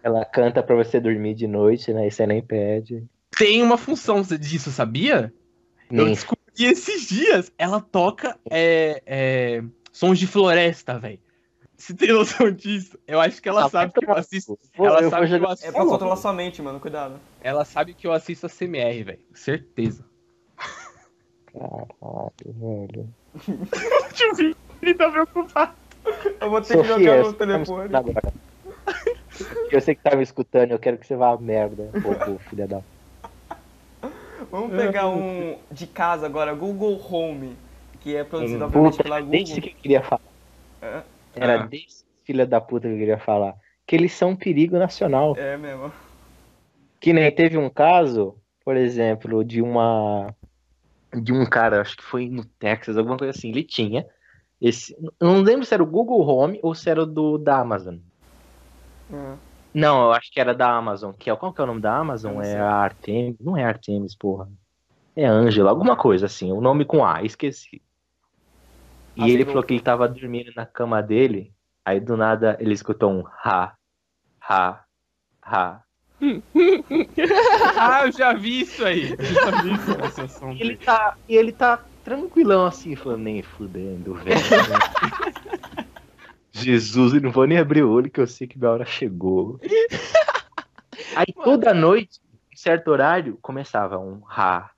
Ela 0.00 0.24
canta 0.24 0.62
pra 0.62 0.76
você 0.76 1.00
dormir 1.00 1.34
de 1.34 1.48
noite, 1.48 1.92
né? 1.92 2.06
E 2.06 2.10
você 2.12 2.24
nem 2.24 2.40
pede. 2.40 3.04
Tem 3.36 3.64
uma 3.64 3.76
função 3.76 4.22
disso, 4.22 4.70
sabia? 4.70 5.34
Eu 5.90 6.04
Nem 6.04 6.14
descobri 6.56 6.72
esses 6.72 7.08
dias. 7.08 7.52
Ela 7.58 7.80
toca 7.80 8.38
é, 8.50 9.02
é, 9.06 9.62
sons 9.92 10.18
de 10.18 10.26
floresta, 10.26 10.98
velho. 10.98 11.20
Você 11.76 11.92
tem 11.94 12.10
noção 12.12 12.50
disso? 12.50 12.98
Eu 13.06 13.20
acho 13.20 13.40
que 13.42 13.48
ela 13.48 13.66
Ah, 13.66 13.68
sabe 13.68 13.92
que 13.92 14.04
eu 14.08 14.14
assisto. 14.16 14.58
Ela 14.74 15.02
eu 15.02 15.10
sabe 15.10 15.26
que 15.26 15.34
eu 15.34 15.38
jogar- 15.38 15.52
É 15.52 15.56
pra 15.56 15.68
assisto. 15.68 15.86
controlar 15.86 16.16
sua 16.16 16.32
mente, 16.32 16.62
mano, 16.62 16.80
cuidado. 16.80 17.20
Ela 17.42 17.64
sabe 17.66 17.92
que 17.92 18.06
eu 18.06 18.12
assisto 18.12 18.46
a 18.46 18.48
CMR, 18.48 19.02
velho. 19.02 19.20
Certeza. 19.34 20.04
Caralho, 21.52 22.32
velho. 22.46 23.14
Deixa 24.08 24.24
eu 24.24 24.34
ver. 24.34 24.56
Ele 24.80 24.94
tá 24.94 25.10
preocupado. 25.10 25.72
Eu 26.40 26.50
vou 26.50 26.60
ter 26.62 26.78
que 26.80 26.88
Sofia, 26.88 26.98
jogar 26.98 27.16
você 27.24 27.30
no 27.30 27.32
tá 27.32 27.46
telefone. 27.46 27.94
Eu 29.70 29.80
sei 29.80 29.94
que 29.94 30.02
tá 30.02 30.16
me 30.16 30.22
escutando, 30.22 30.70
eu 30.70 30.78
quero 30.78 30.96
que 30.96 31.06
você 31.06 31.14
vá 31.16 31.30
a 31.32 31.38
merda, 31.38 31.90
bobo, 32.00 32.38
filha 32.48 32.66
da. 32.66 32.80
Vamos 34.50 34.76
pegar 34.76 35.08
um 35.08 35.58
de 35.70 35.86
casa 35.86 36.26
agora, 36.26 36.54
Google 36.54 37.00
Home, 37.10 37.56
que 38.00 38.14
é 38.16 38.24
produzido 38.24 38.64
obviamente 38.64 38.92
Puta, 38.92 39.02
pela 39.02 39.16
era 39.18 39.26
desse 39.26 39.54
Google. 39.54 39.62
que 39.62 39.68
eu 39.76 39.82
queria 39.82 40.02
falar. 40.02 40.22
É. 40.82 41.02
Era 41.34 41.62
Ah. 41.62 41.66
desse 41.66 42.04
filha 42.24 42.46
da 42.46 42.60
puta 42.60 42.88
que 42.88 42.94
eu 42.94 42.98
queria 42.98 43.18
falar. 43.18 43.54
Que 43.86 43.94
eles 43.96 44.12
são 44.12 44.30
um 44.30 44.36
perigo 44.36 44.78
nacional. 44.78 45.36
É 45.36 45.56
mesmo. 45.56 45.92
Que 47.00 47.12
nem 47.12 47.30
teve 47.30 47.56
um 47.58 47.68
caso, 47.70 48.36
por 48.64 48.76
exemplo, 48.76 49.44
de 49.44 49.60
uma. 49.62 50.34
De 51.14 51.32
um 51.32 51.46
cara, 51.46 51.80
acho 51.80 51.96
que 51.96 52.02
foi 52.02 52.28
no 52.28 52.44
Texas, 52.44 52.96
alguma 52.96 53.16
coisa 53.16 53.36
assim. 53.36 53.48
Ele 53.48 53.62
tinha. 53.62 54.06
Esse, 54.60 54.96
não 55.20 55.40
lembro 55.42 55.64
se 55.66 55.74
era 55.74 55.82
o 55.82 55.86
Google 55.86 56.26
Home 56.26 56.58
ou 56.62 56.74
se 56.74 56.88
era 56.88 57.02
o 57.02 57.06
do, 57.06 57.36
da 57.38 57.58
Amazon. 57.60 57.96
É. 59.12 59.34
Não, 59.76 60.04
eu 60.04 60.12
acho 60.12 60.32
que 60.32 60.40
era 60.40 60.54
da 60.54 60.74
Amazon. 60.74 61.12
Que 61.12 61.28
é, 61.28 61.36
qual 61.36 61.52
que 61.52 61.60
é 61.60 61.64
o 61.64 61.66
nome 61.66 61.82
da 61.82 61.94
Amazon? 61.98 62.36
não 62.36 62.42
É 62.42 62.58
a 62.58 62.76
Artemis. 62.76 63.36
Não 63.38 63.54
é 63.58 63.62
Artemis, 63.62 64.14
porra. 64.14 64.48
É 65.14 65.26
Angela, 65.26 65.68
alguma 65.68 65.94
coisa 65.94 66.24
assim. 66.24 66.50
O 66.50 66.62
nome 66.62 66.86
com 66.86 67.04
A, 67.04 67.22
esqueci. 67.22 67.82
E 69.14 69.30
ele 69.30 69.44
falou 69.44 69.62
que 69.62 69.74
ele 69.74 69.82
tava 69.82 70.08
dormindo 70.08 70.50
na 70.56 70.64
cama 70.64 71.02
dele. 71.02 71.52
Aí 71.84 72.00
do 72.00 72.16
nada 72.16 72.56
ele 72.58 72.72
escutou 72.72 73.10
um 73.12 73.24
ha, 73.44 73.74
ha, 74.40 74.82
ha. 75.42 75.82
Ah, 77.78 78.06
eu 78.06 78.12
já 78.12 78.32
vi 78.32 78.60
isso 78.62 78.82
aí. 78.82 79.10
Eu 79.10 79.24
já 79.24 79.62
vi 79.62 79.74
isso 79.74 80.46
E 80.46 80.48
ele 80.48 80.58
dele. 80.58 80.76
tá, 80.78 81.16
e 81.28 81.36
ele 81.36 81.52
tá 81.52 81.84
tranquilão 82.02 82.64
assim, 82.64 82.96
falando, 82.96 83.24
nem 83.24 83.42
fudendo, 83.42 84.14
velho. 84.14 84.40
Jesus, 86.62 87.14
eu 87.14 87.20
não 87.20 87.30
vou 87.30 87.46
nem 87.46 87.58
abrir 87.58 87.82
o 87.82 87.90
olho 87.90 88.10
que 88.10 88.20
eu 88.20 88.26
sei 88.26 88.46
que 88.46 88.58
minha 88.58 88.70
hora 88.70 88.84
chegou. 88.84 89.60
Aí 91.14 91.32
toda 91.44 91.74
noite, 91.74 92.20
em 92.52 92.56
certo 92.56 92.88
horário, 92.88 93.38
começava 93.42 93.98
um 93.98 94.22
ha, 94.28 94.70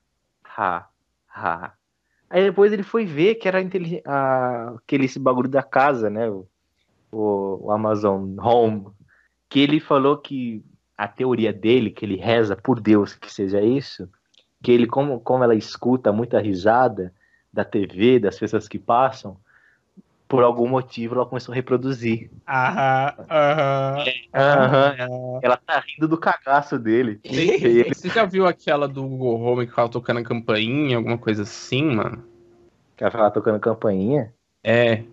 ha, 0.43 0.87
ha. 1.29 1.73
Aí 2.29 2.43
depois 2.43 2.71
ele 2.71 2.83
foi 2.83 3.05
ver 3.05 3.35
que 3.35 3.47
era 3.47 3.59
a- 4.05 4.75
aquele 4.77 5.05
esse 5.05 5.19
bagulho 5.19 5.49
da 5.49 5.63
casa, 5.63 6.09
né? 6.09 6.29
O, 6.29 6.45
o, 7.11 7.67
o 7.67 7.71
Amazon 7.71 8.37
Home. 8.39 8.87
Que 9.49 9.61
ele 9.61 9.79
falou 9.79 10.17
que 10.17 10.63
a 10.97 11.07
teoria 11.07 11.51
dele, 11.51 11.89
que 11.89 12.05
ele 12.05 12.17
reza 12.17 12.55
por 12.55 12.79
Deus 12.79 13.15
que 13.15 13.31
seja 13.31 13.61
isso, 13.61 14.07
que 14.61 14.71
ele, 14.71 14.85
como, 14.85 15.19
como 15.21 15.43
ela 15.43 15.55
escuta 15.55 16.11
muita 16.11 16.39
risada 16.39 17.13
da 17.51 17.63
TV, 17.65 18.19
das 18.19 18.37
pessoas 18.37 18.67
que 18.67 18.77
passam, 18.77 19.37
por 20.29 20.43
algum 20.43 20.67
motivo 20.67 21.15
ela 21.15 21.25
começou 21.25 21.51
a 21.51 21.55
reproduzir. 21.55 22.29
Aham, 22.47 23.13
aham. 23.29 24.05
Aham, 24.33 25.39
ela 25.41 25.57
tá 25.57 25.79
rindo 25.85 26.07
do 26.07 26.17
cagaço 26.17 26.77
dele. 26.77 27.19
E 27.25 27.49
ele- 27.81 27.93
Você 27.93 28.07
já 28.09 28.23
viu 28.25 28.45
aquela 28.45 28.87
do 28.87 29.01
Google 29.01 29.41
Home 29.41 29.67
que 29.67 29.77
ela 29.77 29.89
tocando 29.89 30.19
a 30.19 30.23
campainha, 30.23 30.97
alguma 30.97 31.17
coisa 31.17 31.41
assim, 31.43 31.83
mano? 31.83 32.23
que 32.95 33.03
ela 33.03 33.11
tava 33.11 33.31
tocando 33.31 33.59
campainha. 33.59 34.33
É. 34.63 35.03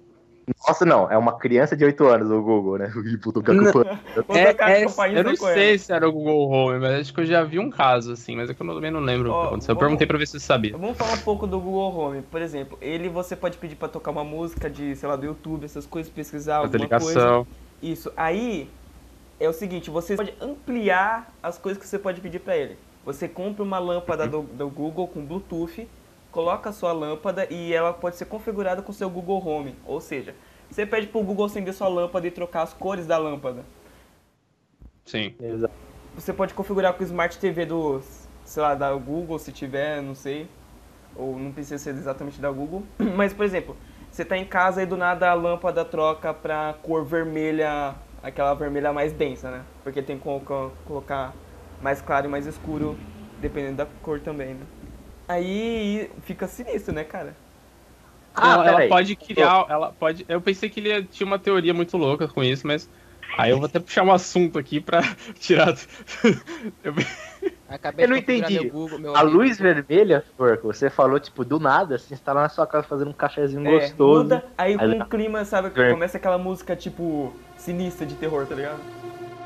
Nossa, 0.67 0.85
não, 0.85 1.11
é 1.11 1.17
uma 1.19 1.37
criança 1.39 1.77
de 1.77 1.85
8 1.85 2.07
anos 2.07 2.31
o 2.31 2.41
Google, 2.41 2.79
né? 2.79 2.93
O 2.95 3.03
Não. 3.03 3.43
campainha. 3.43 4.01
Vou 4.27 4.37
É, 4.37 4.43
é, 4.43 4.85
eu 4.85 5.21
e 5.21 5.23
não 5.25 5.37
sei 5.37 5.79
se 5.79 5.93
era 5.93 6.09
o 6.09 6.13
Google 6.13 6.49
Home, 6.49 6.79
mas 6.79 7.01
acho 7.01 7.15
que 7.15 7.21
eu 7.21 7.27
já 7.27 7.43
vi 7.43 7.59
um 7.59 7.69
caso 7.71 8.13
assim, 8.13 8.37
mas 8.37 8.49
é 8.49 8.55
que 8.55 8.63
eu 8.63 8.67
também 8.75 8.91
não 8.91 9.01
lembro 9.01 9.31
o 9.31 9.33
Ó, 9.33 9.41
que 9.41 9.47
aconteceu. 9.49 9.73
Eu 9.73 9.75
vamos- 9.75 9.87
perguntei 9.89 10.07
pra 10.07 10.19
ver 10.19 10.27
se 10.27 10.33
você 10.39 10.47
sabia. 10.47 10.73
Vamos 10.77 10.97
falar 10.97 11.15
um 11.15 11.19
pouco 11.19 11.47
do 11.47 11.59
Google 11.59 11.97
Home. 11.99 12.23
Por 12.23 12.41
exemplo, 12.41 12.79
ele 12.81 13.09
você 13.09 13.35
pode 13.35 13.57
pedir 13.59 13.75
pra 13.77 13.89
tocar 13.89 14.11
uma 14.13 14.25
música 14.25 14.71
de, 14.71 14.95
sei 14.95 15.09
lá, 15.09 15.17
do 15.17 15.27
YouTube, 15.27 15.65
essas 15.65 15.85
coisas, 15.87 16.13
pesquisar 16.13 16.59
alguma 16.59 16.89
coisa. 16.89 17.19
ligação. 17.19 17.47
Isso. 17.83 18.13
Aí 18.17 18.69
é 19.41 19.49
o 19.49 19.53
seguinte, 19.53 19.91
você 19.91 20.17
pode 20.17 20.33
ampliar 20.41 21.33
as 21.43 21.59
coisas 21.59 21.81
que 21.83 21.89
você 21.89 21.99
pode 21.99 22.21
pedir 22.21 22.39
pra 22.39 22.57
ele. 22.57 22.77
Você 23.05 23.29
compra 23.29 23.63
uma 23.63 23.79
lâmpada 23.79 24.27
do, 24.27 24.43
do 24.43 24.69
Google 24.69 25.07
com 25.07 25.25
Bluetooth, 25.25 25.87
coloca 26.37 26.68
a 26.68 26.72
sua 26.72 26.93
lâmpada 26.93 27.51
e 27.51 27.72
ela 27.72 27.95
pode 27.95 28.16
ser 28.16 28.26
configurada 28.26 28.82
com 28.82 28.93
o 28.93 28.95
seu 28.95 29.09
Google 29.09 29.43
Home. 29.43 29.74
Ou 29.87 30.03
seja, 30.03 30.34
você 30.70 30.84
pede 30.84 31.07
pro 31.07 31.22
Google 31.22 31.47
acender 31.47 31.72
sua 31.72 31.89
lâmpada 31.89 32.26
e 32.26 32.30
trocar 32.30 32.61
as 32.61 32.74
cores 32.74 33.07
da 33.07 33.16
lâmpada. 33.16 33.64
Sim. 35.07 35.34
Exato. 35.41 35.72
Você 36.14 36.34
pode 36.34 36.53
configurar 36.53 36.93
com 36.93 37.03
o 37.03 37.07
Smart 37.07 37.39
TV 37.39 37.64
do, 37.64 38.03
sei 38.45 38.62
lá, 38.62 38.74
da 38.74 38.93
Google, 38.93 39.39
se 39.39 39.51
tiver, 39.51 40.03
não 40.03 40.14
sei. 40.14 40.47
Ou 41.14 41.39
não 41.39 41.53
precisa 41.53 41.78
ser 41.78 41.95
exatamente 41.95 42.39
da 42.39 42.51
Google. 42.51 42.82
Mas, 43.16 43.32
por 43.32 43.47
exemplo, 43.47 43.74
você 44.11 44.22
tá 44.22 44.37
em 44.37 44.45
casa 44.45 44.82
e 44.82 44.87
do 44.87 44.95
nada 44.95 45.30
a 45.30 45.34
lâmpada 45.34 45.87
troca 45.87 46.34
pra 46.34 46.74
cor 46.82 47.03
vermelha, 47.03 47.95
aquela 48.22 48.53
vermelha 48.53 48.93
mais 48.93 49.11
densa, 49.11 49.51
né? 49.51 49.62
Porque 49.82 50.03
tem 50.03 50.18
que 50.18 50.24
colocar, 50.24 50.68
colocar 50.84 51.34
mais 51.80 52.03
claro 52.03 52.26
e 52.26 52.28
mais 52.28 52.45
escuro, 52.45 52.95
dependendo 53.41 53.78
da 53.78 53.87
cor 54.03 54.20
também, 54.20 54.53
né? 54.53 54.66
Aí 55.29 56.11
fica 56.22 56.47
sinistro, 56.47 56.95
né, 56.95 57.05
cara? 57.05 57.35
Ah, 58.35 58.53
ela, 58.55 58.66
ela 58.83 58.89
pode 58.89 59.16
criar. 59.16 59.66
Ela 59.68 59.93
pode. 59.93 60.24
Eu 60.29 60.41
pensei 60.41 60.68
que 60.68 60.81
ele 60.81 60.89
ia- 60.91 61.03
tinha 61.03 61.27
uma 61.27 61.39
teoria 61.39 61.72
muito 61.74 61.97
louca 61.97 62.29
com 62.29 62.45
isso, 62.45 62.66
mas. 62.66 62.89
Aí 63.37 63.51
eu 63.51 63.57
vou 63.59 63.66
até 63.66 63.79
puxar 63.81 64.03
um 64.03 64.12
assunto 64.12 64.59
aqui 64.59 64.81
pra 64.81 65.01
tirar. 65.41 65.74
Eu- 66.85 66.95
Acabei 67.68 68.05
Eu 68.05 68.11
não 68.11 68.16
entendi. 68.16 68.61
meu 68.61 68.70
Google, 68.70 68.99
meu 69.01 69.16
A 69.16 69.20
amigo. 69.20 69.39
luz 69.39 69.59
vermelha, 69.59 70.24
Porco, 70.37 70.68
você 70.68 70.89
falou, 70.89 71.18
tipo, 71.18 71.45
do 71.45 71.59
nada, 71.59 71.99
você 71.99 72.14
está 72.14 72.33
lá 72.33 72.43
na 72.43 72.49
sua 72.49 72.64
casa 72.64 72.87
fazendo 72.87 73.09
um 73.11 73.12
cafezinho 73.12 73.66
É, 73.66 73.81
gostoso. 73.81 74.22
muda, 74.22 74.45
aí 74.57 74.79
com 74.79 74.87
o 75.01 75.07
clima, 75.07 75.45
sabe, 75.45 75.70
começa 75.70 76.16
aquela 76.16 76.39
música, 76.39 76.77
tipo, 76.77 77.35
sinistra 77.57 78.07
de 78.07 78.14
terror, 78.14 78.47
tá 78.47 78.55
ligado? 78.55 78.79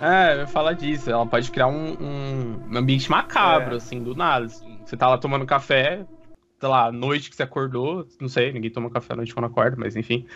É, 0.03 0.35
eu 0.35 0.41
ia 0.41 0.47
falar 0.47 0.74
disso. 0.74 1.11
Ela 1.11 1.24
pode 1.24 1.51
criar 1.51 1.68
um, 1.68 1.93
um- 1.99 2.62
um 2.70 2.76
ambiente 2.76 3.11
macabro, 3.11 3.74
É. 3.74 3.76
assim, 3.78 4.03
do 4.03 4.14
nada. 4.14 4.45
assim. 4.45 4.70
Você 4.85 4.97
tá 4.97 5.09
lá 5.09 5.18
tomando 5.18 5.47
café, 5.47 6.05
sei 6.61 6.68
lá, 6.68 6.93
noite 6.93 7.31
que 7.31 7.37
você 7.37 7.43
acordou, 7.43 8.07
não 8.20 8.28
sei, 8.28 8.53
ninguém 8.53 8.70
toma 8.70 8.91
café 8.91 9.14
à 9.14 9.16
noite 9.16 9.33
quando 9.33 9.47
acorda, 9.47 9.76
mas 9.78 9.97
enfim. 9.97 10.26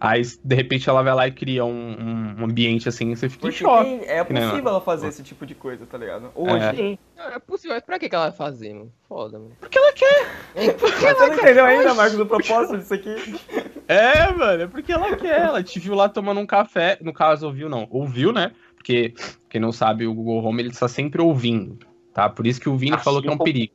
Aí, 0.00 0.22
de 0.42 0.54
repente, 0.56 0.88
ela 0.88 1.02
vai 1.02 1.14
lá 1.14 1.28
e 1.28 1.32
cria 1.32 1.64
um, 1.64 2.36
um 2.40 2.44
ambiente 2.44 2.88
assim, 2.88 3.14
você 3.14 3.28
fica 3.28 3.46
em 3.46 3.50
Porque 3.50 3.64
choque. 3.64 3.84
tem- 3.84 4.08
é 4.08 4.24
possível 4.24 4.68
ela 4.68 4.80
fazer 4.80 5.08
esse 5.08 5.22
tipo 5.22 5.46
de 5.46 5.54
coisa, 5.54 5.86
tá 5.86 5.96
ligado? 5.96 6.30
Hoje. 6.34 6.98
É. 7.16 7.34
É 7.34 7.38
possível, 7.38 7.76
mas 7.76 7.84
pra 7.84 7.98
que, 7.98 8.12
ela 8.12 8.28
vai 8.28 8.36
fazer, 8.36 8.74
mano? 8.74 8.92
Foda, 9.08 9.38
mano. 9.38 9.52
Porque 9.60 9.78
ela 9.78 9.92
quer. 9.92 10.26
Mas 10.54 10.80
você 10.80 11.26
não 11.28 11.34
entendeu 11.34 11.64
ainda, 11.64 11.94
Marcos, 11.94 12.18
o 12.18 12.26
propósito 12.26 12.78
disso 12.78 12.94
aqui? 12.94 13.14
É, 13.86 14.32
mano, 14.32 14.62
é 14.62 14.66
porque 14.66 14.92
ela 14.92 15.16
quer. 15.16 15.42
Ela 15.42 15.62
te 15.62 15.78
viu 15.80 15.94
lá 15.94 16.08
tomando 16.08 16.40
um 16.40 16.46
café. 16.46 16.98
No 17.00 17.12
caso, 17.12 17.46
ouviu, 17.46 17.68
não. 17.68 17.86
Ouviu, 17.90 18.32
né? 18.32 18.52
Porque, 18.74 19.14
quem 19.48 19.60
não 19.60 19.72
sabe, 19.72 20.06
o 20.06 20.14
Google 20.14 20.44
Home 20.44 20.62
ele 20.62 20.70
está 20.70 20.86
sempre 20.88 21.20
ouvindo. 21.20 21.78
Tá? 22.12 22.28
Por 22.28 22.46
isso 22.46 22.60
que 22.60 22.68
o 22.68 22.76
Vini 22.76 22.94
Assim 22.96 23.04
falou 23.04 23.22
que 23.22 23.28
é 23.28 23.32
um 23.32 23.38
perigo. 23.38 23.72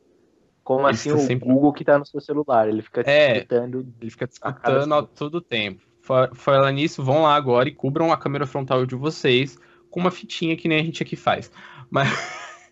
Como 0.64 0.80
Ele 0.88 0.94
assim 0.94 1.10
está 1.10 1.22
o 1.22 1.26
sempre- 1.26 1.46
Google 1.48 1.72
que 1.74 1.84
tá 1.84 1.98
no 1.98 2.06
seu 2.06 2.20
celular, 2.20 2.66
ele 2.68 2.80
fica 2.82 3.04
te 3.04 3.10
É. 3.10 3.36
escutando. 3.36 3.86
Ele 4.00 4.10
fica 4.10 4.26
te 4.26 4.38
A 4.42 4.48
a 4.48 5.02
todo 5.02 5.40
tempo. 5.40 5.82
Fa- 6.00 6.30
Falando 6.34 6.74
nisso, 6.74 7.04
vão 7.04 7.22
lá 7.22 7.34
agora 7.36 7.68
e 7.68 7.72
cubram 7.74 8.10
a 8.10 8.16
câmera 8.16 8.46
frontal 8.46 8.84
de 8.86 8.94
vocês 8.94 9.58
com 9.90 10.00
uma 10.00 10.10
fitinha 10.10 10.56
que 10.56 10.66
nem 10.66 10.80
a 10.80 10.82
gente 10.82 11.02
aqui 11.02 11.16
faz. 11.16 11.52
Mas. 11.90 12.08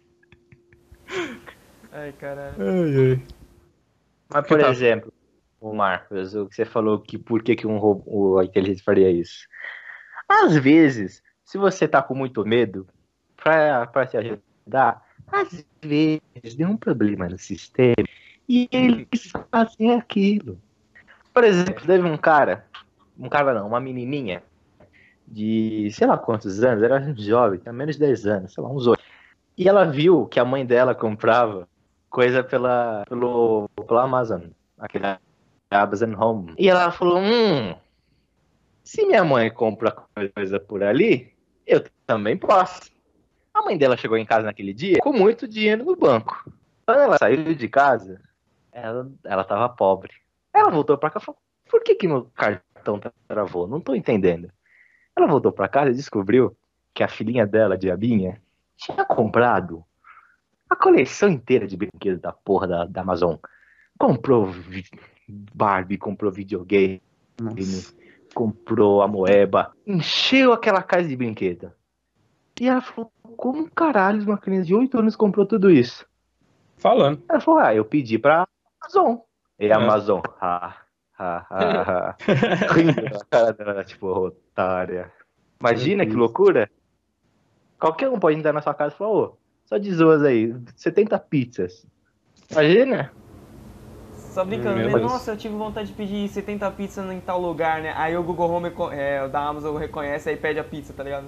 Ai, 1.92 2.12
caralho. 2.12 2.56
Mas, 4.32 4.46
por 4.46 4.58
tá- 4.60 4.70
exemplo, 4.70 5.12
o 5.60 5.74
Marcos, 5.74 6.34
o 6.34 6.46
que 6.48 6.54
você 6.54 6.64
falou 6.64 6.98
que 6.98 7.18
por 7.18 7.42
que, 7.42 7.54
que 7.54 7.66
um 7.66 7.76
robô, 7.78 8.38
a 8.38 8.44
inteligência 8.44 8.82
faria 8.84 9.10
isso? 9.10 9.46
Às 10.26 10.56
vezes, 10.56 11.22
se 11.44 11.58
você 11.58 11.86
tá 11.86 12.02
com 12.02 12.14
muito 12.14 12.44
medo, 12.46 12.86
pra, 13.36 13.86
pra 13.86 14.06
te 14.06 14.16
ajudar, 14.16 15.02
às 15.32 15.64
vezes 15.82 16.54
deu 16.56 16.68
um 16.68 16.76
problema 16.76 17.28
no 17.28 17.38
sistema 17.38 18.06
e 18.48 18.68
eles 18.70 19.32
fazem 19.50 19.92
aquilo. 19.94 20.60
Por 21.32 21.44
exemplo, 21.44 21.86
teve 21.86 22.06
um 22.06 22.16
cara, 22.16 22.66
um 23.18 23.28
cara 23.28 23.54
não, 23.54 23.66
uma 23.66 23.80
menininha 23.80 24.42
de 25.26 25.88
sei 25.92 26.06
lá 26.06 26.18
quantos 26.18 26.62
anos, 26.62 26.82
era 26.82 27.14
jovem, 27.16 27.58
tinha 27.58 27.72
menos 27.72 27.96
de 27.96 28.00
10 28.00 28.26
anos, 28.26 28.52
sei 28.52 28.62
lá, 28.62 28.70
uns 28.70 28.86
8. 28.86 29.02
E 29.56 29.68
ela 29.68 29.84
viu 29.84 30.26
que 30.26 30.38
a 30.38 30.44
mãe 30.44 30.66
dela 30.66 30.94
comprava 30.94 31.66
coisa 32.10 32.44
pela, 32.44 33.04
pelo, 33.08 33.68
pela 33.86 34.02
Amazon, 34.02 34.42
aquele 34.78 35.16
Amazon 35.70 36.14
Home. 36.14 36.54
E 36.58 36.68
ela 36.68 36.90
falou, 36.90 37.18
hum, 37.18 37.74
se 38.84 39.06
minha 39.06 39.24
mãe 39.24 39.50
compra 39.50 39.96
coisa 40.34 40.60
por 40.60 40.82
ali, 40.82 41.32
eu 41.66 41.82
também 42.06 42.36
posso. 42.36 42.91
A 43.54 43.62
mãe 43.62 43.76
dela 43.76 43.96
chegou 43.96 44.16
em 44.16 44.24
casa 44.24 44.46
naquele 44.46 44.72
dia 44.72 44.98
com 45.00 45.12
muito 45.12 45.46
dinheiro 45.46 45.84
no 45.84 45.96
banco. 45.96 46.50
Quando 46.86 47.00
ela 47.00 47.18
saiu 47.18 47.54
de 47.54 47.68
casa, 47.68 48.20
ela, 48.72 49.10
ela 49.24 49.44
tava 49.44 49.68
pobre. 49.68 50.12
Ela 50.52 50.70
voltou 50.70 50.96
pra 50.98 51.10
casa 51.10 51.24
e 51.24 51.26
falou, 51.26 51.40
por 51.68 51.82
que 51.82 51.94
que 51.94 52.08
meu 52.08 52.30
cartão 52.34 53.00
travou? 53.28 53.66
Não 53.66 53.80
tô 53.80 53.94
entendendo. 53.94 54.50
Ela 55.16 55.26
voltou 55.26 55.52
pra 55.52 55.68
casa 55.68 55.90
e 55.90 55.94
descobriu 55.94 56.56
que 56.94 57.02
a 57.02 57.08
filhinha 57.08 57.46
dela, 57.46 57.76
Diabinha, 57.76 58.40
tinha 58.76 59.04
comprado 59.04 59.84
a 60.68 60.76
coleção 60.76 61.28
inteira 61.28 61.66
de 61.66 61.76
brinquedos 61.76 62.20
da 62.20 62.32
porra 62.32 62.66
da, 62.66 62.84
da 62.84 63.00
Amazon. 63.02 63.36
Comprou 63.98 64.50
Barbie, 65.54 65.98
comprou 65.98 66.32
videogame, 66.32 67.00
Nossa. 67.40 67.94
comprou 68.34 69.02
a 69.02 69.08
Moeba, 69.08 69.72
encheu 69.86 70.52
aquela 70.52 70.82
casa 70.82 71.08
de 71.08 71.16
brinquedo. 71.16 71.72
E 72.62 72.68
ela 72.68 72.80
falou, 72.80 73.10
como 73.36 73.68
caralho 73.68 74.22
uma 74.22 74.38
criança 74.38 74.66
de 74.66 74.74
8 74.76 74.96
anos 74.96 75.16
comprou 75.16 75.44
tudo 75.44 75.68
isso? 75.68 76.06
Falando. 76.76 77.20
Ela 77.28 77.40
falou, 77.40 77.58
ah, 77.58 77.74
eu 77.74 77.84
pedi 77.84 78.20
pra 78.20 78.46
Amazon. 78.80 79.16
E 79.58 79.66
É. 79.66 79.72
a 79.72 79.78
Amazon, 79.78 80.20
ha, 80.40 80.76
ha, 81.18 81.46
ha, 81.50 81.82
ha. 81.82 82.16
Rindo 82.72 83.02
na 83.02 83.24
cara 83.28 83.52
dela, 83.52 83.82
tipo, 83.82 84.06
otária. 84.06 85.10
Imagina 85.58 86.06
que 86.06 86.12
loucura. 86.12 86.70
Qualquer 87.80 88.08
um 88.08 88.20
pode 88.20 88.38
entrar 88.38 88.52
na 88.52 88.62
sua 88.62 88.74
casa 88.74 88.94
e 88.94 88.98
falar, 88.98 89.10
ô, 89.10 89.36
só 89.64 89.76
de 89.76 89.92
zoas 89.92 90.22
aí, 90.22 90.54
70 90.76 91.18
pizzas. 91.18 91.84
Imagina? 92.48 93.10
Só 94.14 94.44
brincando, 94.44 94.76
né? 94.76 95.00
Nossa, 95.00 95.32
eu 95.32 95.36
tive 95.36 95.56
vontade 95.56 95.88
de 95.88 95.94
pedir 95.94 96.28
70 96.28 96.70
pizzas 96.70 97.10
em 97.10 97.18
tal 97.18 97.40
lugar, 97.40 97.82
né? 97.82 97.92
Aí 97.96 98.16
o 98.16 98.22
Google 98.22 98.48
Home, 98.48 98.72
é, 98.92 99.20
o 99.24 99.28
da 99.28 99.40
Amazon 99.40 99.76
reconhece 99.76 100.28
aí 100.28 100.36
pede 100.36 100.60
a 100.60 100.64
pizza, 100.64 100.92
tá 100.92 101.02
ligado? 101.02 101.26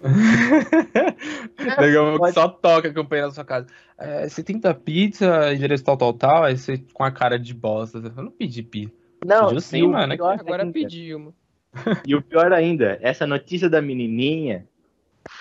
Que 1.56 2.18
pode- 2.18 2.32
só 2.34 2.48
toca 2.48 2.88
a 2.88 2.92
campanha 2.92 3.26
na 3.26 3.32
sua 3.32 3.44
casa. 3.44 3.66
É, 3.98 4.28
70 4.28 4.72
pizza, 4.74 5.52
endereço 5.54 5.84
tal, 5.84 5.96
tal, 5.96 6.12
tal. 6.12 6.44
Aí 6.44 6.56
você 6.56 6.78
com 6.92 7.02
a 7.04 7.10
cara 7.10 7.38
de 7.38 7.54
bosta. 7.54 7.98
Eu 7.98 8.22
não 8.22 8.30
pedi 8.30 8.62
pizza. 8.62 8.94
Não, 9.24 9.46
Pediu 9.46 9.60
sim, 9.60 9.88
mano, 9.88 10.12
é 10.12 10.16
Agora 10.16 10.62
ainda- 10.62 10.72
pediu, 10.72 11.18
mano. 11.18 11.34
E 12.06 12.14
o 12.14 12.22
pior 12.22 12.52
ainda, 12.52 12.98
essa 13.02 13.26
notícia 13.26 13.68
da 13.68 13.82
menininha 13.82 14.66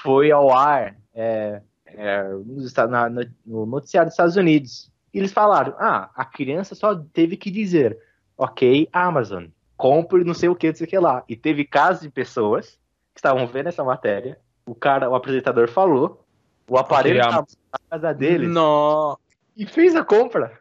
foi 0.01 0.31
ao 0.31 0.51
ar 0.53 0.95
é, 1.13 1.61
é, 1.85 2.23
nos 2.45 2.65
Esta- 2.65 2.87
na- 2.87 3.09
no, 3.09 3.25
no 3.45 3.65
noticiário 3.65 4.07
dos 4.09 4.13
Estados 4.13 4.35
Unidos. 4.35 4.91
E 5.13 5.19
eles 5.19 5.31
falaram, 5.31 5.73
ah, 5.79 6.09
a 6.13 6.25
criança 6.25 6.75
só 6.75 6.93
teve 6.95 7.37
que 7.37 7.49
dizer, 7.49 7.97
ok, 8.37 8.89
Amazon, 8.91 9.45
compre 9.77 10.23
não 10.25 10.33
sei 10.33 10.49
o 10.49 10.55
que, 10.55 10.67
não 10.67 10.75
sei 10.75 10.85
o 10.87 10.89
que 10.89 10.99
lá. 10.99 11.23
E 11.29 11.35
teve 11.37 11.63
casos 11.63 12.01
de 12.03 12.09
pessoas 12.09 12.77
que 13.13 13.19
estavam 13.19 13.47
vendo 13.47 13.67
essa 13.67 13.83
matéria, 13.83 14.37
o 14.65 14.73
cara, 14.75 15.09
o 15.09 15.15
apresentador 15.15 15.67
falou, 15.69 16.21
o 16.69 16.77
aparelho 16.77 17.19
estava 17.19 17.45
na 17.71 17.79
casa 17.89 18.13
deles 18.13 18.49
Não. 18.51 19.17
e 19.55 19.65
fez 19.65 19.95
a 19.95 20.03
compra. 20.03 20.59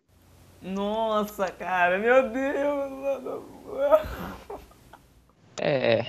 Nossa, 0.61 1.51
cara, 1.51 1.99
meu 1.99 2.29
Deus. 2.31 2.91
mano. 2.91 3.45
É. 5.61 6.05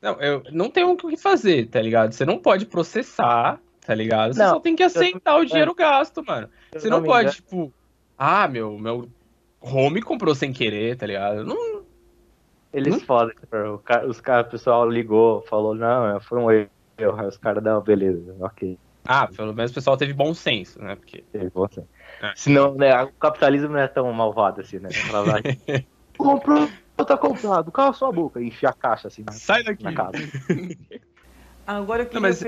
Não, 0.00 0.20
eu 0.20 0.42
não 0.50 0.68
tem 0.70 0.84
o 0.84 0.96
que 0.96 1.16
fazer, 1.16 1.66
tá 1.68 1.80
ligado? 1.80 2.12
Você 2.12 2.24
não 2.24 2.38
pode 2.38 2.66
processar, 2.66 3.60
tá 3.86 3.94
ligado? 3.94 4.34
Você 4.34 4.40
Não, 4.42 4.50
só 4.54 4.60
tem 4.60 4.74
que 4.74 4.82
aceitar 4.82 5.36
o 5.36 5.44
dinheiro 5.44 5.74
gasto, 5.74 6.24
mano. 6.24 6.48
Você 6.72 6.88
não 6.88 7.00
me 7.00 7.06
pode, 7.06 7.28
engano- 7.28 7.34
tipo, 7.36 7.72
ah, 8.18 8.48
meu, 8.48 8.76
meu 8.78 9.08
home 9.60 10.02
comprou 10.02 10.34
sem 10.34 10.52
querer, 10.52 10.96
tá 10.96 11.06
ligado? 11.06 11.44
Não, 11.44 11.82
Eles 12.72 12.96
Hum? 12.96 13.00
fodem, 13.00 13.34
o 13.74 13.78
cara, 13.78 14.08
os 14.08 14.18
caras, 14.20 14.46
o 14.46 14.50
pessoal 14.50 14.88
ligou, 14.88 15.42
falou, 15.42 15.74
não, 15.74 16.18
foi 16.20 16.38
um 16.38 16.50
erro. 16.50 16.70
Aí 16.98 17.06
os 17.06 17.36
caras, 17.38 17.62
não, 17.62 17.80
beleza, 17.80 18.36
ok. 18.40 18.78
ah, 19.06 19.26
pelo 19.26 19.52
menos 19.54 19.70
o 19.70 19.74
pessoal 19.74 19.96
teve 19.96 20.12
bom 20.12 20.32
senso, 20.34 20.78
né? 20.80 20.94
Porque 20.94 21.24
Teve 21.32 21.50
bom 21.50 21.66
senso. 21.68 21.88
É. 22.22 22.32
Senão, 22.36 22.74
né, 22.74 23.02
o 23.02 23.12
capitalismo 23.12 23.70
não 23.70 23.78
é 23.78 23.88
tão 23.88 24.12
malvado 24.12 24.60
assim, 24.60 24.78
né? 24.78 24.88
Comprou, 26.16 26.68
tá 27.06 27.16
comprado, 27.16 27.72
cala 27.72 27.92
sua 27.92 28.12
boca 28.12 28.40
e 28.40 28.46
enfia 28.48 28.68
a 28.68 28.72
caixa 28.72 29.08
assim 29.08 29.22
na, 29.24 29.32
sai 29.32 29.64
daqui. 29.64 29.82
na 29.82 29.92
casa. 29.94 30.12
Agora 31.66 32.02
eu 32.02 32.06
queria... 32.06 32.20
Não, 32.20 32.28
mas- 32.28 32.44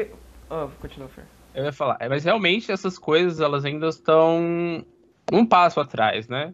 Ah, 0.50 0.68
continua, 0.80 1.08
Fer. 1.08 1.24
Eu 1.54 1.64
ia 1.64 1.72
falar, 1.72 1.96
é, 2.00 2.08
mas 2.08 2.24
realmente 2.24 2.70
essas 2.70 2.98
coisas 2.98 3.40
elas 3.40 3.64
ainda 3.64 3.88
estão 3.88 4.84
um 5.32 5.46
passo 5.46 5.80
atrás, 5.80 6.28
né? 6.28 6.52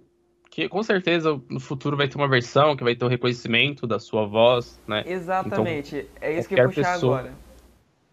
Que 0.50 0.68
com 0.68 0.82
certeza 0.82 1.40
no 1.48 1.60
futuro 1.60 1.96
vai 1.96 2.06
ter 2.08 2.16
uma 2.16 2.28
versão 2.28 2.76
que 2.76 2.84
vai 2.84 2.94
ter 2.94 3.04
o 3.04 3.08
reconhecimento 3.08 3.86
da 3.86 3.98
sua 3.98 4.26
voz, 4.26 4.80
né? 4.86 5.02
Exatamente, 5.06 6.06
é 6.20 6.38
isso 6.38 6.48
que 6.48 6.54
eu 6.54 6.68
puxar 6.68 6.94
pessoa- 6.94 7.18
agora. 7.20 7.34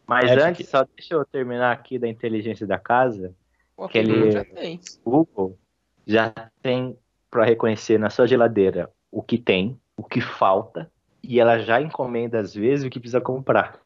Mas 0.08 0.32
É, 0.32 0.34
antes, 0.36 0.46
porque- 0.46 0.64
só 0.64 0.86
deixa 0.96 1.14
eu 1.16 1.26
terminar 1.26 1.72
aqui 1.74 2.00
da 2.00 2.08
inteligência 2.08 2.66
da 2.66 2.80
casa. 2.80 3.36
Pô, 3.76 3.84
Aquele- 3.84 4.32
já 4.32 4.46
tem. 4.46 4.80
O 5.04 5.12
Google 5.12 5.60
já 6.06 6.34
tem 6.62 6.98
para 7.30 7.44
reconhecer 7.44 8.00
na 8.00 8.10
sua 8.10 8.26
geladeira 8.26 8.90
o 9.12 9.22
que 9.22 9.38
tem, 9.38 9.80
o 9.98 10.04
que 10.04 10.22
falta, 10.22 10.90
e 11.22 11.40
ela 11.40 11.60
já 11.60 11.82
encomenda 11.82 12.40
às 12.40 12.54
vezes 12.56 12.86
o 12.86 12.90
que 12.90 13.00
precisa 13.00 13.20
comprar. 13.20 13.80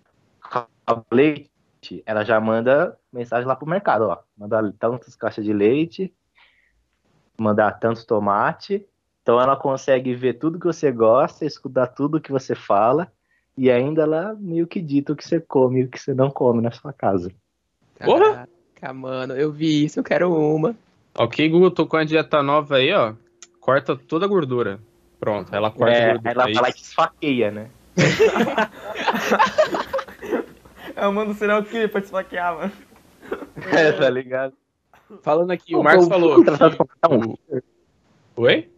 A 0.86 1.02
leite, 1.12 1.50
ela 2.06 2.24
já 2.24 2.40
manda 2.40 2.98
mensagem 3.12 3.48
lá 3.48 3.56
pro 3.56 3.68
mercado, 3.68 4.04
ó. 4.04 4.20
Manda 4.38 4.72
tantas 4.78 5.16
caixas 5.16 5.44
de 5.44 5.52
leite, 5.54 6.14
mandar 7.40 7.72
tantos 7.80 8.06
tomate 8.06 8.88
Então 9.24 9.40
ela 9.40 9.56
consegue 9.56 10.16
ver 10.16 10.34
tudo 10.36 10.60
que 10.60 10.66
você 10.66 10.92
gosta, 10.92 11.46
escutar 11.46 11.88
tudo 11.88 12.20
que 12.20 12.32
você 12.32 12.56
fala, 12.56 13.12
e 13.58 13.70
ainda 13.72 14.04
ela 14.04 14.36
meio 14.40 14.68
que 14.68 14.82
dita 14.82 15.14
o 15.14 15.16
que 15.16 15.28
você 15.28 15.40
come 15.40 15.82
e 15.82 15.84
o 15.84 15.90
que 15.90 16.00
você 16.00 16.14
não 16.14 16.30
come 16.30 16.62
na 16.62 16.72
sua 16.72 16.94
casa. 16.94 17.32
Porra! 18.04 18.48
Caraca, 18.76 18.94
mano, 18.94 19.36
eu 19.36 19.52
vi 19.52 19.86
isso, 19.86 20.00
eu 20.00 20.04
quero 20.04 20.34
uma. 20.34 20.76
Ok, 21.16 21.48
Google, 21.50 21.72
tô 21.72 21.86
com 21.86 21.98
a 21.98 22.04
dieta 22.04 22.42
nova 22.42 22.78
aí, 22.78 22.92
ó. 22.94 23.14
Corta 23.60 23.96
toda 23.96 24.26
a 24.26 24.30
gordura. 24.30 24.80
Pronto, 25.20 25.54
ela 25.56 25.70
corta 25.70 25.94
a 25.94 25.98
É, 25.98 26.12
gordura 26.14 26.32
ela 26.32 26.54
fala 26.54 26.72
que 26.72 26.82
esfaqueia, 26.82 27.52
né? 27.52 27.70
É 30.96 31.08
o 31.08 31.14
mano 31.14 31.34
serial 31.34 31.64
killer 31.64 31.90
pra 31.90 32.02
te 32.02 32.06
esfaquear, 32.06 32.56
mano. 32.56 32.72
É, 33.72 33.92
tá 33.92 34.10
ligado? 34.10 34.54
Falando 35.22 35.52
aqui, 35.52 35.74
o 35.76 35.80
Pô, 35.80 35.84
Marcos 35.84 36.06
eu 36.06 36.10
falou. 36.10 36.36
fui 36.36 36.46
contratado 36.46 36.78
que- 36.78 36.78
pra 36.78 36.88
matar 37.10 37.28
um- 37.28 37.36
Oi? 38.36 38.70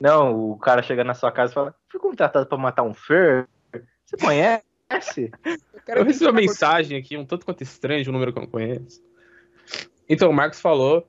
Não, 0.00 0.50
o 0.52 0.58
cara 0.58 0.82
chega 0.82 1.02
na 1.04 1.14
sua 1.14 1.30
casa 1.32 1.52
e 1.52 1.54
fala: 1.54 1.74
Fui 1.88 2.00
contratado 2.00 2.46
pra 2.46 2.58
matar 2.58 2.82
um 2.82 2.94
fur. 2.94 3.46
Você 4.08 4.16
conhece? 4.16 5.30
quero 5.84 6.00
Eu 6.00 6.04
recebi 6.04 6.30
uma 6.30 6.40
se 6.40 6.46
mensagem 6.46 6.98
aqui, 6.98 7.14
um 7.18 7.26
tanto 7.26 7.44
quanto 7.44 7.62
estranho, 7.62 8.02
de 8.02 8.08
um 8.08 8.12
número 8.14 8.32
que 8.32 8.38
eu 8.38 8.42
não 8.42 8.50
conheço. 8.50 9.02
Então, 10.08 10.30
o 10.30 10.32
Marcos 10.32 10.60
falou 10.60 11.06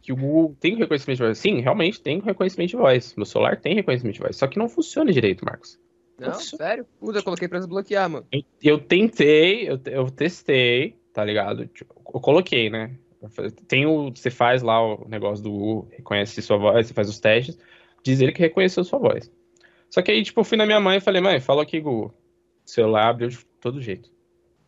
que 0.00 0.14
o 0.14 0.16
Google 0.16 0.56
tem 0.58 0.74
reconhecimento 0.76 1.18
de 1.18 1.24
voz. 1.24 1.38
Sim, 1.38 1.60
realmente 1.60 2.00
tem 2.00 2.20
reconhecimento 2.20 2.70
de 2.70 2.76
voz. 2.76 3.14
Meu 3.16 3.26
celular 3.26 3.60
tem 3.60 3.74
reconhecimento 3.74 4.14
de 4.14 4.20
voz. 4.20 4.36
Só 4.36 4.46
que 4.46 4.58
não 4.58 4.66
funciona 4.66 5.12
direito, 5.12 5.44
Marcos. 5.44 5.78
Não, 6.18 6.32
sério? 6.32 6.86
Puta, 6.98 7.18
eu 7.18 7.22
coloquei 7.22 7.46
pra 7.48 7.58
desbloquear, 7.58 8.08
mano. 8.08 8.26
Eu, 8.32 8.42
eu 8.62 8.78
tentei, 8.78 9.68
eu, 9.68 9.78
eu 9.84 10.10
testei, 10.10 10.96
tá 11.12 11.22
ligado? 11.22 11.66
Tipo, 11.66 11.94
Eu 12.14 12.20
coloquei, 12.20 12.70
né? 12.70 12.96
Tem 13.66 13.84
o. 13.84 14.10
Você 14.10 14.30
faz 14.30 14.62
lá 14.62 14.80
o 14.82 15.06
negócio 15.06 15.44
do 15.44 15.50
Google, 15.50 15.88
reconhece 15.92 16.40
sua 16.40 16.56
voz, 16.56 16.86
você 16.86 16.94
faz 16.94 17.10
os 17.10 17.20
testes, 17.20 17.58
diz 18.02 18.20
ele 18.20 18.32
que 18.32 18.40
reconheceu 18.40 18.82
sua 18.84 18.98
voz. 18.98 19.30
Só 19.90 20.00
que 20.00 20.10
aí, 20.10 20.22
tipo, 20.22 20.40
eu 20.40 20.44
fui 20.44 20.56
na 20.56 20.64
minha 20.64 20.80
mãe 20.80 20.96
e 20.96 21.00
falei, 21.00 21.20
mãe, 21.20 21.40
fala 21.40 21.62
aqui, 21.62 21.78
Google. 21.78 22.14
O 22.68 22.70
celular 22.70 23.08
abriu 23.08 23.28
de 23.30 23.38
todo 23.62 23.80
jeito. 23.80 24.10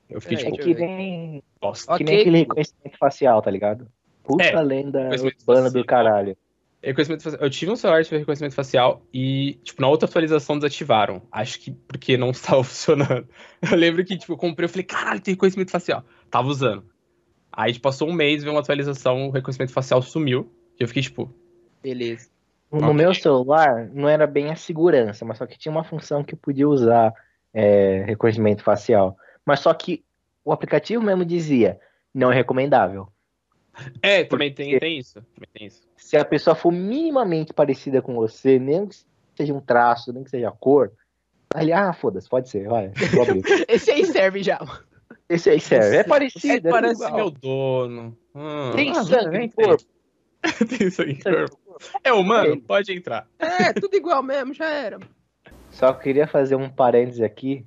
Eu 0.09 0.23
fiquei, 0.23 0.39
Peraí, 0.39 0.53
tipo, 0.53 0.71
É 0.71 0.75
que 0.75 0.81
nem, 0.81 1.43
bosta. 1.61 1.87
que 1.87 1.93
Ok. 2.03 2.07
nem 2.07 2.21
aquele 2.21 2.39
reconhecimento 2.39 2.97
facial, 2.99 3.43
tá 3.43 3.51
ligado? 3.51 3.87
Puta 4.25 4.43
É, 4.43 4.63
lenda 4.63 5.01
urbana 5.11 5.31
facial. 5.37 5.71
do 5.71 5.85
caralho. 5.85 6.37
Reconhecimento 6.83 7.23
facial. 7.25 7.43
Eu 7.43 7.51
tive 7.51 7.71
um 7.71 7.77
celular 7.77 8.03
que 8.03 8.17
reconhecimento 8.17 8.55
facial 8.55 9.03
e, 9.13 9.61
tipo, 9.63 9.83
na 9.83 9.89
outra 9.89 10.09
atualização 10.09 10.57
desativaram. 10.57 11.21
Acho 11.31 11.61
que 11.61 11.73
porque 11.73 12.17
não 12.17 12.31
estava 12.57 12.65
funcionando. 12.65 13.29
Eu 13.71 13.77
lembro 13.77 14.03
que, 14.03 14.17
tipo, 14.17 14.33
eu 14.33 14.39
comprei, 14.39 14.65
eu 14.65 14.71
falei, 14.71 14.85
caralho, 14.85 15.21
tem 15.21 15.35
reconhecimento 15.35 15.71
facial. 15.71 16.03
Tava 16.31 16.49
usando. 16.49 16.85
Aí, 17.53 17.75
tipo, 17.75 17.83
passou 17.83 18.09
um 18.09 18.15
mês, 18.15 18.43
veio 18.43 18.55
uma 18.55 18.61
atualização, 18.63 19.29
o 19.29 19.31
reconhecimento 19.31 19.73
facial 19.75 20.01
sumiu. 20.01 20.51
E 20.79 20.83
eu 20.83 20.89
fiquei, 20.89 21.03
tipo, 21.03 21.31
Beleza. 21.83 22.31
No 22.73 22.79
Ok. 22.79 22.95
meu 22.95 23.13
celular 23.13 23.91
não 23.93 24.09
era 24.09 24.27
bem 24.27 24.51
a 24.51 24.57
segurança, 24.57 25.23
mas 25.27 25.37
só 25.37 25.45
que 25.47 25.59
tinha 25.59 25.71
uma 25.71 25.85
função 25.85 26.25
que 26.25 26.35
podia 26.35 26.67
usar 26.69 27.13
é, 27.53 28.05
reconhecimento 28.07 28.63
facial. 28.63 29.17
Mas 29.45 29.61
só 29.61 29.73
que 29.75 30.05
o 30.45 30.53
aplicativo 30.53 31.03
mesmo 31.03 31.25
dizia, 31.25 31.79
não 32.15 32.31
é 32.33 32.35
recomendável. 32.35 33.09
é, 34.03 34.25
também 34.25 34.53
tem, 34.53 34.79
tem 34.79 34.99
isso. 34.99 35.15
Também 35.35 35.49
tem 35.53 35.67
isso. 35.67 35.83
Se 35.97 36.17
a 36.17 36.25
pessoa 36.25 36.55
for 36.55 36.73
minimamente 36.73 37.53
parecida 37.53 38.03
com 38.03 38.15
você, 38.15 38.59
nem 38.59 38.87
que 38.87 38.97
seja 39.37 39.55
um 39.55 39.61
traço, 39.61 40.13
nem 40.13 40.25
que 40.25 40.31
seja 40.31 40.49
a 40.49 40.53
cor, 40.53 40.93
aí, 41.55 41.73
ah, 41.73 41.93
foda-se, 41.93 42.29
pode 42.29 42.49
ser, 42.51 42.69
vai. 42.69 42.93
Esse 43.69 43.91
aí 43.91 44.05
serve 44.07 44.43
já. 44.43 44.59
Esse 45.29 45.49
aí 45.51 45.61
serve, 45.61 45.97
é 45.97 46.05
parecido, 46.05 46.69
é 46.69 46.71
parece 46.71 47.03
igual. 47.05 47.15
meu 47.17 47.31
dono. 47.31 48.19
Hum. 48.35 48.73
Tem 48.75 48.91
Ah, 48.91 49.05
sangue 49.05 49.31
tem. 49.39 49.49
corpo. 49.51 49.85
tem 50.79 50.91
sangue 50.91 51.23
corpo. 51.23 51.57
É 52.03 52.13
humano? 52.13 52.61
Pode 52.63 52.93
entrar. 52.93 53.27
É, 53.39 53.73
tudo 53.73 53.97
igual 53.97 54.23
mesmo, 54.23 54.53
já 54.53 54.69
era. 54.69 54.99
Só 55.71 55.93
queria 55.93 56.27
fazer 56.27 56.57
um 56.57 56.69
parênteses 56.69 57.21
aqui, 57.21 57.65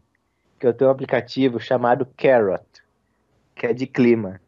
que 0.60 0.68
eu 0.68 0.74
tenho 0.74 0.90
um 0.90 0.94
aplicativo 0.94 1.60
chamado 1.60 2.08
Carrot, 2.18 2.64
que 3.56 3.66
é 3.66 3.74
de 3.74 3.88
clima. 3.88 4.40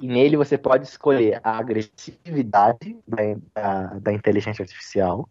E 0.00 0.06
nele 0.06 0.36
você 0.36 0.58
pode 0.58 0.84
escolher 0.84 1.40
a 1.42 1.56
agressividade 1.56 2.98
da, 3.06 3.16
da, 3.54 3.98
da 3.98 4.12
inteligência 4.12 4.62
artificial 4.62 5.28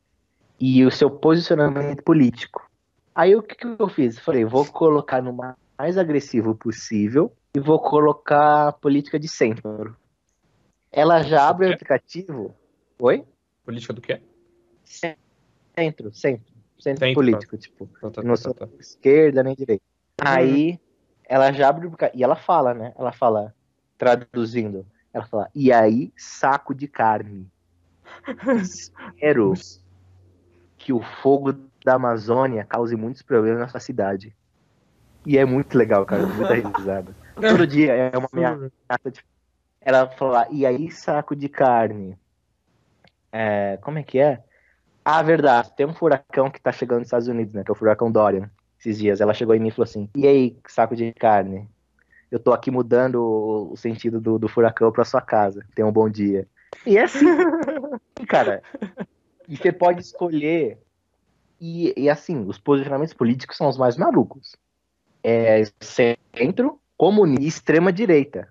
e 0.60 0.84
o 0.84 0.92
seu 0.92 1.12
posicionamento 1.12 2.02
político. 2.02 2.68
Aí 3.14 3.36
o 3.36 3.44
que, 3.44 3.56
que 3.56 3.68
eu 3.68 3.90
fiz? 3.90 4.18
Falei, 4.20 4.44
vou 4.44 4.66
colocar 4.66 5.22
no 5.22 5.34
mais 5.78 5.98
agressivo 5.98 6.56
possível 6.56 7.32
e 7.54 7.60
vou 7.60 7.80
colocar 7.80 8.74
política 8.74 9.20
de 9.20 9.28
centro. 9.28 9.96
Ela 10.92 11.22
já 11.24 11.48
abre 11.48 11.68
o 11.68 11.74
aplicativo. 11.74 12.56
Oi? 13.00 13.24
Política 13.64 13.94
do 13.94 14.02
quê? 14.02 14.22
Centro, 14.84 16.14
centro. 16.14 16.55
Centro 16.80 17.00
Centro, 17.00 17.14
político, 17.16 17.58
tipo. 17.58 17.88
Tá, 18.02 18.12
tá, 18.12 18.24
Não 18.24 18.36
sou 18.36 18.54
tá, 18.54 18.68
esquerda 18.80 19.44
nem 19.44 19.56
direita. 19.56 19.84
Aí 20.22 20.80
ela 21.24 21.52
já 21.52 21.70
abre 21.70 21.90
e 22.14 22.24
ela 22.24 22.36
fala, 22.36 22.74
né? 22.74 22.94
Ela 22.98 23.12
fala, 23.12 23.54
traduzindo, 23.98 24.86
ela 25.14 25.26
fala, 25.26 25.50
e 25.54 25.72
aí, 25.72 26.12
saco 26.18 26.74
de 26.74 26.88
carne. 26.88 27.50
Espero 28.62 29.54
que 30.78 30.94
o 30.94 31.02
fogo 31.02 31.54
da 31.84 31.96
Amazônia 31.96 32.66
cause 32.66 32.96
muitos 32.96 33.22
problemas 33.22 33.60
na 33.60 33.68
sua 33.68 33.80
cidade. 33.80 34.36
E 35.26 35.38
é 35.38 35.46
muito 35.46 35.78
legal, 35.78 36.06
cara, 36.06 36.26
muita 36.28 36.54
risada. 36.54 37.16
Todo 37.42 37.66
dia 37.66 37.94
é 37.94 38.18
uma 38.18 38.30
ameaça. 38.32 38.70
de- 39.12 39.24
Ela 39.82 40.08
fala, 40.10 40.48
e 40.52 40.66
aí, 40.66 40.92
saco 40.92 41.36
de 41.36 41.50
carne. 41.50 42.18
É, 43.32 43.78
como 43.78 43.98
é 43.98 44.04
que 44.04 44.20
é? 44.20 44.45
Ah, 45.08 45.22
verdade, 45.22 45.72
tem 45.76 45.86
um 45.86 45.94
furacão 45.94 46.50
que 46.50 46.60
tá 46.60 46.72
chegando 46.72 47.00
nos 47.00 47.08
Estados 47.08 47.28
Unidos, 47.28 47.54
né? 47.54 47.64
Que 47.64 47.70
é 47.70 47.74
o 47.74 47.76
furacão 47.76 48.12
Dorian. 48.12 48.50
Esses 48.80 48.98
dias 48.98 49.22
ela 49.22 49.36
chegou 49.36 49.54
em 49.54 49.60
mim 49.60 49.68
e 49.68 49.72
falou 49.72 49.84
assim: 49.84 50.10
E 50.16 50.28
aí, 50.28 50.58
saco 50.68 50.96
de 50.96 51.14
carne? 51.14 51.70
Eu 52.32 52.40
tô 52.40 52.52
aqui 52.52 52.72
mudando 52.72 53.70
o 53.72 53.78
sentido 53.78 54.20
do, 54.20 54.40
do 54.40 54.48
furacão 54.48 54.92
pra 54.92 55.06
sua 55.06 55.22
casa. 55.22 55.64
Tenha 55.76 55.88
um 55.88 55.92
bom 55.92 56.10
dia. 56.10 56.48
E 56.86 56.98
é 56.98 57.04
assim, 57.04 57.26
cara. 58.28 58.64
E 59.48 59.56
você 59.56 59.72
pode 59.72 60.02
escolher. 60.02 60.80
E, 61.62 61.94
e 61.96 62.10
assim, 62.10 62.44
os 62.46 62.58
posicionamentos 62.58 63.14
políticos 63.14 63.58
são 63.58 63.70
os 63.70 63.78
mais 63.78 63.96
malucos. 63.96 64.56
É 65.24 65.64
centro, 65.80 66.80
comunista 66.98 67.44
e 67.44 67.48
extrema 67.48 67.94
direita. 67.94 68.50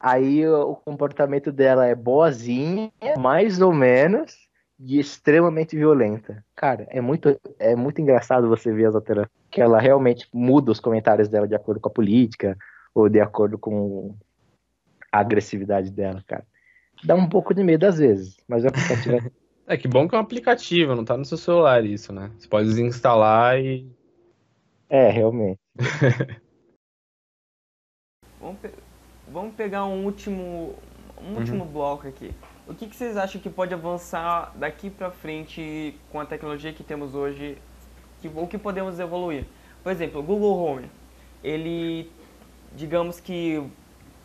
Aí 0.00 0.46
o 0.46 0.76
comportamento 0.76 1.50
dela 1.50 1.86
é 1.86 1.94
boazinha, 1.94 2.92
mais 3.18 3.60
ou 3.60 3.72
menos, 3.72 4.47
e 4.78 4.98
extremamente 4.98 5.76
violenta. 5.76 6.44
Cara, 6.54 6.86
é 6.90 7.00
muito, 7.00 7.36
é 7.58 7.74
muito 7.74 8.00
engraçado 8.00 8.48
você 8.48 8.72
ver 8.72 8.86
as 8.86 8.94
alterações. 8.94 9.32
Que 9.50 9.60
ela 9.60 9.80
realmente 9.80 10.28
muda 10.32 10.70
os 10.70 10.78
comentários 10.80 11.28
dela 11.28 11.48
de 11.48 11.54
acordo 11.54 11.80
com 11.80 11.88
a 11.88 11.92
política, 11.92 12.56
ou 12.94 13.08
de 13.08 13.20
acordo 13.20 13.58
com 13.58 14.14
a 15.10 15.20
agressividade 15.20 15.90
dela, 15.90 16.22
cara. 16.26 16.46
Dá 17.02 17.14
um 17.14 17.28
pouco 17.28 17.54
de 17.54 17.62
medo 17.64 17.86
às 17.86 17.98
vezes, 17.98 18.36
mas 18.46 18.64
o 18.64 18.68
aplicativo 18.68 19.16
é 19.66 19.74
É 19.74 19.76
que 19.76 19.88
bom 19.88 20.08
que 20.08 20.14
é 20.14 20.18
um 20.18 20.22
aplicativo, 20.22 20.94
não 20.94 21.04
tá 21.04 21.16
no 21.16 21.24
seu 21.24 21.38
celular 21.38 21.84
isso, 21.84 22.12
né? 22.12 22.30
Você 22.38 22.48
pode 22.48 22.66
desinstalar 22.68 23.58
e. 23.58 23.86
É, 24.88 25.10
realmente. 25.10 25.58
Vamos, 28.40 28.58
pe- 28.60 28.74
vamos 29.28 29.54
pegar 29.54 29.84
um 29.84 30.04
último, 30.04 30.74
um 31.20 31.36
último 31.36 31.64
bloco 31.64 32.06
aqui. 32.06 32.34
O 32.68 32.74
que, 32.74 32.86
que 32.86 32.94
vocês 32.94 33.16
acham 33.16 33.40
que 33.40 33.48
pode 33.48 33.72
avançar 33.72 34.52
daqui 34.54 34.90
pra 34.90 35.10
frente 35.10 35.94
com 36.12 36.20
a 36.20 36.26
tecnologia 36.26 36.72
que 36.72 36.84
temos 36.84 37.14
hoje? 37.14 37.56
Que, 38.20 38.30
ou 38.34 38.46
que 38.46 38.58
podemos 38.58 39.00
evoluir? 39.00 39.44
Por 39.82 39.90
exemplo, 39.90 40.20
o 40.20 40.22
Google 40.22 40.56
Home. 40.62 40.90
Ele, 41.42 42.10
digamos 42.74 43.20
que 43.20 43.62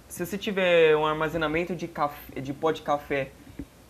se 0.10 0.26
você 0.26 0.38
tiver 0.38 0.96
um 0.98 1.06
armazenamento 1.06 1.74
de, 1.76 1.88
café, 1.88 2.42
de 2.42 2.54
pó 2.54 2.72
de 2.72 2.82
café 2.82 3.30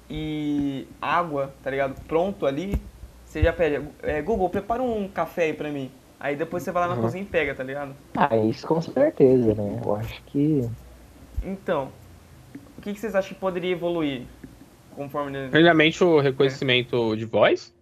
e 0.10 0.88
água, 1.02 1.52
tá 1.64 1.72
ligado? 1.72 2.00
Pronto 2.08 2.46
ali, 2.46 2.80
você 3.26 3.42
já 3.42 3.52
pede, 3.52 3.84
é, 4.04 4.22
Google, 4.22 4.50
prepara 4.50 4.84
um 4.84 5.08
café 5.08 5.46
aí 5.46 5.54
pra 5.54 5.70
mim. 5.72 5.90
Aí 6.20 6.36
depois 6.36 6.62
você 6.64 6.72
vai 6.72 6.84
lá 6.84 6.90
na 6.90 6.96
Uhum. 6.96 7.02
cozinha 7.02 7.24
e 7.24 7.26
pega, 7.28 7.56
tá 7.56 7.64
ligado? 7.64 7.96
Ah, 8.16 8.38
isso 8.38 8.68
com 8.68 8.80
certeza, 8.82 9.56
né? 9.56 9.82
Eu 9.84 9.96
acho 9.96 10.22
que. 10.26 10.70
Então, 11.44 11.86
o 11.86 12.03
que, 12.84 12.94
que 12.94 13.00
vocês 13.00 13.16
acham 13.16 13.30
que 13.34 13.40
poderia 13.40 13.72
evoluir 13.72 14.24
conforme. 14.96 15.50
Primeiramente, 15.50 16.04
o 16.04 16.20
reconhecimento 16.20 17.16
de 17.16 17.26
voz, 17.26 17.74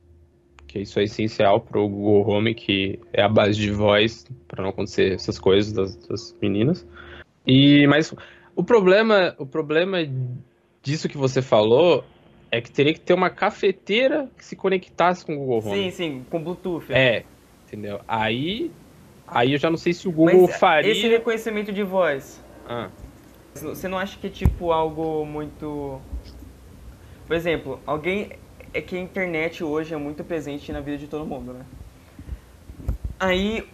que 0.68 0.80
isso 0.80 1.00
é 1.00 1.04
essencial 1.04 1.60
pro 1.60 1.88
Google 1.88 2.30
Home, 2.36 2.54
que 2.54 3.00
é 3.12 3.22
a 3.22 3.30
base 3.30 3.60
de 3.60 3.72
voz 3.72 4.26
para 4.48 4.64
não 4.64 4.70
acontecer 4.70 5.14
essas 5.14 5.40
coisas 5.40 5.74
das, 5.74 5.96
das 6.08 6.38
meninas. 6.42 6.88
E 7.46 7.88
mas 7.88 8.14
o 8.56 8.64
problema, 8.64 9.36
o 9.38 9.46
problema 9.46 9.98
disso 10.82 11.10
que 11.10 11.18
você 11.18 11.42
falou 11.42 12.04
é 12.52 12.62
que 12.62 12.72
teria 12.72 12.94
que 12.94 13.00
ter 13.00 13.14
uma 13.14 13.30
cafeteira 13.30 14.30
que 14.38 14.46
se 14.46 14.56
conectasse 14.56 15.26
com 15.26 15.34
o 15.36 15.38
Google 15.40 15.72
Home. 15.72 15.84
Sim, 15.84 15.92
sim, 15.92 16.26
com 16.30 16.44
Bluetooth. 16.44 16.86
É, 16.92 17.24
entendeu? 17.66 18.02
Aí, 18.08 18.72
aí 19.28 19.54
eu 19.54 19.58
já 19.58 19.70
não 19.70 19.78
sei 19.78 19.94
se 19.94 20.08
o 20.08 20.12
Google 20.12 20.44
Mas 20.48 20.60
faria. 20.60 20.92
esse 20.92 21.08
reconhecimento 21.08 21.72
de 21.72 21.84
voz, 21.84 22.44
Ah, 22.68 22.90
você 23.56 23.88
não 23.88 23.98
acha 23.98 24.18
que 24.18 24.28
é 24.28 24.30
tipo 24.30 24.72
algo 24.72 25.26
muito. 25.26 26.00
Por 27.28 27.36
exemplo, 27.36 27.80
alguém. 27.86 28.32
é 28.74 28.82
que 28.82 28.96
a 28.96 29.00
internet 29.00 29.64
hoje 29.64 29.94
é 29.94 29.98
muito 29.98 30.24
presente 30.24 30.72
na 30.72 30.80
vida 30.80 30.98
de 30.98 31.08
todo 31.08 31.26
mundo, 31.26 31.54
né? 31.54 31.66
Aí, 33.20 33.68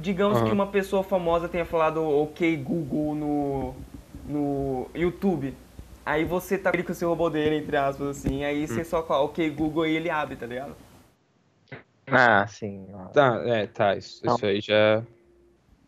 digamos 0.00 0.38
Aham. 0.38 0.46
que 0.46 0.52
uma 0.52 0.66
pessoa 0.66 1.02
famosa 1.04 1.48
tenha 1.48 1.64
falado 1.64 2.02
OK 2.02 2.56
Google 2.56 3.14
no, 3.14 3.74
no 4.26 4.86
YouTube. 4.94 5.54
Aí 6.04 6.24
você 6.24 6.56
tá 6.56 6.70
ali 6.70 6.82
com 6.82 6.92
o 6.92 6.94
seu 6.94 7.08
robô 7.10 7.28
dele, 7.28 7.56
entre 7.56 7.76
aspas, 7.76 8.08
assim. 8.18 8.42
Aí 8.44 8.64
Hum. 8.64 8.66
você 8.66 8.82
só 8.84 9.02
coloca 9.02 9.24
OK 9.32 9.50
Google 9.50 9.86
e 9.86 9.94
ele 9.96 10.10
abre, 10.10 10.36
tá 10.36 10.46
ligado? 10.46 10.74
Ah, 12.10 12.46
sim. 12.46 12.86
Tá, 13.12 13.42
é, 13.46 13.66
tá, 13.66 13.94
isso, 13.94 14.26
isso 14.26 14.46
aí 14.46 14.60
já. 14.60 15.04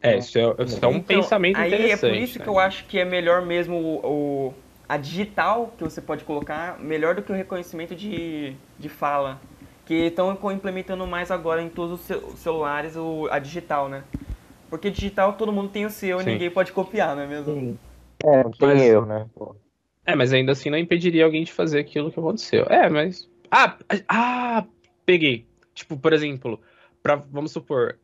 É, 0.03 0.17
isso 0.19 0.39
é, 0.39 0.43
isso 0.65 0.83
é 0.85 0.89
um 0.89 0.93
Então, 0.93 1.03
pensamento 1.03 1.57
aí 1.59 1.69
interessante. 1.75 2.07
é 2.07 2.09
por 2.09 2.17
isso 2.17 2.39
né? 2.39 2.45
que 2.45 2.51
eu 2.51 2.59
acho 2.59 2.85
que 2.87 2.99
é 2.99 3.05
melhor 3.05 3.45
mesmo 3.45 3.77
o, 3.77 4.07
o- 4.49 4.55
a 4.89 4.97
digital 4.97 5.73
que 5.79 5.85
você 5.85 6.01
pode 6.01 6.25
colocar, 6.25 6.79
melhor 6.81 7.15
do 7.15 7.23
que 7.23 7.31
o 7.31 7.35
reconhecimento 7.35 7.95
de, 7.95 8.55
de 8.79 8.89
fala. 8.89 9.41
Que 9.87 10.07
estão 10.07 10.37
implementando 10.53 11.07
mais 11.07 11.31
agora 11.31 11.61
em 11.63 11.69
todos 11.69 12.01
os 12.01 12.07
cel- 12.07 12.31
celulares 12.37 12.97
o, 12.97 13.27
a 13.31 13.39
digital, 13.39 13.89
né? 13.89 14.05
Porque 14.69 14.89
digital 14.91 15.33
todo 15.35 15.53
mundo 15.53 15.69
tem 15.69 15.85
o 15.85 15.91
seu 15.91 16.19
Sim. 16.21 16.29
e 16.29 16.33
ninguém 16.33 16.51
pode 16.51 16.73
copiar, 16.73 17.15
não 17.17 17.23
é 17.25 17.27
mesmo? 17.27 17.53
Sim. 17.55 17.79
É, 18.25 18.43
não 18.45 18.51
tem 18.53 18.69
Mas- 18.69 18.83
erro, 18.83 19.07
né? 19.07 19.27
Pô. 19.35 19.57
É, 20.07 20.15
mas 20.17 20.33
ainda 20.33 20.53
assim 20.53 20.71
não 20.71 20.79
impediria 20.79 21.25
alguém 21.25 21.45
de 21.45 21.53
fazer 21.53 21.79
aquilo 21.81 22.11
que 22.11 22.19
aconteceu. 22.19 22.65
É, 22.71 22.89
mas. 22.89 23.29
Ah, 23.51 23.77
ah, 24.09 24.65
peguei. 25.05 25.45
Tipo, 25.75 25.97
por 25.97 26.13
exemplo, 26.13 26.61
pra, 27.03 27.17
vamos 27.17 27.53
supor, 27.53 27.97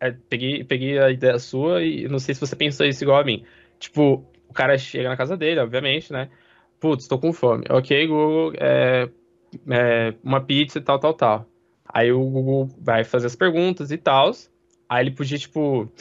é, 0.00 0.10
peguei, 0.10 0.64
peguei 0.64 0.98
a 0.98 1.10
ideia 1.10 1.38
sua 1.38 1.82
e 1.82 2.08
não 2.08 2.18
sei 2.18 2.34
se 2.34 2.40
você 2.40 2.56
pensou 2.56 2.86
isso 2.86 3.04
igual 3.04 3.20
a 3.20 3.24
mim. 3.24 3.44
Tipo, 3.78 4.24
o 4.48 4.52
cara 4.52 4.76
chega 4.78 5.08
na 5.08 5.16
casa 5.16 5.36
dele, 5.36 5.60
obviamente, 5.60 6.12
né? 6.12 6.30
Putz, 6.80 7.06
tô 7.06 7.18
com 7.18 7.32
fome. 7.32 7.66
Ok, 7.68 8.06
Google, 8.06 8.52
é, 8.58 9.08
é, 9.68 10.14
uma 10.24 10.40
pizza 10.40 10.78
e 10.78 10.82
tal, 10.82 10.98
tal, 10.98 11.12
tal. 11.12 11.46
Aí 11.86 12.10
o 12.10 12.24
Google 12.24 12.68
vai 12.80 13.04
fazer 13.04 13.26
as 13.26 13.36
perguntas 13.36 13.90
e 13.90 13.98
tal. 13.98 14.30
Aí 14.88 15.04
ele 15.04 15.10
podia, 15.10 15.38
tipo. 15.38 15.92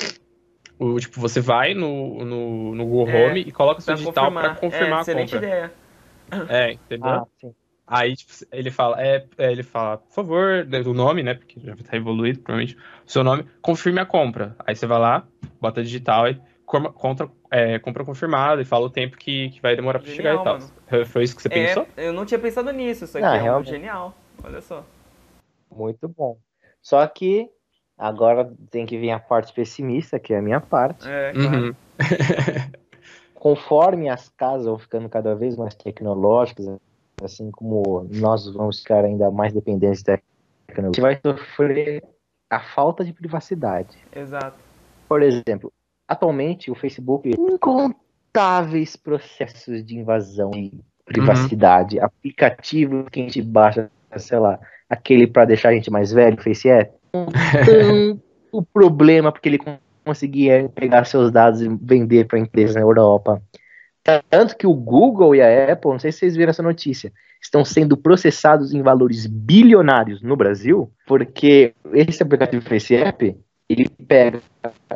O, 0.79 0.97
tipo, 0.97 1.19
você 1.19 1.41
vai 1.41 1.73
no, 1.73 2.23
no, 2.23 2.75
no 2.75 2.85
Google 2.85 3.09
É, 3.09 3.27
Home 3.27 3.41
e 3.41 3.51
coloca 3.51 3.81
seu 3.81 3.95
digital 3.95 4.31
pra 4.31 4.55
confirmar 4.55 4.91
é, 4.91 4.95
a 4.95 5.01
excelente 5.01 5.31
compra. 5.33 5.47
ideia. 5.47 5.73
É, 6.47 6.71
entendeu? 6.71 7.09
Ah, 7.09 7.25
sim. 7.41 7.53
Aí, 7.91 8.15
tipo, 8.15 8.31
ele 8.51 8.69
fala, 8.69 9.01
é, 9.01 9.25
é, 9.39 9.51
ele 9.51 9.63
fala, 9.63 9.97
por 9.97 10.13
favor, 10.13 10.67
o 10.85 10.93
nome, 10.93 11.23
né? 11.23 11.33
Porque 11.33 11.59
já 11.59 11.75
tá 11.75 11.97
evoluído, 11.97 12.39
provavelmente, 12.39 12.77
o 13.05 13.11
seu 13.11 13.23
nome, 13.23 13.47
confirme 13.63 13.99
a 13.99 14.05
compra. 14.05 14.55
Aí 14.59 14.75
você 14.75 14.85
vai 14.85 14.99
lá, 14.99 15.27
bota 15.59 15.81
digital 15.81 16.27
e 16.29 16.39
contra, 16.65 17.27
é, 17.49 17.79
compra 17.79 18.05
confirmada 18.05 18.61
e 18.61 18.65
fala 18.65 18.85
o 18.85 18.91
tempo 18.91 19.17
que, 19.17 19.49
que 19.49 19.59
vai 19.59 19.75
demorar 19.75 19.97
pra 19.97 20.07
chegar 20.11 20.35
e 20.35 20.43
tal. 20.43 20.59
mano. 20.59 21.05
Foi- 21.07 21.23
isso 21.23 21.35
que 21.35 21.41
você 21.41 21.49
pensou? 21.49 21.87
É, 21.97 22.07
eu 22.07 22.13
não 22.13 22.27
tinha 22.27 22.39
pensado 22.39 22.71
nisso, 22.71 23.05
isso 23.05 23.17
aqui 23.17 23.25
Ah, 23.25 23.37
é 23.37 23.39
um 23.39 23.43
realmente. 23.43 23.69
genial. 23.71 24.15
Olha 24.43 24.61
só. 24.61 24.85
Muito 25.71 26.07
bom. 26.07 26.37
Só 26.83 27.05
que 27.07 27.49
agora 27.97 28.53
tem 28.69 28.85
que 28.85 28.99
vir 28.99 29.09
a 29.09 29.19
parte 29.19 29.51
pessimista, 29.51 30.19
que 30.19 30.31
é 30.31 30.37
a 30.37 30.43
minha 30.43 30.61
parte. 30.61 31.09
É, 31.09 31.33
claro. 31.33 31.57
Uhum. 31.57 31.75
Conforme 33.33 34.09
as 34.09 34.29
casas 34.29 34.67
vão 34.67 34.77
ficando 34.77 35.09
cada 35.09 35.33
vez 35.33 35.57
mais 35.57 35.73
tecnológicas, 35.73 36.67
assim 37.23 37.51
como 37.51 38.07
nós 38.11 38.51
vamos 38.53 38.79
ficar 38.79 39.03
ainda 39.05 39.29
mais 39.31 39.53
dependentes 39.53 40.03
da 40.03 40.19
tecnologia, 40.67 41.05
a 41.05 41.11
gente 41.11 41.21
vai 41.23 41.33
sofrer 41.33 42.03
a 42.49 42.59
falta 42.59 43.03
de 43.03 43.13
privacidade. 43.13 43.97
Exato. 44.15 44.57
Por 45.07 45.21
exemplo, 45.21 45.71
atualmente 46.07 46.71
o 46.71 46.75
Facebook 46.75 47.29
incontáveis 47.37 48.95
processos 48.95 49.83
de 49.83 49.97
invasão 49.97 50.51
de 50.51 50.71
privacidade, 51.05 51.99
aplicativos 51.99 53.05
que 53.11 53.19
a 53.19 53.23
gente 53.23 53.41
baixa, 53.41 53.89
sei 54.17 54.39
lá, 54.39 54.59
aquele 54.89 55.27
para 55.27 55.45
deixar 55.45 55.69
a 55.69 55.73
gente 55.73 55.91
mais 55.91 56.11
velho, 56.11 56.37
o 56.37 56.41
Face. 56.41 56.69
Tanto 57.11 58.21
o 58.51 58.63
problema 58.63 59.31
porque 59.31 59.49
ele 59.49 59.59
conseguia 60.05 60.69
pegar 60.73 61.05
seus 61.05 61.31
dados 61.31 61.61
e 61.61 61.67
vender 61.67 62.27
para 62.27 62.39
empresas 62.39 62.75
na 62.75 62.81
Europa. 62.81 63.41
Tanto 64.29 64.55
que 64.57 64.67
o 64.67 64.73
Google 64.73 65.35
e 65.35 65.41
a 65.41 65.73
Apple, 65.73 65.91
não 65.91 65.99
sei 65.99 66.11
se 66.11 66.19
vocês 66.19 66.35
viram 66.35 66.49
essa 66.49 66.63
notícia, 66.63 67.11
estão 67.41 67.63
sendo 67.63 67.95
processados 67.95 68.73
em 68.73 68.81
valores 68.81 69.25
bilionários 69.25 70.21
no 70.21 70.35
Brasil, 70.35 70.91
porque 71.07 71.73
esse 71.93 72.21
aplicativo 72.21 72.63
Face 72.63 72.95
App, 72.95 73.35
ele 73.67 73.89
pega 74.07 74.41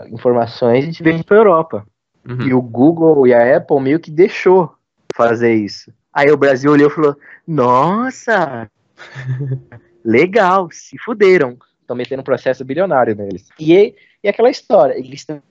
informações 0.09 0.99
e 0.99 1.03
vende 1.03 1.23
para 1.23 1.37
a 1.37 1.39
Europa. 1.39 1.85
Uhum. 2.27 2.41
E 2.47 2.53
o 2.53 2.61
Google 2.61 3.27
e 3.27 3.33
a 3.33 3.57
Apple 3.57 3.79
meio 3.81 3.99
que 3.99 4.09
deixou 4.09 4.73
fazer 5.15 5.53
isso. 5.53 5.91
Aí 6.13 6.31
o 6.31 6.37
Brasil 6.37 6.71
olhou 6.71 6.89
e 6.89 6.93
falou: 6.93 7.17
Nossa, 7.47 8.69
legal, 10.03 10.69
se 10.71 10.97
fuderam. 10.97 11.57
Estão 11.81 11.97
metendo 11.97 12.21
um 12.21 12.25
processo 12.25 12.63
bilionário 12.63 13.13
neles. 13.13 13.49
E, 13.59 13.93
e 14.23 14.27
aquela 14.29 14.49
história, 14.49 14.97
eles 14.97 15.19
estão 15.19 15.41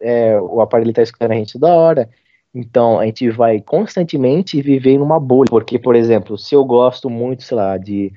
é, 0.00 0.40
o 0.40 0.60
aparelho 0.60 0.90
está 0.90 1.02
escutando 1.02 1.32
a 1.32 1.34
gente 1.34 1.52
toda 1.52 1.68
hora. 1.68 2.08
Então 2.54 3.00
a 3.00 3.06
gente 3.06 3.28
vai 3.30 3.60
constantemente 3.60 4.62
viver 4.62 4.98
numa 4.98 5.18
bolha. 5.18 5.48
Porque, 5.50 5.78
por 5.78 5.96
exemplo, 5.96 6.38
se 6.38 6.54
eu 6.54 6.64
gosto 6.64 7.10
muito, 7.10 7.42
sei 7.42 7.56
lá, 7.56 7.76
de, 7.76 8.12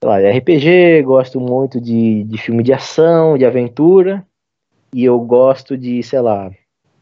sei 0.00 0.08
lá, 0.08 0.20
de 0.20 0.26
RPG, 0.26 1.02
gosto 1.02 1.38
muito 1.40 1.80
de, 1.80 2.24
de 2.24 2.38
filme 2.38 2.62
de 2.62 2.72
ação, 2.72 3.36
de 3.36 3.44
aventura, 3.44 4.26
e 4.92 5.04
eu 5.04 5.18
gosto 5.20 5.76
de, 5.76 6.02
sei 6.02 6.20
lá, 6.20 6.50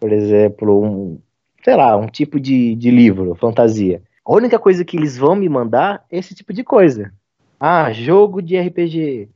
por 0.00 0.12
exemplo, 0.12 0.84
um, 0.84 1.18
sei 1.62 1.76
lá, 1.76 1.96
um 1.96 2.06
tipo 2.06 2.40
de, 2.40 2.74
de 2.74 2.90
livro, 2.90 3.34
fantasia. 3.36 4.02
A 4.24 4.34
única 4.34 4.58
coisa 4.58 4.84
que 4.84 4.96
eles 4.96 5.16
vão 5.16 5.36
me 5.36 5.48
mandar 5.48 6.04
é 6.10 6.18
esse 6.18 6.34
tipo 6.34 6.52
de 6.52 6.64
coisa. 6.64 7.12
Ah, 7.60 7.92
jogo 7.92 8.42
de 8.42 8.56
RPG, 8.56 9.28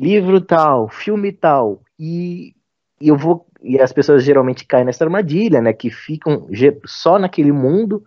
livro 0.00 0.40
tal, 0.40 0.88
filme 0.88 1.30
tal. 1.30 1.80
E, 1.98 2.54
e 3.00 3.08
eu 3.08 3.16
vou. 3.16 3.46
E 3.62 3.80
as 3.80 3.92
pessoas 3.92 4.24
geralmente 4.24 4.66
caem 4.66 4.84
nessa 4.84 5.04
armadilha, 5.04 5.60
né? 5.60 5.72
Que 5.72 5.90
ficam 5.90 6.46
só 6.86 7.18
naquele 7.18 7.52
mundo, 7.52 8.02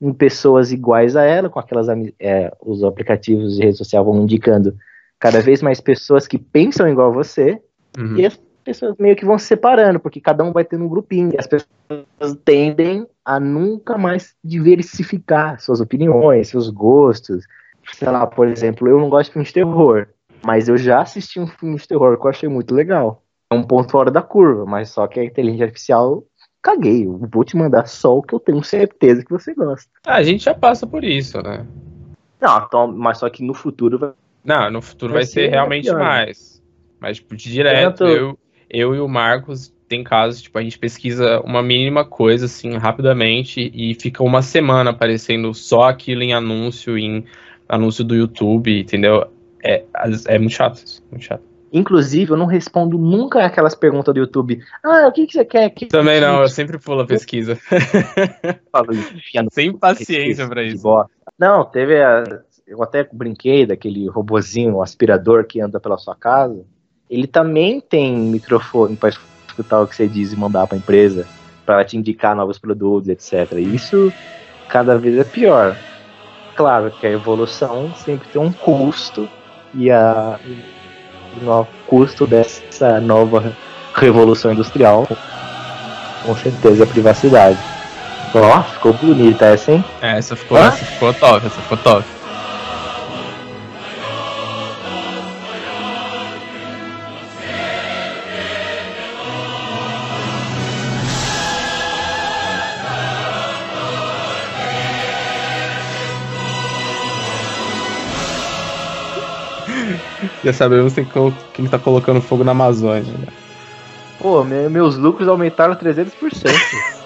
em 0.00 0.12
pessoas 0.12 0.70
iguais 0.70 1.16
a 1.16 1.22
ela, 1.24 1.48
com 1.48 1.58
aquelas 1.58 1.88
é, 2.20 2.52
os 2.60 2.84
aplicativos 2.84 3.56
de 3.56 3.62
rede 3.64 3.78
social 3.78 4.04
vão 4.04 4.22
indicando 4.22 4.76
cada 5.18 5.40
vez 5.40 5.60
mais 5.62 5.80
pessoas 5.80 6.28
que 6.28 6.38
pensam 6.38 6.88
igual 6.88 7.08
a 7.08 7.14
você, 7.14 7.60
Uhum. 7.98 8.16
e 8.16 8.26
as 8.26 8.38
pessoas 8.64 8.94
meio 8.98 9.16
que 9.16 9.24
vão 9.24 9.38
se 9.38 9.46
separando, 9.46 9.98
porque 9.98 10.20
cada 10.20 10.44
um 10.44 10.52
vai 10.52 10.64
tendo 10.64 10.84
um 10.84 10.88
grupinho. 10.88 11.32
E 11.32 11.38
as 11.38 11.46
pessoas 11.46 12.36
tendem 12.44 13.06
a 13.24 13.40
nunca 13.40 13.96
mais 13.96 14.34
diversificar 14.44 15.60
suas 15.60 15.80
opiniões, 15.80 16.48
seus 16.48 16.68
gostos. 16.68 17.44
Sei 17.92 18.08
lá, 18.08 18.26
por 18.26 18.46
exemplo, 18.46 18.86
eu 18.86 18.98
não 19.00 19.08
gosto 19.08 19.28
de 19.28 19.32
filme 19.32 19.46
de 19.46 19.54
terror, 19.54 20.06
mas 20.44 20.68
eu 20.68 20.76
já 20.76 21.00
assisti 21.00 21.40
um 21.40 21.46
filme 21.46 21.76
de 21.76 21.88
terror 21.88 22.18
que 22.18 22.26
eu 22.26 22.30
achei 22.30 22.48
muito 22.48 22.74
legal. 22.74 23.22
É 23.50 23.54
um 23.54 23.62
ponto 23.62 23.90
fora 23.90 24.10
da 24.10 24.20
curva, 24.20 24.66
mas 24.66 24.90
só 24.90 25.06
que 25.06 25.18
a 25.18 25.24
inteligência 25.24 25.64
artificial, 25.64 26.22
caguei. 26.62 27.06
Eu 27.06 27.18
vou 27.32 27.44
te 27.44 27.56
mandar 27.56 27.86
só 27.86 28.18
o 28.18 28.22
que 28.22 28.34
eu 28.34 28.40
tenho 28.40 28.62
certeza 28.62 29.24
que 29.24 29.30
você 29.30 29.54
gosta. 29.54 29.90
Ah, 30.06 30.16
a 30.16 30.22
gente 30.22 30.44
já 30.44 30.54
passa 30.54 30.86
por 30.86 31.02
isso, 31.02 31.40
né? 31.42 31.66
Não, 32.40 32.64
então, 32.64 32.86
mas 32.92 33.18
só 33.18 33.28
que 33.30 33.42
no 33.42 33.54
futuro 33.54 33.98
vai 33.98 34.12
Não, 34.44 34.70
no 34.70 34.82
futuro 34.82 35.14
Vai 35.14 35.22
vai, 35.22 35.26
ser 35.26 35.44
ser 35.44 35.50
realmente 35.50 35.84
pior, 35.84 35.98
mais. 35.98 36.62
Mas, 37.00 37.16
tipo, 37.16 37.34
de 37.34 37.50
direto, 37.50 37.98
Tanto- 37.98 38.04
eu, 38.04 38.38
eu 38.68 38.94
e 38.94 39.00
o 39.00 39.08
Marcos 39.08 39.72
tem 39.88 40.04
casos, 40.04 40.42
tipo, 40.42 40.58
a 40.58 40.62
gente 40.62 40.78
pesquisa 40.78 41.40
uma 41.40 41.62
mínima 41.62 42.04
coisa, 42.04 42.44
assim, 42.44 42.76
rapidamente, 42.76 43.70
e 43.74 43.94
fica 43.94 44.22
uma 44.22 44.42
semana 44.42 44.90
aparecendo 44.90 45.54
só 45.54 45.84
aquilo 45.84 46.22
em 46.22 46.34
anúncio, 46.34 46.98
em 46.98 47.24
anúncio 47.66 48.04
do 48.04 48.14
YouTube, 48.14 48.78
entendeu? 48.80 49.26
É, 49.64 49.82
é 50.26 50.38
muito 50.38 50.52
chato 50.52 50.82
isso, 50.84 51.02
muito 51.10 51.24
chato. 51.24 51.42
Inclusive, 51.72 52.32
eu 52.32 52.36
não 52.36 52.46
respondo 52.46 52.96
nunca 52.96 53.44
aquelas 53.44 53.74
perguntas 53.74 54.14
do 54.14 54.20
YouTube. 54.20 54.62
Ah, 54.82 55.06
o 55.08 55.12
que, 55.12 55.26
que 55.26 55.32
você 55.32 55.44
quer? 55.44 55.68
Que, 55.70 55.86
Também 55.86 56.20
não, 56.20 56.40
eu 56.40 56.48
sempre 56.48 56.78
pulo 56.78 57.02
a 57.02 57.06
pesquisa. 57.06 57.58
falo, 58.72 58.92
Sem 59.52 59.76
paciência 59.76 60.48
pra 60.48 60.62
de 60.62 60.74
isso. 60.74 61.06
Não, 61.38 61.64
teve 61.64 62.02
a. 62.02 62.24
Eu 62.66 62.82
até 62.82 63.08
brinquei 63.10 63.64
daquele 63.64 64.08
robozinho, 64.08 64.82
aspirador 64.82 65.44
que 65.46 65.60
anda 65.60 65.80
pela 65.80 65.96
sua 65.96 66.14
casa. 66.14 66.64
Ele 67.08 67.26
também 67.26 67.80
tem 67.80 68.14
microfone 68.14 68.94
para 68.96 69.08
escutar 69.08 69.80
o 69.80 69.86
que 69.86 69.96
você 69.96 70.06
diz 70.06 70.32
e 70.32 70.36
mandar 70.36 70.66
para 70.66 70.76
a 70.76 70.78
empresa, 70.78 71.26
para 71.64 71.84
te 71.84 71.96
indicar 71.96 72.36
novos 72.36 72.58
produtos, 72.58 73.08
etc. 73.08 73.52
E 73.58 73.74
isso 73.74 74.12
cada 74.68 74.98
vez 74.98 75.16
é 75.16 75.24
pior. 75.24 75.76
Claro 76.56 76.90
que 76.90 77.06
a 77.06 77.10
evolução 77.10 77.94
sempre 77.94 78.28
tem 78.28 78.40
um 78.40 78.52
custo 78.52 79.28
e, 79.74 79.90
a, 79.90 80.38
no 81.40 81.66
custo 81.86 82.26
dessa 82.26 83.00
nova 83.00 83.52
revolução 83.94 84.52
industrial, 84.52 85.06
com 86.24 86.36
certeza, 86.36 86.84
a 86.84 86.86
privacidade. 86.86 87.58
Ó, 88.34 88.62
ficou 88.62 88.92
bonita 88.92 89.46
essa, 89.46 89.72
hein? 89.72 89.84
É, 90.02 90.18
essa 90.18 90.36
ficou, 90.36 90.58
essa 90.58 90.84
ficou 90.84 91.14
top, 91.14 91.46
essa 91.46 91.60
ficou 91.60 91.78
top. 91.78 92.17
Já 110.48 110.52
sabemos 110.54 110.94
quem, 110.94 111.04
colo- 111.04 111.34
quem 111.52 111.66
tá 111.66 111.78
colocando 111.78 112.22
fogo 112.22 112.42
na 112.42 112.52
Amazônia. 112.52 113.02
né? 113.12 113.26
Pô, 114.18 114.42
me- 114.42 114.68
meus 114.70 114.96
lucros 114.96 115.28
aumentaram 115.28 115.74
300%. 115.74 116.12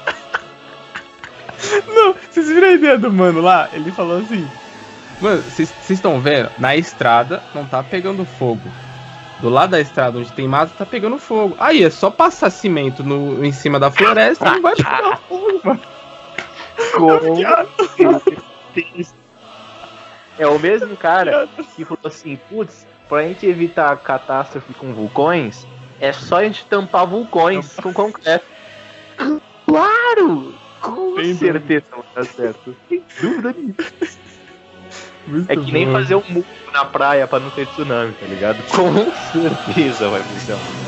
Não, 1.88 2.14
vocês 2.30 2.48
viram 2.48 2.68
a 2.68 2.72
ideia 2.72 2.98
do 2.98 3.12
mano 3.12 3.40
lá? 3.40 3.68
Ele 3.72 3.90
falou 3.90 4.18
assim: 4.18 4.46
Mano, 5.20 5.42
vocês 5.42 5.72
estão 5.90 6.20
vendo? 6.20 6.50
Na 6.58 6.76
estrada 6.76 7.42
não 7.54 7.64
tá 7.64 7.82
pegando 7.82 8.24
fogo. 8.24 8.62
Do 9.40 9.48
lado 9.48 9.70
da 9.70 9.80
estrada 9.80 10.18
onde 10.18 10.30
tem 10.32 10.46
mato 10.46 10.72
tá 10.78 10.86
pegando 10.86 11.18
fogo. 11.18 11.56
Aí 11.58 11.82
é 11.82 11.90
só 11.90 12.10
passar 12.10 12.50
cimento 12.50 13.02
no, 13.02 13.44
em 13.44 13.50
cima 13.50 13.80
da 13.80 13.90
floresta 13.90 14.46
e 14.48 14.50
não 14.52 14.62
vai 14.62 14.76
pegar 14.76 15.16
fogo, 15.28 15.60
mano. 15.64 15.80
É 20.38 20.46
o 20.46 20.58
mesmo 20.58 20.96
cara 20.96 21.48
que 21.76 21.84
falou 21.84 22.00
assim, 22.04 22.36
putz, 22.48 22.86
pra 23.12 23.28
gente 23.28 23.44
evitar 23.44 23.94
catástrofe 23.98 24.72
com 24.72 24.94
vulcões, 24.94 25.66
é 26.00 26.14
só 26.14 26.36
a 26.36 26.44
gente 26.44 26.64
tampar 26.64 27.06
vulcões 27.06 27.76
com 27.76 27.92
concreto. 27.92 28.46
Claro! 29.66 30.54
Com 30.80 31.16
Sem 31.16 31.34
certeza 31.34 31.84
vai 31.90 32.04
dar 32.14 32.24
certo. 32.24 32.74
Sem 32.88 33.04
dúvida 33.20 33.52
nenhuma. 33.52 33.74
É 35.46 35.54
que 35.54 35.70
nem 35.70 35.92
fazer 35.92 36.14
um 36.14 36.22
muro 36.26 36.46
na 36.72 36.86
praia 36.86 37.28
pra 37.28 37.38
não 37.38 37.50
ter 37.50 37.66
tsunami, 37.66 38.14
tá 38.14 38.24
ligado? 38.24 38.56
Com 38.70 39.12
certeza 39.30 40.08
vai 40.08 40.22
funcionar. 40.22 40.81